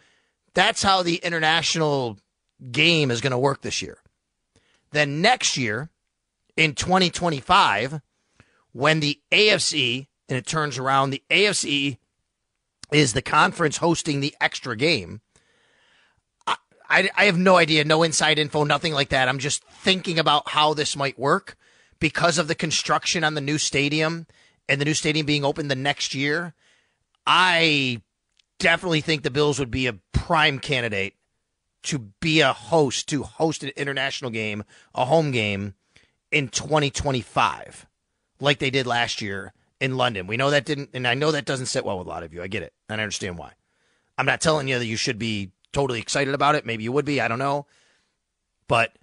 that's 0.53 0.83
how 0.83 1.01
the 1.01 1.15
international 1.15 2.19
game 2.71 3.09
is 3.09 3.21
going 3.21 3.31
to 3.31 3.39
work 3.39 3.63
this 3.63 3.81
year. 3.81 3.97
Then 4.93 5.21
next 5.21 5.57
year, 5.57 5.89
in 6.55 6.75
2025, 6.75 7.99
when 8.71 8.99
the 8.99 9.19
AFC, 9.31 10.07
and 10.29 10.37
it 10.37 10.45
turns 10.45 10.77
around, 10.77 11.09
the 11.09 11.23
AFC 11.29 11.97
is 12.91 13.13
the 13.13 13.21
conference 13.21 13.77
hosting 13.77 14.19
the 14.19 14.35
extra 14.39 14.77
game. 14.77 15.21
I, 16.45 16.57
I, 16.87 17.09
I 17.17 17.25
have 17.25 17.39
no 17.39 17.57
idea, 17.57 17.83
no 17.83 18.03
inside 18.03 18.37
info, 18.37 18.63
nothing 18.63 18.93
like 18.93 19.09
that. 19.09 19.27
I'm 19.27 19.39
just 19.39 19.63
thinking 19.63 20.19
about 20.19 20.49
how 20.49 20.75
this 20.75 20.95
might 20.95 21.17
work 21.17 21.57
because 21.99 22.37
of 22.37 22.47
the 22.47 22.55
construction 22.55 23.23
on 23.23 23.33
the 23.33 23.41
new 23.41 23.57
stadium 23.57 24.27
and 24.69 24.79
the 24.79 24.85
new 24.85 24.93
stadium 24.93 25.25
being 25.25 25.43
open 25.43 25.69
the 25.69 25.75
next 25.75 26.13
year. 26.13 26.53
I 27.25 28.01
definitely 28.59 29.01
think 29.01 29.23
the 29.23 29.31
Bills 29.31 29.57
would 29.57 29.71
be 29.71 29.87
a 29.87 29.97
prime 30.11 30.59
candidate 30.59 31.15
to 31.83 31.99
be 32.19 32.41
a 32.41 32.53
host, 32.53 33.07
to 33.09 33.23
host 33.23 33.63
an 33.63 33.71
international 33.75 34.31
game, 34.31 34.63
a 34.95 35.05
home 35.05 35.31
game 35.31 35.75
in 36.31 36.47
2025, 36.47 37.85
like 38.39 38.59
they 38.59 38.69
did 38.69 38.87
last 38.87 39.21
year 39.21 39.53
in 39.79 39.97
London. 39.97 40.27
We 40.27 40.37
know 40.37 40.49
that 40.49 40.65
didn't, 40.65 40.89
and 40.93 41.07
I 41.07 41.13
know 41.13 41.31
that 41.31 41.45
doesn't 41.45 41.67
sit 41.67 41.85
well 41.85 41.97
with 41.97 42.07
a 42.07 42.09
lot 42.09 42.23
of 42.23 42.33
you. 42.33 42.41
I 42.41 42.47
get 42.47 42.63
it, 42.63 42.73
and 42.89 42.99
I 42.99 43.03
understand 43.03 43.37
why. 43.37 43.53
I'm 44.17 44.25
not 44.25 44.41
telling 44.41 44.67
you 44.67 44.79
that 44.79 44.85
you 44.85 44.95
should 44.95 45.19
be 45.19 45.51
totally 45.71 45.99
excited 45.99 46.33
about 46.33 46.55
it. 46.55 46.65
Maybe 46.65 46.83
you 46.83 46.91
would 46.91 47.05
be. 47.05 47.19
I 47.19 47.27
don't 47.27 47.39
know. 47.39 47.65
But 48.67 48.93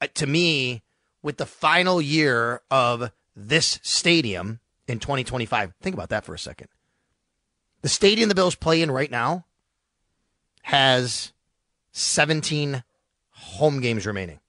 uh, 0.00 0.08
to 0.14 0.26
me, 0.26 0.82
with 1.22 1.36
the 1.36 1.46
final 1.46 2.00
year 2.00 2.60
of 2.70 3.12
this 3.36 3.78
stadium 3.82 4.60
in 4.88 4.98
2025, 4.98 5.74
think 5.80 5.94
about 5.94 6.08
that 6.08 6.24
for 6.24 6.34
a 6.34 6.38
second. 6.38 6.68
The 7.82 7.88
stadium 7.88 8.28
the 8.28 8.34
Bills 8.34 8.54
play 8.54 8.82
in 8.82 8.90
right 8.90 9.10
now 9.10 9.46
has 10.62 11.32
17 11.92 12.82
home 13.30 13.80
games 13.80 14.06
remaining. 14.06 14.40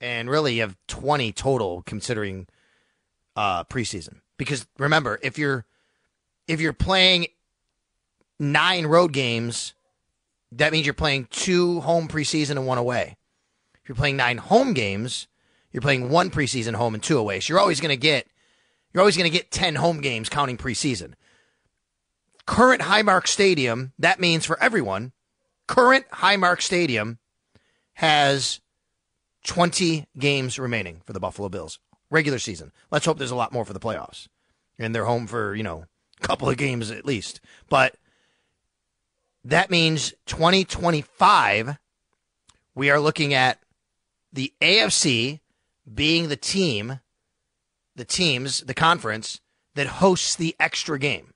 And 0.00 0.28
really, 0.28 0.54
you 0.54 0.60
have 0.62 0.76
20 0.88 1.32
total 1.32 1.82
considering 1.86 2.46
uh, 3.36 3.64
preseason. 3.64 4.20
Because 4.36 4.66
remember, 4.78 5.18
if 5.22 5.38
you're 5.38 5.64
if 6.46 6.60
you're 6.60 6.72
playing 6.72 7.28
nine 8.38 8.86
road 8.86 9.12
games, 9.12 9.74
that 10.52 10.72
means 10.72 10.86
you're 10.86 10.94
playing 10.94 11.28
two 11.30 11.80
home 11.80 12.08
preseason 12.08 12.52
and 12.52 12.66
one 12.66 12.78
away. 12.78 13.16
If 13.82 13.88
you're 13.88 13.96
playing 13.96 14.16
nine 14.16 14.38
home 14.38 14.74
games, 14.74 15.26
you're 15.72 15.80
playing 15.80 16.10
one 16.10 16.30
preseason 16.30 16.74
home 16.74 16.94
and 16.94 17.02
two 17.02 17.18
away. 17.18 17.40
So 17.40 17.52
you're 17.52 17.60
always 17.60 17.80
going 17.80 17.90
to 17.90 17.96
get 17.96 18.26
you're 18.92 19.00
always 19.00 19.16
going 19.16 19.30
to 19.30 19.36
get 19.36 19.50
10 19.50 19.74
home 19.74 20.00
games 20.00 20.28
counting 20.28 20.56
preseason. 20.56 21.14
Current 22.46 22.82
Highmark 22.82 23.26
Stadium, 23.26 23.92
that 23.98 24.20
means 24.20 24.44
for 24.44 24.60
everyone, 24.62 25.12
current 25.66 26.08
Highmark 26.10 26.62
Stadium 26.62 27.18
has 27.94 28.60
20 29.44 30.06
games 30.18 30.58
remaining 30.58 31.00
for 31.04 31.12
the 31.12 31.20
Buffalo 31.20 31.48
Bills. 31.48 31.78
Regular 32.10 32.38
season. 32.38 32.72
Let's 32.90 33.06
hope 33.06 33.18
there's 33.18 33.30
a 33.30 33.36
lot 33.36 33.52
more 33.52 33.64
for 33.64 33.72
the 33.72 33.80
playoffs. 33.80 34.28
And 34.78 34.94
they're 34.94 35.04
home 35.04 35.26
for, 35.26 35.54
you 35.54 35.62
know, 35.62 35.84
a 36.18 36.26
couple 36.26 36.48
of 36.48 36.56
games 36.56 36.90
at 36.90 37.06
least. 37.06 37.40
But 37.68 37.96
that 39.44 39.70
means 39.70 40.14
2025, 40.26 41.76
we 42.74 42.90
are 42.90 43.00
looking 43.00 43.34
at 43.34 43.60
the 44.32 44.52
AFC 44.60 45.40
being 45.92 46.28
the 46.28 46.36
team, 46.36 47.00
the 47.94 48.04
teams, 48.04 48.60
the 48.60 48.74
conference 48.74 49.40
that 49.74 49.86
hosts 49.86 50.34
the 50.34 50.56
extra 50.58 50.98
game. 50.98 51.33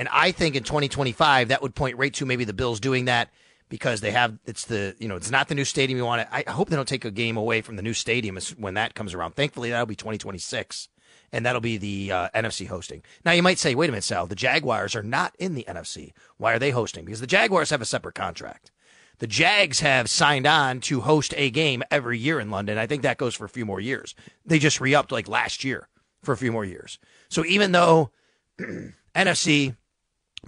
And 0.00 0.08
I 0.10 0.32
think 0.32 0.56
in 0.56 0.62
2025, 0.62 1.48
that 1.48 1.60
would 1.60 1.74
point 1.74 1.98
right 1.98 2.14
to 2.14 2.24
maybe 2.24 2.44
the 2.44 2.54
Bills 2.54 2.80
doing 2.80 3.04
that 3.04 3.28
because 3.68 4.00
they 4.00 4.12
have 4.12 4.38
it's 4.46 4.64
the 4.64 4.96
you 4.98 5.06
know 5.06 5.16
it's 5.16 5.30
not 5.30 5.48
the 5.48 5.54
new 5.54 5.66
stadium 5.66 5.98
you 5.98 6.06
want 6.06 6.22
to. 6.22 6.34
I 6.34 6.50
hope 6.50 6.70
they 6.70 6.76
don't 6.76 6.88
take 6.88 7.04
a 7.04 7.10
game 7.10 7.36
away 7.36 7.60
from 7.60 7.76
the 7.76 7.82
new 7.82 7.92
stadium 7.92 8.38
when 8.56 8.72
that 8.74 8.94
comes 8.94 9.12
around. 9.12 9.34
Thankfully, 9.34 9.68
that'll 9.68 9.84
be 9.84 9.94
2026, 9.94 10.88
and 11.32 11.44
that'll 11.44 11.60
be 11.60 11.76
the 11.76 12.12
uh, 12.12 12.28
NFC 12.34 12.66
hosting. 12.66 13.02
Now 13.26 13.32
you 13.32 13.42
might 13.42 13.58
say, 13.58 13.74
wait 13.74 13.90
a 13.90 13.92
minute, 13.92 14.04
Sal, 14.04 14.26
the 14.26 14.34
Jaguars 14.34 14.96
are 14.96 15.02
not 15.02 15.36
in 15.38 15.54
the 15.54 15.66
NFC. 15.68 16.14
Why 16.38 16.54
are 16.54 16.58
they 16.58 16.70
hosting? 16.70 17.04
Because 17.04 17.20
the 17.20 17.26
Jaguars 17.26 17.68
have 17.68 17.82
a 17.82 17.84
separate 17.84 18.14
contract. 18.14 18.70
The 19.18 19.26
Jags 19.26 19.80
have 19.80 20.08
signed 20.08 20.46
on 20.46 20.80
to 20.80 21.02
host 21.02 21.34
a 21.36 21.50
game 21.50 21.82
every 21.90 22.18
year 22.18 22.40
in 22.40 22.50
London. 22.50 22.78
I 22.78 22.86
think 22.86 23.02
that 23.02 23.18
goes 23.18 23.34
for 23.34 23.44
a 23.44 23.50
few 23.50 23.66
more 23.66 23.80
years. 23.80 24.14
They 24.46 24.58
just 24.58 24.80
re 24.80 24.94
upped 24.94 25.12
like 25.12 25.28
last 25.28 25.62
year 25.62 25.88
for 26.22 26.32
a 26.32 26.38
few 26.38 26.52
more 26.52 26.64
years. 26.64 26.98
So 27.28 27.44
even 27.44 27.72
though 27.72 28.12
NFC, 29.14 29.76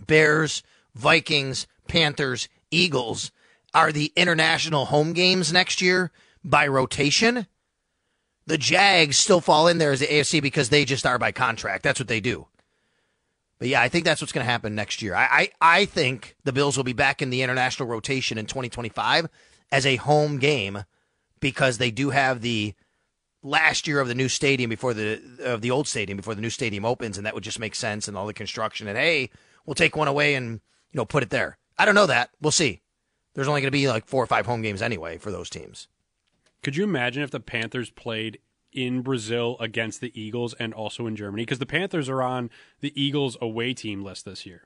Bears, 0.07 0.63
Vikings, 0.95 1.67
Panthers, 1.89 2.49
Eagles 2.71 3.31
are 3.75 3.93
the 3.93 4.13
international 4.17 4.87
home 4.87 5.13
games 5.13 5.53
next 5.53 5.81
year 5.81 6.11
by 6.45 6.67
rotation. 6.67 7.47
The 8.47 8.59
Jags 8.59 9.17
still 9.17 9.41
fall 9.41 9.69
in 9.69 9.79
there 9.79 9.93
as 9.93 10.01
the 10.01 10.07
AFC 10.07 10.43
because 10.43 10.69
they 10.69 10.85
just 10.85 11.07
are 11.07 11.19
by 11.19 11.33
contract. 11.33 11.83
That's 11.83 12.01
what 12.01 12.09
they 12.09 12.21
do. 12.21 12.47
But 13.59 13.69
yeah, 13.69 13.81
I 13.81 13.89
think 13.89 14.05
that's 14.05 14.21
what's 14.21 14.33
going 14.33 14.45
to 14.45 14.51
happen 14.51 14.75
next 14.75 15.03
year. 15.03 15.15
I, 15.15 15.23
I, 15.31 15.49
I 15.61 15.85
think 15.85 16.35
the 16.43 16.53
Bills 16.53 16.77
will 16.77 16.85
be 16.85 16.93
back 16.93 17.23
in 17.23 17.31
the 17.31 17.43
international 17.43 17.89
rotation 17.89 18.37
in 18.37 18.47
2025 18.47 19.29
as 19.71 19.87
a 19.87 19.97
home 19.97 20.39
game 20.39 20.85
because 21.39 21.79
they 21.79 21.93
do 21.93 22.11
have 22.11 22.41
the 22.41 22.75
last 23.43 23.87
year 23.87 24.01
of 24.01 24.09
the 24.09 24.15
new 24.15 24.29
stadium 24.29 24.69
before 24.69 24.95
the 24.95 25.21
of 25.45 25.61
the 25.61 25.71
old 25.71 25.87
stadium 25.87 26.17
before 26.17 26.35
the 26.35 26.41
new 26.41 26.51
stadium 26.51 26.85
opens, 26.85 27.17
and 27.17 27.27
that 27.27 27.35
would 27.35 27.45
just 27.45 27.59
make 27.59 27.75
sense 27.75 28.09
and 28.09 28.17
all 28.17 28.27
the 28.27 28.35
construction. 28.35 28.89
And 28.89 28.99
hey, 28.99 29.31
we'll 29.67 29.75
take 29.75 29.97
one 29.97 30.09
away 30.09 30.35
and 30.35 30.61
you 30.93 30.99
know 30.99 31.05
put 31.05 31.23
it 31.23 31.31
there. 31.31 31.59
I 31.79 31.85
don't 31.85 31.95
know 31.95 32.07
that. 32.07 32.31
We'll 32.41 32.53
see. 32.53 32.81
There's 33.35 33.49
only 33.49 33.61
going 33.61 33.69
to 33.69 33.77
be 33.77 33.89
like 33.89 34.07
four 34.07 34.23
or 34.23 34.27
five 34.27 34.47
home 34.47 34.63
games 34.63 34.83
anyway 34.83 35.19
for 35.19 35.31
those 35.31 35.49
teams. 35.49 35.89
Could 36.63 36.77
you 36.77 36.85
imagine 36.85 37.23
if 37.23 37.31
the 37.31 37.41
Panthers 37.41 37.91
played 37.91 38.39
in 38.73 39.03
Brazil 39.03 39.57
against 39.59 40.01
the 40.01 40.19
Eagles 40.21 40.55
and 40.55 40.75
also 40.75 41.07
in 41.07 41.17
Germany? 41.17 41.43
Because 41.43 41.59
the 41.59 41.67
Panthers 41.67 42.09
are 42.09 42.23
on 42.23 42.51
the 42.81 42.93
Eagles 43.01 43.37
away 43.41 43.75
team 43.75 44.05
list 44.05 44.25
this 44.25 44.47
year. 44.47 44.65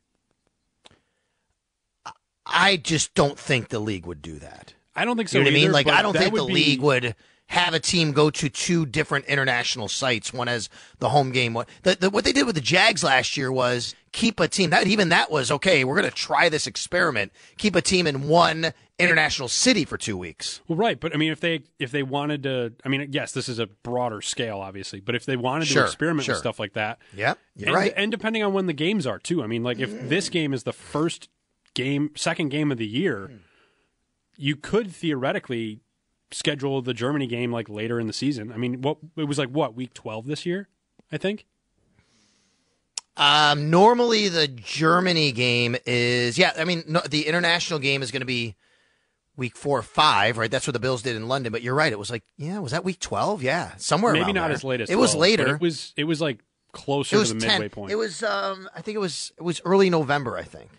I 2.45 2.77
just 2.77 3.15
don't 3.15 3.39
think 3.39 3.69
the 3.69 3.81
league 3.81 4.07
would 4.07 4.23
do 4.23 4.39
that. 4.39 4.75
I 4.95 5.05
don't 5.05 5.17
think 5.17 5.29
so. 5.29 5.39
You 5.39 5.45
know 5.45 5.51
what 5.51 5.55
I 5.55 5.57
either, 5.59 5.67
mean? 5.67 5.73
Like 5.73 5.89
I 5.89 6.03
don't 6.03 6.17
think 6.17 6.35
the 6.35 6.45
be- 6.45 6.53
league 6.53 6.81
would 6.81 7.15
have 7.49 7.75
a 7.75 7.81
team 7.81 8.13
go 8.13 8.29
to 8.31 8.49
two 8.49 8.85
different 8.87 9.25
international 9.27 9.87
sites. 9.89 10.33
One 10.33 10.49
as 10.49 10.69
the 10.99 11.09
home 11.11 11.31
game. 11.31 11.55
One, 11.55 11.67
the, 11.85 11.95
the, 11.95 12.11
what 12.11 12.25
they 12.25 12.33
did 12.33 12.45
with 12.47 12.57
the 12.57 12.61
Jags 12.61 13.05
last 13.05 13.37
year 13.37 13.53
was 13.53 13.95
keep 14.13 14.41
a 14.41 14.49
team. 14.49 14.71
That 14.71 14.87
even 14.89 15.11
that 15.11 15.31
was 15.31 15.51
okay. 15.53 15.85
We're 15.85 15.97
going 15.97 16.11
to 16.11 16.15
try 16.17 16.49
this 16.49 16.67
experiment. 16.67 17.33
Keep 17.57 17.77
a 17.77 17.83
team 17.83 18.07
in 18.09 18.27
one 18.29 18.73
international 18.99 19.47
city 19.49 19.85
for 19.85 19.97
two 19.97 20.17
weeks. 20.17 20.61
Well, 20.67 20.77
right, 20.79 20.99
but 20.99 21.15
I 21.15 21.19
mean, 21.19 21.31
if 21.31 21.39
they 21.41 21.61
if 21.79 21.91
they 21.93 22.03
wanted 22.03 22.43
to, 22.45 22.73
I 22.85 22.89
mean, 22.89 23.09
yes, 23.13 23.31
this 23.33 23.49
is 23.49 23.59
a 23.59 23.67
broader 23.67 24.21
scale, 24.23 24.59
obviously, 24.59 25.01
but 25.01 25.15
if 25.15 25.25
they 25.27 25.37
wanted 25.37 25.69
Sure, 25.69 25.83
to 25.83 25.87
experiment 25.87 26.25
sure. 26.25 26.33
with 26.35 26.41
stuff 26.41 26.59
like 26.59 26.73
that, 26.73 26.99
Yep, 27.15 27.39
you're 27.55 27.69
and, 27.69 27.77
right. 27.77 27.93
and 27.97 28.11
depending 28.11 28.43
on 28.43 28.55
when 28.55 28.67
the 28.67 28.73
games 28.73 29.07
are 29.07 29.19
too. 29.19 29.43
I 29.43 29.47
mean, 29.47 29.63
like 29.63 29.79
if 29.79 30.09
this 30.09 30.29
game 30.31 30.53
is 30.55 30.63
the 30.65 30.73
first 30.73 31.29
game, 31.75 32.11
second 32.17 32.49
game 32.49 32.73
of 32.73 32.79
the 32.79 32.87
year, 32.87 33.31
you 34.37 34.57
could 34.57 34.91
theoretically 34.91 35.81
schedule 36.31 36.83
the 36.83 36.95
Germany 36.95 37.27
game 37.27 37.53
like 37.53 37.69
later 37.69 38.01
in 38.01 38.07
the 38.07 38.13
season. 38.13 38.53
I 38.53 38.57
mean, 38.57 38.83
what 38.83 38.99
it 39.17 39.25
was 39.25 39.39
like 39.39 39.51
what 39.51 39.75
week 39.75 39.95
twelve 39.95 40.27
this 40.27 40.47
year, 40.47 40.69
I 41.11 41.19
think. 41.19 41.47
Um, 43.19 43.71
normally 43.71 44.29
the 44.29 44.47
Germany 44.47 45.33
game 45.33 45.77
is 45.87 46.37
yeah. 46.37 46.53
I 46.57 46.65
mean, 46.65 46.85
no, 46.87 47.01
the 47.01 47.27
international 47.27 47.79
game 47.79 48.03
is 48.03 48.11
going 48.11 48.21
to 48.21 48.27
be 48.27 48.57
week 49.37 49.57
four 49.57 49.79
or 49.79 49.83
five, 49.83 50.37
right? 50.37 50.51
That's 50.51 50.67
what 50.67 50.75
the 50.75 50.81
Bills 50.81 51.03
did 51.03 51.17
in 51.17 51.29
London. 51.29 51.53
But 51.53 51.63
you're 51.63 51.75
right. 51.75 51.93
It 51.93 51.99
was 51.99 52.11
like 52.11 52.25
yeah, 52.37 52.59
was 52.59 52.73
that 52.73 52.85
week 52.85 53.01
twelve? 53.01 53.43
Yeah, 53.43 53.73
somewhere. 53.77 54.13
Maybe 54.13 54.33
not 54.33 54.49
there. 54.49 54.55
as 54.55 54.65
late 54.65 54.81
as 54.81 54.91
it 54.91 54.99
was 54.99 55.15
later. 55.15 55.55
It 55.55 55.61
was 55.61 55.95
it 55.97 56.05
was 56.05 56.21
like 56.21 56.41
closer 56.73 57.17
it 57.17 57.19
was 57.21 57.29
to 57.29 57.35
the 57.35 57.41
10. 57.41 57.49
midway 57.53 57.69
point. 57.69 57.93
It 57.93 57.97
was 57.97 58.23
um 58.23 58.69
I 58.75 58.83
think 58.83 58.97
it 58.97 59.01
was 59.01 59.33
it 59.39 59.43
was 59.43 59.63
early 59.65 59.89
November, 59.89 60.37
I 60.37 60.43
think. 60.43 60.71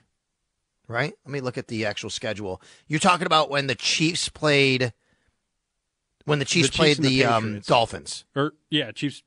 Right? 0.87 1.13
Let 1.25 1.31
me 1.31 1.41
look 1.41 1.57
at 1.57 1.67
the 1.67 1.85
actual 1.85 2.09
schedule. 2.09 2.61
You're 2.87 3.01
talking 3.01 3.25
about 3.25 3.49
when 3.49 3.67
the 3.67 3.75
Chiefs 3.75 4.29
played 4.29 4.93
when 6.27 6.39
the 6.39 6.45
Chiefs, 6.45 6.69
Chiefs 6.69 6.77
played 6.77 6.97
the 6.97 7.07
the, 7.21 7.25
um, 7.25 7.59
Dolphins. 7.61 8.25
or 8.35 8.53
yeah, 8.69 8.91
Chiefs. 8.91 9.23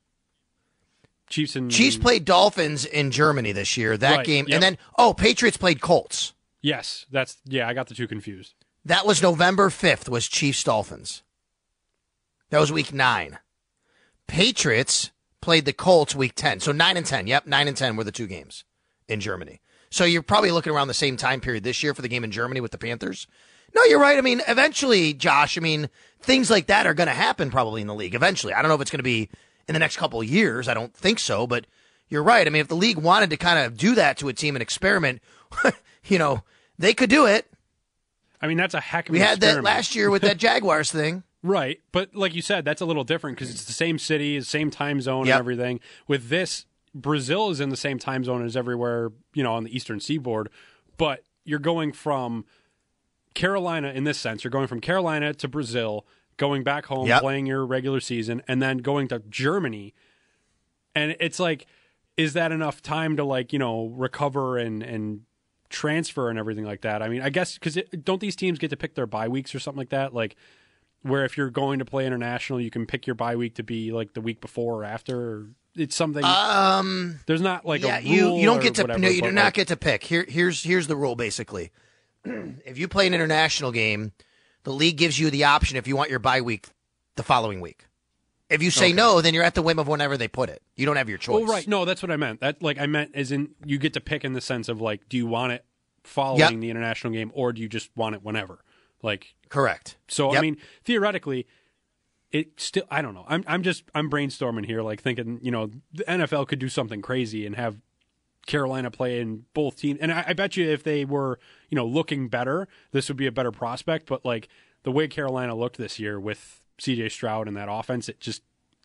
Chiefs 1.29 1.55
and 1.55 1.71
Chiefs 1.71 1.97
played 1.97 2.25
Dolphins 2.25 2.85
in 2.85 3.09
Germany 3.09 3.53
this 3.53 3.75
year. 3.77 3.97
That 3.97 4.17
Right, 4.17 4.25
game 4.25 4.45
yep. 4.47 4.55
and 4.55 4.63
then 4.63 4.77
oh, 4.97 5.13
Patriots 5.13 5.57
played 5.57 5.81
Colts. 5.81 6.33
Yes, 6.61 7.05
that's 7.09 7.37
yeah. 7.45 7.67
I 7.67 7.73
got 7.73 7.87
the 7.87 7.95
two 7.95 8.07
confused. 8.07 8.53
That 8.85 9.05
was 9.05 9.21
November 9.21 9.69
5th 9.69 10.09
was 10.09 10.27
Chiefs 10.27 10.63
Dolphins. 10.63 11.23
That 12.49 12.59
was 12.59 12.71
week 12.71 12.93
9. 12.93 13.39
Patriots 14.27 15.11
played 15.41 15.65
the 15.65 15.73
Colts 15.73 16.15
week 16.15 16.33
10. 16.35 16.59
So 16.59 16.71
9 16.71 16.97
and 16.97 17.05
10. 17.05 17.27
Yep, 17.27 17.47
9 17.47 17.67
and 17.67 17.77
10 17.77 17.95
were 17.95 18.03
the 18.03 18.11
two 18.11 18.27
games 18.27 18.63
in 19.07 19.19
Germany. 19.19 19.61
So 19.89 20.03
you're 20.03 20.21
probably 20.23 20.51
looking 20.51 20.73
around 20.73 20.87
the 20.87 20.93
same 20.93 21.15
time 21.17 21.41
period 21.41 21.63
this 21.63 21.83
year 21.83 21.93
for 21.93 22.01
the 22.01 22.07
game 22.07 22.23
in 22.23 22.31
Germany 22.31 22.59
with 22.59 22.71
the 22.71 22.77
Panthers. 22.77 23.27
No, 23.75 23.83
you're 23.85 23.99
right. 23.99 24.17
I 24.17 24.21
mean, 24.21 24.41
eventually, 24.47 25.13
Josh, 25.13 25.57
I 25.57 25.61
mean, 25.61 25.89
things 26.21 26.49
like 26.49 26.67
that 26.67 26.85
are 26.85 26.93
going 26.93 27.07
to 27.07 27.13
happen 27.13 27.49
probably 27.51 27.81
in 27.81 27.87
the 27.87 27.95
league 27.95 28.15
eventually. 28.15 28.53
I 28.53 28.61
don't 28.61 28.69
know 28.69 28.75
if 28.75 28.81
it's 28.81 28.91
going 28.91 28.99
to 28.99 29.03
be 29.03 29.29
in 29.67 29.73
the 29.73 29.79
next 29.79 29.97
couple 29.97 30.19
of 30.21 30.27
years. 30.27 30.67
I 30.67 30.73
don't 30.73 30.93
think 30.93 31.19
so, 31.19 31.47
but 31.47 31.65
you're 32.09 32.23
right. 32.23 32.45
I 32.45 32.49
mean, 32.49 32.61
if 32.61 32.67
the 32.67 32.75
league 32.75 32.97
wanted 32.97 33.29
to 33.29 33.37
kind 33.37 33.59
of 33.59 33.77
do 33.77 33.95
that 33.95 34.17
to 34.17 34.27
a 34.27 34.33
team 34.33 34.55
and 34.55 34.61
experiment, 34.61 35.21
you 36.05 36.17
know, 36.19 36.43
they 36.77 36.93
could 36.93 37.09
do 37.09 37.25
it. 37.25 37.47
I 38.41 38.47
mean, 38.47 38.57
that's 38.57 38.73
a 38.73 38.79
heck 38.81 39.07
of 39.07 39.13
We 39.13 39.19
had 39.19 39.39
that 39.41 39.63
last 39.63 39.95
year 39.95 40.09
with 40.09 40.23
that 40.23 40.37
Jaguars 40.37 40.91
thing. 40.91 41.23
Right, 41.43 41.79
but 41.91 42.13
like 42.15 42.35
you 42.35 42.41
said, 42.43 42.65
that's 42.65 42.81
a 42.81 42.85
little 42.85 43.03
different 43.03 43.35
because 43.37 43.49
it's 43.49 43.65
the 43.65 43.73
same 43.73 43.97
city, 43.97 44.37
the 44.37 44.45
same 44.45 44.69
time 44.69 45.01
zone, 45.01 45.25
Yep. 45.25 45.33
and 45.35 45.39
everything. 45.39 45.79
With 46.07 46.29
this, 46.29 46.65
Brazil 46.93 47.49
is 47.49 47.59
in 47.59 47.69
the 47.69 47.77
same 47.77 47.97
time 47.97 48.23
zone 48.23 48.45
as 48.45 48.55
everywhere, 48.57 49.11
you 49.33 49.41
know, 49.43 49.53
on 49.53 49.63
the 49.63 49.75
eastern 49.75 49.99
seaboard. 49.99 50.49
But 50.97 51.23
you're 51.45 51.57
going 51.59 51.93
from 51.93 52.45
Carolina 53.33 53.89
in 53.89 54.03
this 54.03 54.17
sense. 54.17 54.43
You're 54.43 54.51
going 54.51 54.67
from 54.67 54.79
Carolina 54.81 55.33
to 55.35 55.47
Brazil, 55.47 56.05
going 56.37 56.63
back 56.63 56.85
home, 56.85 57.07
Yep. 57.07 57.21
playing 57.21 57.45
your 57.45 57.65
regular 57.65 57.99
season, 57.99 58.41
and 58.47 58.61
then 58.61 58.79
going 58.79 59.07
to 59.09 59.19
Germany. 59.29 59.93
And 60.95 61.15
it's 61.19 61.39
like, 61.39 61.67
is 62.17 62.33
that 62.33 62.51
enough 62.51 62.81
time 62.81 63.15
to 63.17 63.23
like 63.23 63.53
you 63.53 63.59
know 63.59 63.87
recover 63.95 64.57
and 64.57 64.83
and 64.83 65.21
transfer 65.69 66.29
and 66.29 66.37
everything 66.37 66.65
like 66.65 66.81
that? 66.81 67.01
I 67.01 67.07
mean, 67.09 67.21
I 67.21 67.29
guess 67.29 67.53
because 67.53 67.77
don't 68.03 68.19
these 68.19 68.35
teams 68.35 68.59
get 68.59 68.69
to 68.71 68.77
pick 68.77 68.95
their 68.95 69.07
bye 69.07 69.27
weeks 69.27 69.55
or 69.55 69.59
something 69.59 69.79
like 69.79 69.89
that? 69.89 70.13
Like 70.13 70.35
where 71.03 71.25
if 71.25 71.37
you're 71.37 71.49
going 71.49 71.79
to 71.79 71.85
play 71.85 72.05
international, 72.05 72.61
you 72.61 72.69
can 72.69 72.85
pick 72.85 73.07
your 73.07 73.15
bye 73.15 73.35
week 73.35 73.55
to 73.55 73.63
be 73.63 73.91
like 73.91 74.13
the 74.13 74.21
week 74.21 74.41
before 74.41 74.81
or 74.81 74.83
after. 74.83 75.47
It's 75.75 75.95
something. 75.95 76.23
Um, 76.25 77.21
there's 77.27 77.41
not 77.41 77.65
like 77.65 77.81
yeah, 77.81 77.99
a 77.99 78.01
you 78.01 78.35
you 78.35 78.45
don't 78.45 78.61
get 78.61 78.75
to 78.75 78.83
whatever, 78.83 78.99
no, 78.99 79.07
you 79.07 79.21
do 79.21 79.31
not 79.31 79.45
like, 79.45 79.53
get 79.53 79.67
to 79.69 79.77
pick. 79.77 80.03
Here 80.03 80.25
here's 80.27 80.63
here's 80.63 80.87
the 80.87 80.97
rule 80.97 81.15
basically. 81.15 81.71
if 82.65 82.77
you 82.77 82.87
play 82.87 83.07
an 83.07 83.13
international 83.13 83.71
game, 83.71 84.11
the 84.63 84.71
league 84.71 84.97
gives 84.97 85.19
you 85.19 85.29
the 85.29 85.45
option 85.45 85.77
if 85.77 85.87
you 85.87 85.95
want 85.95 86.09
your 86.09 86.19
bye 86.19 86.41
week 86.41 86.67
the 87.15 87.23
following 87.23 87.61
week. 87.61 87.85
If 88.49 88.61
you 88.61 88.69
say 88.69 88.87
Okay. 88.87 88.93
no, 88.93 89.21
then 89.21 89.33
you're 89.33 89.43
at 89.45 89.55
the 89.55 89.61
whim 89.61 89.79
of 89.79 89.87
whenever 89.87 90.17
they 90.17 90.27
put 90.27 90.49
it. 90.49 90.61
You 90.75 90.85
don't 90.85 90.97
have 90.97 91.07
your 91.07 91.17
oh, 91.17 91.21
choice. 91.21 91.43
Oh 91.43 91.47
right, 91.47 91.67
no, 91.67 91.85
that's 91.85 92.03
what 92.03 92.11
I 92.11 92.17
meant. 92.17 92.41
That 92.41 92.61
like 92.61 92.79
I 92.79 92.85
meant 92.85 93.11
as 93.15 93.31
in 93.31 93.51
you 93.65 93.77
get 93.77 93.93
to 93.93 94.01
pick 94.01 94.25
in 94.25 94.33
the 94.33 94.41
sense 94.41 94.67
of 94.67 94.81
like, 94.81 95.07
do 95.07 95.15
you 95.17 95.25
want 95.25 95.53
it 95.53 95.65
following 96.03 96.39
Yep. 96.39 96.59
the 96.59 96.69
international 96.69 97.13
game 97.13 97.31
or 97.33 97.53
do 97.53 97.61
you 97.61 97.69
just 97.69 97.89
want 97.95 98.15
it 98.15 98.23
whenever? 98.23 98.63
Like 99.01 99.35
Correct. 99.49 99.97
So 100.07 100.35
I 100.35 100.41
mean, 100.41 100.57
theoretically, 100.83 101.47
it 102.31 102.59
still. 102.59 102.83
I 102.89 103.01
don't 103.01 103.13
know. 103.13 103.25
I'm 103.27 103.43
I'm 103.47 103.63
just 103.63 103.83
I'm 103.95 104.09
brainstorming 104.09 104.65
here, 104.65 104.81
like 104.81 105.01
thinking, 105.01 105.39
you 105.41 105.51
know, 105.51 105.71
the 105.93 106.03
NFL 106.03 106.47
could 106.47 106.59
do 106.59 106.69
something 106.69 107.01
crazy 107.01 107.45
and 107.45 107.55
have 107.55 107.77
Carolina 108.47 108.89
play 108.91 109.19
in 109.19 109.45
both 109.53 109.77
teams. 109.77 109.99
And 110.01 110.11
I, 110.11 110.25
I 110.27 110.33
bet 110.33 110.57
you 110.57 110.69
if 110.69 110.83
they 110.83 111.05
were, 111.05 111.39
you 111.69 111.75
know, 111.75 111.85
looking 111.85 112.27
better, 112.27 112.67
this 112.91 113.07
would 113.07 113.17
be 113.17 113.27
a 113.27 113.31
better 113.31 113.51
prospect. 113.51 114.07
But 114.07 114.25
like 114.25 114.47
the 114.83 114.91
way 114.91 115.07
Carolina 115.07 115.55
looked 115.55 115.77
this 115.77 115.99
year 115.99 116.19
with 116.19 116.61
C.J. 116.79 117.09
Stroud 117.09 117.47
and 117.47 117.55
that 117.57 117.67
offense, 117.69 118.09
it 118.09 118.19
just. 118.19 118.41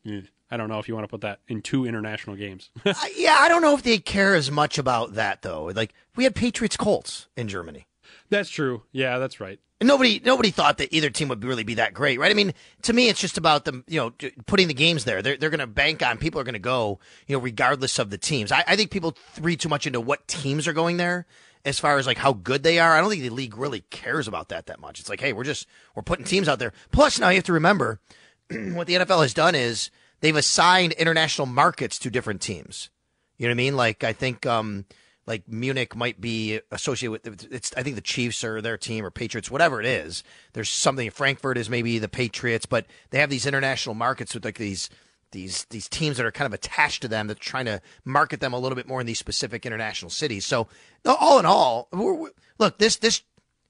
eh, 0.07 0.23
I 0.49 0.57
don't 0.57 0.69
know 0.69 0.79
if 0.79 0.87
you 0.87 0.95
want 0.95 1.03
to 1.05 1.09
put 1.11 1.23
that 1.23 1.41
in 1.49 1.61
two 1.61 1.87
international 1.87 2.37
games. 2.37 2.71
I- 2.85 3.13
yeah, 3.17 3.37
I 3.41 3.49
don't 3.49 3.63
know 3.63 3.75
if 3.75 3.83
they 3.83 3.99
care 3.99 4.35
as 4.37 4.49
much 4.51 4.79
about 4.79 5.15
that 5.15 5.43
though. 5.43 5.65
Like 5.75 5.93
we 6.15 6.23
had 6.25 6.35
Patriots 6.37 6.77
Colts 6.77 7.27
in 7.37 7.49
Germany. 7.49 7.87
That's 8.31 8.51
true. 8.51 8.83
Yeah, 8.93 9.19
that's 9.19 9.41
right. 9.41 9.59
And 9.79 9.89
nobody 9.89 10.23
nobody 10.25 10.51
thought 10.51 10.79
that 10.79 10.95
either 10.95 11.11
team 11.11 11.29
would 11.29 11.45
really 11.45 11.65
be 11.65 11.75
that 11.75 11.93
great, 11.93 12.19
right? 12.19 12.31
I 12.31 12.35
mean, 12.35 12.55
to 12.83 12.95
me, 12.95 13.09
it's 13.09 13.21
just 13.21 13.37
about 13.37 13.67
them, 13.67 13.85
you 13.87 14.01
know, 14.01 14.31
putting 14.47 14.69
the 14.69 14.75
games 14.75 15.05
there. 15.05 15.21
They're 15.21 15.37
they're 15.37 15.51
going 15.51 15.61
to 15.61 15.67
bank 15.67 16.03
on 16.03 16.17
people 16.17 16.41
are 16.41 16.45
going 16.45 16.55
to 16.55 16.59
go, 16.59 16.99
you 17.27 17.37
know, 17.37 17.43
regardless 17.43 17.99
of 17.99 18.09
the 18.09 18.17
teams. 18.17 18.51
I, 18.51 18.65
I 18.67 18.77
think 18.77 18.91
people 18.91 19.17
read 19.41 19.61
too 19.61 19.69
much 19.69 19.87
into 19.87 20.01
what 20.01 20.27
teams 20.29 20.67
are 20.67 20.73
going 20.73 20.97
there 20.97 21.27
as 21.67 21.79
far 21.79 21.99
as 21.99 22.07
like 22.07 22.17
how 22.17 22.33
good 22.33 22.63
they 22.63 22.79
are. 22.79 22.97
I 22.97 23.01
don't 23.03 23.11
think 23.11 23.23
the 23.23 23.29
league 23.29 23.57
really 23.59 23.81
cares 23.91 24.27
about 24.27 24.49
that 24.49 24.67
that 24.67 24.81
much. 24.81 24.99
It's 24.99 25.11
like, 25.11 25.21
hey, 25.21 25.35
we're 25.35 25.45
just 25.45 25.67
we're 25.95 26.03
putting 26.03 26.25
teams 26.25 26.49
out 26.49 26.59
there. 26.59 26.73
Plus, 26.91 27.19
now 27.19 27.29
you 27.29 27.35
have 27.35 27.45
to 27.45 27.53
remember 27.53 28.01
what 28.51 28.87
the 28.87 28.95
NFL 28.95 29.23
has 29.23 29.35
done 29.35 29.55
is 29.55 29.91
they've 30.21 30.37
assigned 30.37 30.93
international 30.93 31.47
markets 31.47 31.99
to 31.99 32.11
different 32.11 32.41
teams. 32.41 32.89
You 33.37 33.47
know 33.47 33.51
what 33.51 33.55
I 33.55 33.57
mean? 33.57 33.77
Like 33.77 34.05
I 34.05 34.15
think 34.15 34.47
um 34.47 34.87
like 35.27 35.49
Munich 35.49 35.97
might 35.97 36.21
be 36.21 36.61
associated 36.71 37.11
with 37.11 37.53
it's 37.53 37.73
I 37.77 37.83
think 37.83 37.97
the 37.97 38.03
Chiefs 38.03 38.45
or 38.45 38.61
their 38.61 38.79
team 38.79 39.05
or 39.05 39.11
Patriots, 39.11 39.51
whatever 39.51 39.81
it 39.81 39.87
is. 39.87 40.23
There's 40.53 40.69
something 40.69 41.11
Frankfurt 41.11 41.59
is 41.59 41.69
maybe 41.69 41.99
the 41.99 42.09
Patriots, 42.09 42.67
but 42.67 42.87
they 43.11 43.19
have 43.19 43.31
these 43.31 43.47
international 43.47 43.95
markets 43.95 44.35
with 44.35 44.45
like 44.45 44.59
these 44.59 44.89
these 45.33 45.65
these 45.71 45.89
teams 45.89 46.17
that 46.17 46.27
are 46.27 46.33
kind 46.33 46.47
of 46.47 46.55
attached 46.55 47.03
to 47.03 47.09
them 47.09 47.27
that's 47.27 47.41
trying 47.41 47.67
to 47.67 47.81
market 48.05 48.41
them 48.41 48.53
a 48.53 48.59
little 48.59 48.77
bit 48.77 48.87
more 48.87 49.01
in 49.01 49.07
these 49.07 49.19
specific 49.19 49.67
international 49.67 50.11
cities. 50.11 50.47
So 50.47 50.69
all 51.05 51.39
in 51.39 51.47
all, 51.47 51.89
we're, 51.93 52.15
we 52.15 52.31
look 52.59 52.79
this 52.79 52.97
this 52.97 53.23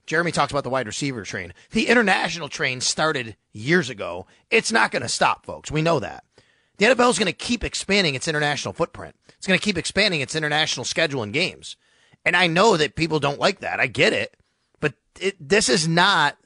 Jeremy 0.07 0.32
talks 0.32 0.52
about 0.52 0.64
the 0.64 0.70
wide 0.70 0.86
receiver 0.86 1.22
train. 1.24 1.52
The 1.72 1.88
international 1.88 2.48
train 2.48 2.80
started 2.80 3.36
years 3.52 3.90
ago. 3.90 4.26
It's 4.50 4.70
not 4.70 4.92
going 4.92 5.02
to 5.02 5.09
stop, 5.09 5.44
folks. 5.44 5.70
We 5.70 5.82
know 5.82 5.98
that. 5.98 6.22
The 6.79 6.87
NFL 6.87 7.11
is 7.11 7.18
going 7.18 7.27
to 7.27 7.33
keep 7.33 7.64
expanding 7.64 8.14
its 8.14 8.29
international 8.29 8.74
footprint. 8.74 9.14
It's 9.37 9.47
going 9.47 9.59
to 9.59 9.64
keep 9.64 9.79
expanding 9.79 10.20
its 10.20 10.35
international 10.35 10.85
schedule 10.85 11.22
and 11.22 11.33
games. 11.33 11.77
And 12.24 12.37
I 12.37 12.47
know 12.47 12.77
that 12.77 12.97
people 12.97 13.20
don't 13.20 13.41
like 13.41 13.61
that. 13.61 13.81
I 13.81 13.87
get 13.87 14.12
it. 14.12 14.37
But 14.81 14.95
it, 15.20 15.37
this 15.41 15.68
is 15.68 15.89
not 15.89 16.37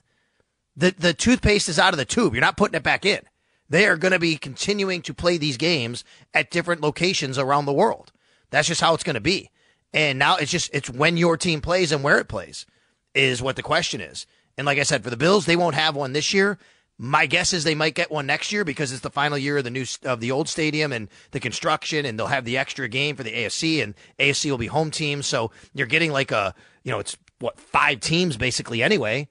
the 0.76 0.94
the 0.96 1.14
toothpaste 1.14 1.68
is 1.68 1.78
out 1.78 1.94
of 1.94 1.98
the 1.98 2.04
tube. 2.04 2.34
You're 2.34 2.40
not 2.40 2.56
putting 2.56 2.76
it 2.76 2.82
back 2.82 3.04
in. 3.04 3.20
They 3.68 3.86
are 3.86 3.96
going 3.96 4.12
to 4.12 4.18
be 4.18 4.36
continuing 4.36 5.00
to 5.02 5.14
play 5.14 5.38
these 5.38 5.56
games 5.56 6.04
at 6.34 6.50
different 6.50 6.80
locations 6.80 7.38
around 7.38 7.66
the 7.66 7.72
world. 7.72 8.12
That's 8.50 8.68
just 8.68 8.80
how 8.80 8.94
it's 8.94 9.04
going 9.04 9.14
to 9.14 9.20
be. 9.20 9.50
And 9.92 10.18
now 10.18 10.36
it's 10.36 10.50
just 10.50 10.70
it's 10.72 10.90
when 10.90 11.16
your 11.16 11.36
team 11.36 11.60
plays 11.60 11.92
and 11.92 12.02
where 12.02 12.18
it 12.18 12.28
plays 12.28 12.66
is 13.14 13.42
what 13.42 13.56
the 13.56 13.62
question 13.62 14.00
is. 14.00 14.26
And 14.56 14.66
like 14.66 14.78
I 14.78 14.82
said, 14.82 15.02
for 15.02 15.10
the 15.10 15.16
Bills, 15.16 15.46
they 15.46 15.56
won't 15.56 15.74
have 15.74 15.96
one 15.96 16.12
this 16.12 16.34
year. 16.34 16.58
My 17.02 17.24
guess 17.24 17.54
is 17.54 17.64
they 17.64 17.74
might 17.74 17.94
get 17.94 18.10
one 18.10 18.26
next 18.26 18.52
year 18.52 18.62
because 18.62 18.92
it's 18.92 19.00
the 19.00 19.08
final 19.08 19.38
year 19.38 19.56
of 19.56 19.64
the 19.64 19.70
new 19.70 19.86
of 20.04 20.20
the 20.20 20.30
old 20.32 20.50
stadium 20.50 20.92
and 20.92 21.08
the 21.30 21.40
construction, 21.40 22.04
and 22.04 22.18
they'll 22.18 22.26
have 22.26 22.44
the 22.44 22.58
extra 22.58 22.90
game 22.90 23.16
for 23.16 23.22
the 23.22 23.32
AFC, 23.32 23.82
and 23.82 23.94
AFC 24.18 24.50
will 24.50 24.58
be 24.58 24.66
home 24.66 24.90
team. 24.90 25.22
So 25.22 25.50
you're 25.72 25.86
getting 25.86 26.12
like 26.12 26.30
a 26.30 26.54
you 26.82 26.90
know 26.90 26.98
it's 26.98 27.16
what 27.38 27.58
five 27.58 28.00
teams 28.00 28.36
basically 28.36 28.82
anyway 28.82 29.28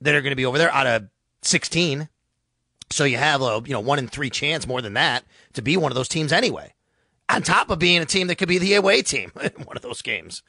that 0.00 0.16
are 0.16 0.20
going 0.20 0.32
to 0.32 0.36
be 0.36 0.44
over 0.44 0.58
there 0.58 0.72
out 0.72 0.88
of 0.88 1.10
sixteen. 1.42 2.08
So 2.90 3.04
you 3.04 3.18
have 3.18 3.40
a 3.40 3.62
you 3.64 3.72
know 3.72 3.78
one 3.78 4.00
in 4.00 4.08
three 4.08 4.28
chance 4.28 4.66
more 4.66 4.82
than 4.82 4.94
that 4.94 5.22
to 5.52 5.62
be 5.62 5.76
one 5.76 5.92
of 5.92 5.96
those 5.96 6.08
teams 6.08 6.32
anyway. 6.32 6.74
On 7.28 7.40
top 7.40 7.70
of 7.70 7.78
being 7.78 8.02
a 8.02 8.04
team 8.04 8.26
that 8.26 8.34
could 8.34 8.48
be 8.48 8.58
the 8.58 8.74
away 8.74 9.00
team 9.00 9.30
in 9.40 9.62
one 9.62 9.76
of 9.76 9.82
those 9.84 10.02
games. 10.02 10.42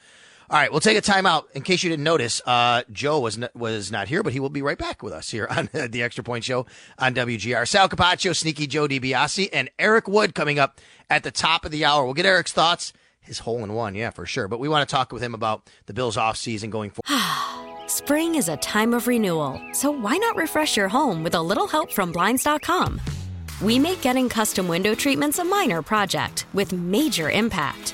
All 0.50 0.60
right, 0.60 0.70
we'll 0.70 0.82
take 0.82 0.98
a 0.98 1.02
timeout. 1.02 1.50
In 1.52 1.62
case 1.62 1.84
you 1.84 1.90
didn't 1.90 2.04
notice, 2.04 2.42
uh, 2.46 2.84
Joe 2.92 3.20
was 3.20 3.38
not, 3.38 3.56
was 3.56 3.92
not 3.92 4.08
here, 4.08 4.24
but 4.24 4.34
he 4.34 4.40
will 4.40 4.50
be 4.50 4.62
right 4.62 4.78
back 4.78 5.02
with 5.02 5.14
us 5.14 5.30
here 5.30 5.48
on 5.50 5.70
the 5.90 6.04
Extra 6.04 6.24
Point 6.24 6.44
Show 6.44 6.66
on 7.00 7.14
WGR. 7.14 7.68
Sal 7.68 7.90
Capaccio, 7.90 8.36
Sneaky 8.36 8.68
Joe 8.68 8.88
DiBiase, 8.88 9.50
and 9.54 9.70
Eric 9.80 10.08
Wood 10.08 10.36
coming 10.36 10.60
up 10.60 10.80
at 11.10 11.24
the 11.24 11.32
top 11.32 11.66
of 11.66 11.72
the 11.72 11.86
hour. 11.86 12.06
We'll 12.06 12.14
get 12.14 12.26
Eric's 12.26 12.52
thoughts. 12.52 12.94
His 13.22 13.40
hole 13.40 13.64
in 13.64 13.74
one, 13.74 13.96
yeah, 13.96 14.10
for 14.10 14.26
sure. 14.26 14.50
But 14.50 14.60
we 14.60 14.68
want 14.68 14.88
to 14.88 14.94
talk 14.94 15.14
with 15.14 15.24
him 15.24 15.34
about 15.34 15.70
the 15.86 15.94
Bills 15.94 16.18
offseason 16.18 16.70
going 16.70 16.92
forward. 16.92 17.24
Spring 17.88 18.36
is 18.36 18.50
a 18.50 18.58
time 18.58 18.94
of 18.94 19.08
renewal, 19.08 19.62
so 19.72 19.92
why 19.92 20.18
not 20.18 20.36
refresh 20.36 20.76
your 20.76 20.90
home 20.90 21.24
with 21.24 21.36
a 21.36 21.42
little 21.42 21.68
help 21.68 21.92
from 21.92 22.12
Blinds.com? 22.12 23.00
We 23.62 23.80
make 23.80 24.02
getting 24.02 24.28
custom 24.28 24.68
window 24.68 24.94
treatments 24.94 25.40
a 25.40 25.44
minor 25.44 25.82
project 25.82 26.46
with 26.54 26.74
major 26.74 27.32
impact. 27.32 27.94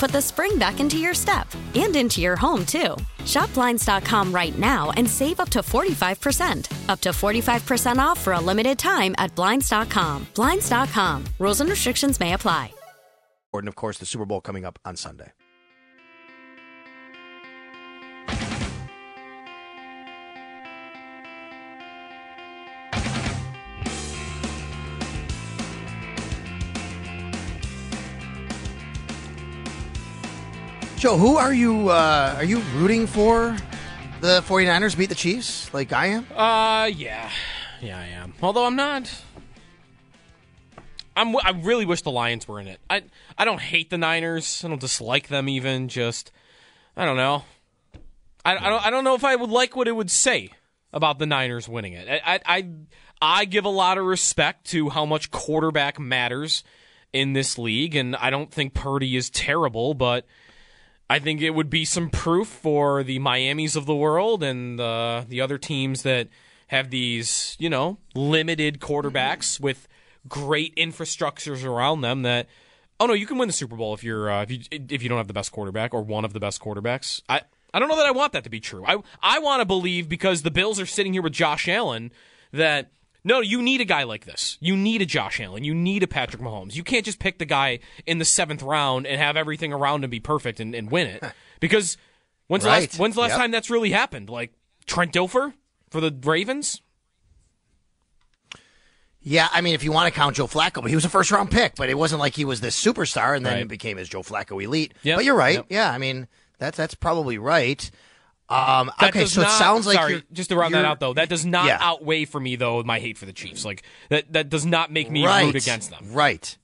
put 0.00 0.10
the 0.10 0.20
spring 0.22 0.58
back 0.58 0.80
into 0.80 0.96
your 0.96 1.14
step 1.14 1.46
and 1.74 1.94
into 1.94 2.20
your 2.20 2.34
home, 2.36 2.64
too. 2.64 2.96
Shop 3.24 3.52
Blinds.com 3.54 4.32
right 4.32 4.58
now 4.58 4.90
and 4.96 5.08
save 5.08 5.38
up 5.38 5.50
to 5.50 5.60
45%. 5.60 6.88
Up 6.88 7.00
to 7.02 7.10
45% 7.10 7.98
off 7.98 8.18
for 8.18 8.32
a 8.32 8.40
limited 8.40 8.78
time 8.78 9.14
at 9.18 9.34
Blinds.com. 9.36 10.26
Blinds.com. 10.34 11.24
Rules 11.38 11.60
and 11.60 11.70
restrictions 11.70 12.18
may 12.18 12.32
apply. 12.32 12.72
And 13.52 13.68
of 13.68 13.74
course, 13.74 13.98
the 13.98 14.06
Super 14.06 14.24
Bowl 14.24 14.40
coming 14.40 14.64
up 14.64 14.78
on 14.84 14.96
Sunday. 14.96 15.32
Joe, 31.00 31.16
who 31.16 31.38
are 31.38 31.54
you 31.54 31.88
uh, 31.88 32.34
are 32.36 32.44
you 32.44 32.58
rooting 32.74 33.06
for? 33.06 33.56
The 34.20 34.42
49ers 34.42 34.98
beat 34.98 35.08
the 35.08 35.14
Chiefs 35.14 35.72
like 35.72 35.94
I 35.94 36.08
am? 36.08 36.26
Uh 36.36 36.90
yeah. 36.94 37.30
Yeah, 37.80 37.98
I 37.98 38.08
am. 38.08 38.34
Although 38.42 38.66
I'm 38.66 38.76
not 38.76 39.10
I'm 41.16 41.34
I 41.36 41.58
really 41.62 41.86
wish 41.86 42.02
the 42.02 42.10
Lions 42.10 42.46
were 42.46 42.60
in 42.60 42.68
it. 42.68 42.80
I 42.90 43.04
I 43.38 43.46
don't 43.46 43.62
hate 43.62 43.88
the 43.88 43.96
Niners. 43.96 44.62
I 44.62 44.68
don't 44.68 44.78
dislike 44.78 45.28
them 45.28 45.48
even 45.48 45.88
just 45.88 46.32
I 46.94 47.06
don't 47.06 47.16
know. 47.16 47.44
I, 48.44 48.58
I 48.58 48.68
don't 48.68 48.86
I 48.86 48.90
don't 48.90 49.04
know 49.04 49.14
if 49.14 49.24
I 49.24 49.36
would 49.36 49.48
like 49.48 49.74
what 49.74 49.88
it 49.88 49.92
would 49.92 50.10
say 50.10 50.50
about 50.92 51.18
the 51.18 51.24
Niners 51.24 51.66
winning 51.66 51.94
it. 51.94 52.08
I, 52.10 52.34
I 52.34 52.40
I 52.44 52.68
I 53.22 53.44
give 53.46 53.64
a 53.64 53.70
lot 53.70 53.96
of 53.96 54.04
respect 54.04 54.66
to 54.72 54.90
how 54.90 55.06
much 55.06 55.30
quarterback 55.30 55.98
matters 55.98 56.62
in 57.10 57.32
this 57.32 57.56
league 57.56 57.96
and 57.96 58.14
I 58.16 58.28
don't 58.28 58.52
think 58.52 58.74
Purdy 58.74 59.16
is 59.16 59.30
terrible, 59.30 59.94
but 59.94 60.26
I 61.10 61.18
think 61.18 61.42
it 61.42 61.50
would 61.50 61.68
be 61.68 61.84
some 61.84 62.08
proof 62.08 62.46
for 62.46 63.02
the 63.02 63.18
Miamis 63.18 63.74
of 63.74 63.84
the 63.84 63.96
world 63.96 64.44
and 64.44 64.80
uh, 64.80 65.24
the 65.28 65.40
other 65.40 65.58
teams 65.58 66.04
that 66.04 66.28
have 66.68 66.90
these, 66.90 67.56
you 67.58 67.68
know, 67.68 67.98
limited 68.14 68.78
quarterbacks 68.78 69.58
with 69.58 69.88
great 70.28 70.74
infrastructures 70.76 71.64
around 71.64 72.02
them 72.02 72.22
that 72.22 72.46
oh 73.00 73.06
no, 73.06 73.12
you 73.14 73.26
can 73.26 73.38
win 73.38 73.48
the 73.48 73.52
Super 73.52 73.74
Bowl 73.74 73.92
if 73.92 74.04
you're 74.04 74.30
uh, 74.30 74.42
if 74.42 74.52
you 74.52 74.60
if 74.70 75.02
you 75.02 75.08
don't 75.08 75.18
have 75.18 75.26
the 75.26 75.34
best 75.34 75.50
quarterback 75.50 75.92
or 75.92 76.00
one 76.00 76.24
of 76.24 76.32
the 76.32 76.38
best 76.38 76.62
quarterbacks. 76.62 77.22
I 77.28 77.40
I 77.74 77.80
don't 77.80 77.88
know 77.88 77.96
that 77.96 78.06
I 78.06 78.12
want 78.12 78.32
that 78.34 78.44
to 78.44 78.50
be 78.50 78.60
true. 78.60 78.84
I 78.86 78.98
I 79.20 79.40
want 79.40 79.62
to 79.62 79.66
believe 79.66 80.08
because 80.08 80.42
the 80.42 80.50
Bills 80.52 80.78
are 80.78 80.86
sitting 80.86 81.12
here 81.12 81.22
with 81.22 81.32
Josh 81.32 81.66
Allen 81.66 82.12
that 82.52 82.92
no, 83.24 83.40
you 83.40 83.60
need 83.62 83.80
a 83.80 83.84
guy 83.84 84.02
like 84.04 84.24
this. 84.24 84.56
You 84.60 84.76
need 84.76 85.02
a 85.02 85.06
Josh 85.06 85.40
Allen. 85.40 85.64
You 85.64 85.74
need 85.74 86.02
a 86.02 86.06
Patrick 86.06 86.42
Mahomes. 86.42 86.74
You 86.74 86.82
can't 86.82 87.04
just 87.04 87.18
pick 87.18 87.38
the 87.38 87.44
guy 87.44 87.80
in 88.06 88.18
the 88.18 88.24
seventh 88.24 88.62
round 88.62 89.06
and 89.06 89.20
have 89.20 89.36
everything 89.36 89.72
around 89.72 90.04
him 90.04 90.10
be 90.10 90.20
perfect 90.20 90.60
and, 90.60 90.74
and 90.74 90.90
win 90.90 91.06
it. 91.06 91.22
Because 91.60 91.96
when's 92.46 92.64
Right. 92.64 92.80
the 92.80 92.86
last 92.86 92.98
when's 92.98 93.14
the 93.16 93.20
last 93.20 93.30
Yep. 93.30 93.38
time 93.38 93.50
that's 93.50 93.70
really 93.70 93.90
happened? 93.90 94.30
Like 94.30 94.52
Trent 94.86 95.12
Dilfer 95.12 95.52
for 95.90 96.00
the 96.00 96.10
Ravens? 96.24 96.80
Yeah, 99.22 99.48
I 99.52 99.60
mean, 99.60 99.74
if 99.74 99.84
you 99.84 99.92
want 99.92 100.12
to 100.12 100.18
count 100.18 100.36
Joe 100.36 100.46
Flacco, 100.46 100.80
but 100.80 100.86
he 100.86 100.94
was 100.94 101.04
a 101.04 101.10
first 101.10 101.30
round 101.30 101.50
pick, 101.50 101.74
but 101.76 101.90
it 101.90 101.94
wasn't 101.98 102.20
like 102.20 102.34
he 102.34 102.46
was 102.46 102.62
this 102.62 102.82
superstar 102.82 103.36
and 103.36 103.44
then 103.44 103.52
Right. 103.54 103.62
it 103.62 103.68
became 103.68 103.98
his 103.98 104.08
Joe 104.08 104.22
Flacco 104.22 104.62
elite. 104.62 104.94
Yep, 105.02 105.16
But 105.18 105.24
you're 105.26 105.34
right. 105.34 105.56
yep. 105.56 105.66
Yeah, 105.68 105.90
I 105.90 105.98
mean, 105.98 106.26
that's 106.58 106.78
that's 106.78 106.94
probably 106.94 107.36
right. 107.36 107.90
Um, 108.50 108.90
okay, 109.00 109.26
so 109.26 109.42
not, 109.42 109.50
it 109.50 109.54
sounds 109.54 109.86
like 109.86 109.94
sorry, 109.96 110.12
you're, 110.14 110.22
just 110.32 110.50
to 110.50 110.56
round 110.56 110.74
that 110.74 110.84
out 110.84 110.98
though, 110.98 111.14
that 111.14 111.28
does 111.28 111.46
not 111.46 111.66
Yeah. 111.66 111.78
outweigh 111.80 112.24
for 112.24 112.40
me 112.40 112.56
though 112.56 112.82
my 112.82 112.98
hate 112.98 113.16
for 113.16 113.26
the 113.26 113.32
Chiefs. 113.32 113.64
Like 113.64 113.84
that 114.08 114.32
that 114.32 114.48
does 114.48 114.66
not 114.66 114.90
make 114.90 115.10
me 115.10 115.24
right, 115.24 115.44
root 115.44 115.54
against 115.54 115.90
them. 115.90 116.12
Right. 116.12 116.56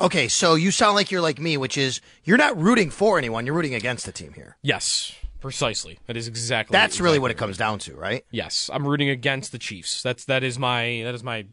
Okay, 0.00 0.26
so 0.28 0.54
you 0.54 0.70
sound 0.70 0.96
like 0.96 1.10
you're 1.10 1.20
like 1.20 1.38
me, 1.38 1.56
which 1.56 1.76
is 1.78 2.00
you're 2.24 2.38
not 2.38 2.60
rooting 2.60 2.90
for 2.90 3.18
anyone, 3.18 3.44
you're 3.46 3.54
rooting 3.54 3.74
against 3.74 4.06
the 4.06 4.12
team 4.12 4.32
here. 4.32 4.56
Yes, 4.62 5.14
precisely. 5.40 5.98
That 6.06 6.16
is 6.16 6.26
exactly. 6.28 6.72
That's 6.72 7.00
really 7.00 7.18
what 7.18 7.30
it 7.30 7.36
comes 7.36 7.56
down 7.58 7.78
to, 7.80 7.94
right? 7.94 8.24
Yes, 8.30 8.70
I'm 8.72 8.88
rooting 8.88 9.10
against 9.10 9.52
the 9.52 9.58
Chiefs. 9.58 10.02
That's 10.02 10.24
that 10.24 10.42
is 10.42 10.58
my 10.58 11.02
that 11.04 11.14
is 11.14 11.22
my 11.22 11.46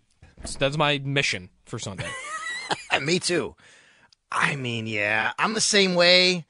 that's 0.58 0.78
my 0.78 1.00
mission 1.00 1.50
for 1.66 1.78
Sunday. 1.78 2.08
Me 3.02 3.20
too. 3.20 3.56
I 4.32 4.56
mean, 4.56 4.88
yeah, 4.88 5.34
I'm 5.38 5.54
the 5.54 5.62
same 5.62 5.94
way. 5.96 6.46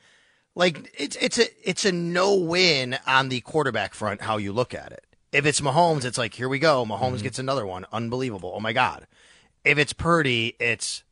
Like 0.55 0.93
it's 0.97 1.15
it's 1.17 1.37
a 1.39 1.45
it's 1.69 1.85
a 1.85 1.91
no 1.91 2.35
win 2.35 2.97
on 3.07 3.29
the 3.29 3.41
quarterback 3.41 3.93
front. 3.93 4.21
How 4.21 4.37
you 4.37 4.51
look 4.51 4.73
at 4.73 4.91
it. 4.91 5.05
If 5.31 5.45
it's 5.45 5.61
Mahomes, 5.61 6.03
it's 6.03 6.17
like 6.17 6.33
here 6.33 6.49
we 6.49 6.59
go. 6.59 6.85
Mahomes 6.85 7.13
Mm-hmm. 7.15 7.23
gets 7.23 7.39
another 7.39 7.65
one. 7.65 7.85
Unbelievable. 7.91 8.51
Oh 8.55 8.59
my 8.59 8.73
god. 8.73 9.07
If 9.63 9.77
it's 9.77 9.93
Purdy, 9.93 10.55
it's 10.59 11.03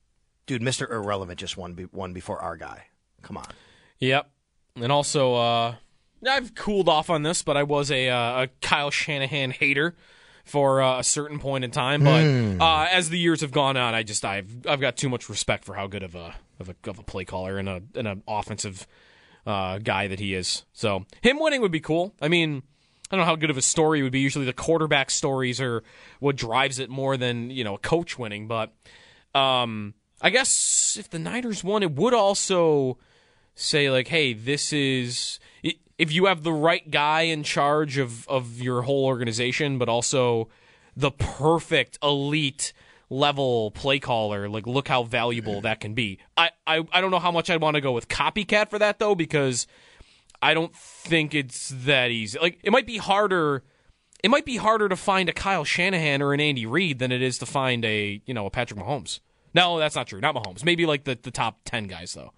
dude. 0.45 0.61
Mister 0.61 0.91
Irrelevant 0.91 1.39
just 1.39 1.55
won 1.55 1.89
won 1.93 2.11
before 2.13 2.39
our 2.39 2.57
guy. 2.57 2.87
Come 3.21 3.37
on. 3.37 3.47
Yep. 3.99 4.29
And 4.75 4.91
also, 4.91 5.35
uh, 5.35 5.75
I've 6.27 6.55
cooled 6.55 6.89
off 6.89 7.09
on 7.09 7.23
this, 7.23 7.41
but 7.43 7.57
I 7.57 7.63
was 7.63 7.91
a, 7.91 8.09
uh, 8.09 8.43
a 8.43 8.47
Kyle 8.61 8.91
Shanahan 8.91 9.51
hater 9.51 9.95
for 10.45 10.81
uh, 10.81 10.99
a 10.99 11.03
certain 11.03 11.39
point 11.39 11.63
in 11.63 11.71
time. 11.71 12.03
But 12.03 12.23
Hmm. 12.23 12.61
uh, 12.61 12.87
as 12.91 13.09
the 13.09 13.17
years 13.19 13.41
have 13.41 13.51
gone 13.51 13.77
on, 13.77 13.93
I 13.93 14.03
just 14.03 14.25
I've 14.25 14.65
I've 14.67 14.81
got 14.81 14.97
too 14.97 15.07
much 15.09 15.29
respect 15.29 15.63
for 15.63 15.75
how 15.75 15.87
good 15.87 16.03
of 16.03 16.15
a 16.15 16.35
of 16.59 16.69
a, 16.69 16.75
of 16.89 16.99
a 16.99 17.03
play 17.03 17.23
caller 17.23 17.57
and 17.57 17.69
a 17.69 17.81
and 17.95 18.07
an 18.07 18.23
offensive 18.27 18.85
uh, 19.49 19.79
guy 19.79 20.07
that 20.07 20.19
he 20.19 20.35
is. 20.35 20.65
So 20.73 21.05
him 21.21 21.39
winning 21.39 21.61
would 21.61 21.71
be 21.71 21.81
cool. 21.81 22.13
I 22.21 22.27
mean. 22.27 22.63
I 23.11 23.15
don't 23.15 23.25
know 23.25 23.31
how 23.31 23.37
good 23.37 23.49
of 23.49 23.57
a 23.57 23.63
story 23.63 24.03
would 24.03 24.11
be. 24.11 24.19
Usually, 24.19 24.45
the 24.45 24.53
quarterback 24.53 25.09
stories 25.09 25.59
are 25.59 25.81
what 26.19 26.35
drives 26.35 26.77
it 26.77 26.91
more 26.91 27.17
than 27.17 27.49
you 27.49 27.63
know 27.63 27.73
a 27.73 27.79
coach 27.79 28.19
winning. 28.19 28.47
But 28.47 28.71
um, 29.33 29.95
I 30.21 30.29
guess 30.29 30.95
if 30.95 31.09
the 31.09 31.17
Niners 31.17 31.63
won, 31.63 31.81
it 31.81 31.91
would 31.93 32.13
also 32.13 32.99
say 33.55 33.89
like, 33.89 34.09
hey, 34.09 34.33
this 34.33 34.71
is 34.71 35.39
if 35.97 36.11
you 36.11 36.25
have 36.25 36.43
the 36.43 36.53
right 36.53 36.89
guy 36.89 37.21
in 37.21 37.43
charge 37.43 37.97
of 37.97 38.27
of 38.27 38.61
your 38.61 38.83
whole 38.83 39.05
organization, 39.05 39.79
but 39.79 39.89
also 39.89 40.47
the 40.95 41.11
perfect 41.11 41.97
elite 42.03 42.73
level 43.09 43.71
play 43.71 43.99
caller, 43.99 44.47
like 44.49 44.67
look 44.67 44.87
how 44.87 45.03
valuable 45.03 45.61
that 45.61 45.79
can 45.79 45.93
be. 45.93 46.19
I 46.37 46.51
I, 46.65 46.83
I 46.91 47.01
don't 47.01 47.11
know 47.11 47.19
how 47.19 47.31
much 47.31 47.49
I'd 47.49 47.61
want 47.61 47.75
to 47.75 47.81
go 47.81 47.91
with 47.91 48.07
copycat 48.07 48.69
for 48.69 48.79
that 48.79 48.99
though, 48.99 49.15
because 49.15 49.67
I 50.41 50.53
don't 50.53 50.75
think 50.75 51.33
it's 51.33 51.73
that 51.85 52.11
easy. 52.11 52.39
Like 52.39 52.59
it 52.63 52.71
might 52.71 52.87
be 52.87 52.97
harder. 52.97 53.63
It 54.23 54.29
might 54.29 54.45
be 54.45 54.57
harder 54.57 54.89
to 54.89 54.95
find 54.95 55.29
a 55.29 55.33
Kyle 55.33 55.63
Shanahan 55.63 56.21
or 56.21 56.33
an 56.33 56.39
Andy 56.39 56.65
Reid 56.65 56.99
than 56.99 57.11
it 57.11 57.21
is 57.21 57.37
to 57.39 57.45
find 57.45 57.83
a 57.85 58.21
you 58.25 58.33
know 58.33 58.45
a 58.45 58.49
Patrick 58.49 58.79
Mahomes. 58.79 59.19
No, 59.53 59.79
that's 59.79 59.95
not 59.95 60.07
true. 60.07 60.21
Not 60.21 60.35
Mahomes. 60.35 60.63
Maybe 60.63 60.85
like 60.85 61.05
the, 61.05 61.17
the 61.21 61.31
top 61.31 61.59
ten 61.65 61.87
guys 61.87 62.13
though. 62.13 62.33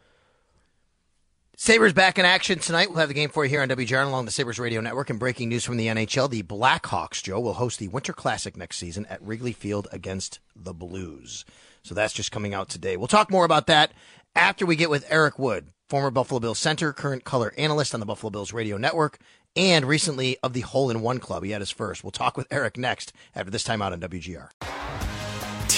Sabres 1.64 1.93
back 1.93 2.18
in 2.18 2.26
action 2.26 2.57
tonight. 2.57 2.89
We'll 2.89 2.97
have 2.97 3.09
the 3.09 3.14
game 3.14 3.30
for 3.30 3.43
you 3.43 3.49
here 3.51 3.62
on 3.62 3.70
WGR 3.70 4.07
along 4.07 4.26
the 4.26 4.32
Sabres 4.32 4.57
Radio 4.57 4.82
Network. 4.82 5.12
And 5.12 5.20
breaking 5.20 5.49
news 5.49 5.64
from 5.64 5.78
the 5.78 5.86
NHL, 5.86 6.28
the 6.28 6.41
Blackhawks, 6.41 7.22
Joe, 7.22 7.39
will 7.39 7.53
host 7.53 7.78
the 7.78 7.88
Winter 7.88 8.14
Classic 8.14 8.57
next 8.57 8.78
season 8.78 9.05
at 9.12 9.22
Wrigley 9.22 9.51
Field 9.51 9.88
against 9.91 10.39
the 10.55 10.74
Blues. 10.74 11.45
So 11.84 11.93
that's 11.93 12.14
just 12.14 12.32
coming 12.32 12.55
out 12.55 12.68
today. 12.68 12.97
We'll 12.97 13.05
talk 13.05 13.30
more 13.30 13.45
about 13.45 13.68
that 13.68 13.91
after 14.36 14.66
we 14.66 14.76
get 14.76 14.89
with 14.89 15.05
Eric 15.07 15.38
Wood, 15.38 15.68
former 15.88 16.09
Buffalo 16.09 16.39
Bills 16.39 16.57
center, 16.57 16.93
current 16.93 17.26
color 17.26 17.53
analyst 17.59 17.93
on 17.93 17.99
the 17.99 18.07
Buffalo 18.07 18.32
Bills 18.32 18.53
Radio 18.53 18.78
Network, 18.78 19.20
and 19.55 19.86
recently 19.86 20.38
of 20.41 20.53
the 20.53 20.62
Hole 20.62 20.89
in 20.89 21.01
One 21.01 21.20
Club. 21.20 21.43
He 21.43 21.51
had 21.51 21.62
his 21.62 21.70
first. 21.70 22.03
We'll 22.03 22.09
talk 22.09 22.38
with 22.38 22.47
Eric 22.49 22.76
next 22.76 23.14
after 23.36 23.51
this 23.51 23.64
time 23.64 23.84
out 23.84 23.93
on 23.93 24.01
WGR. 24.01 24.49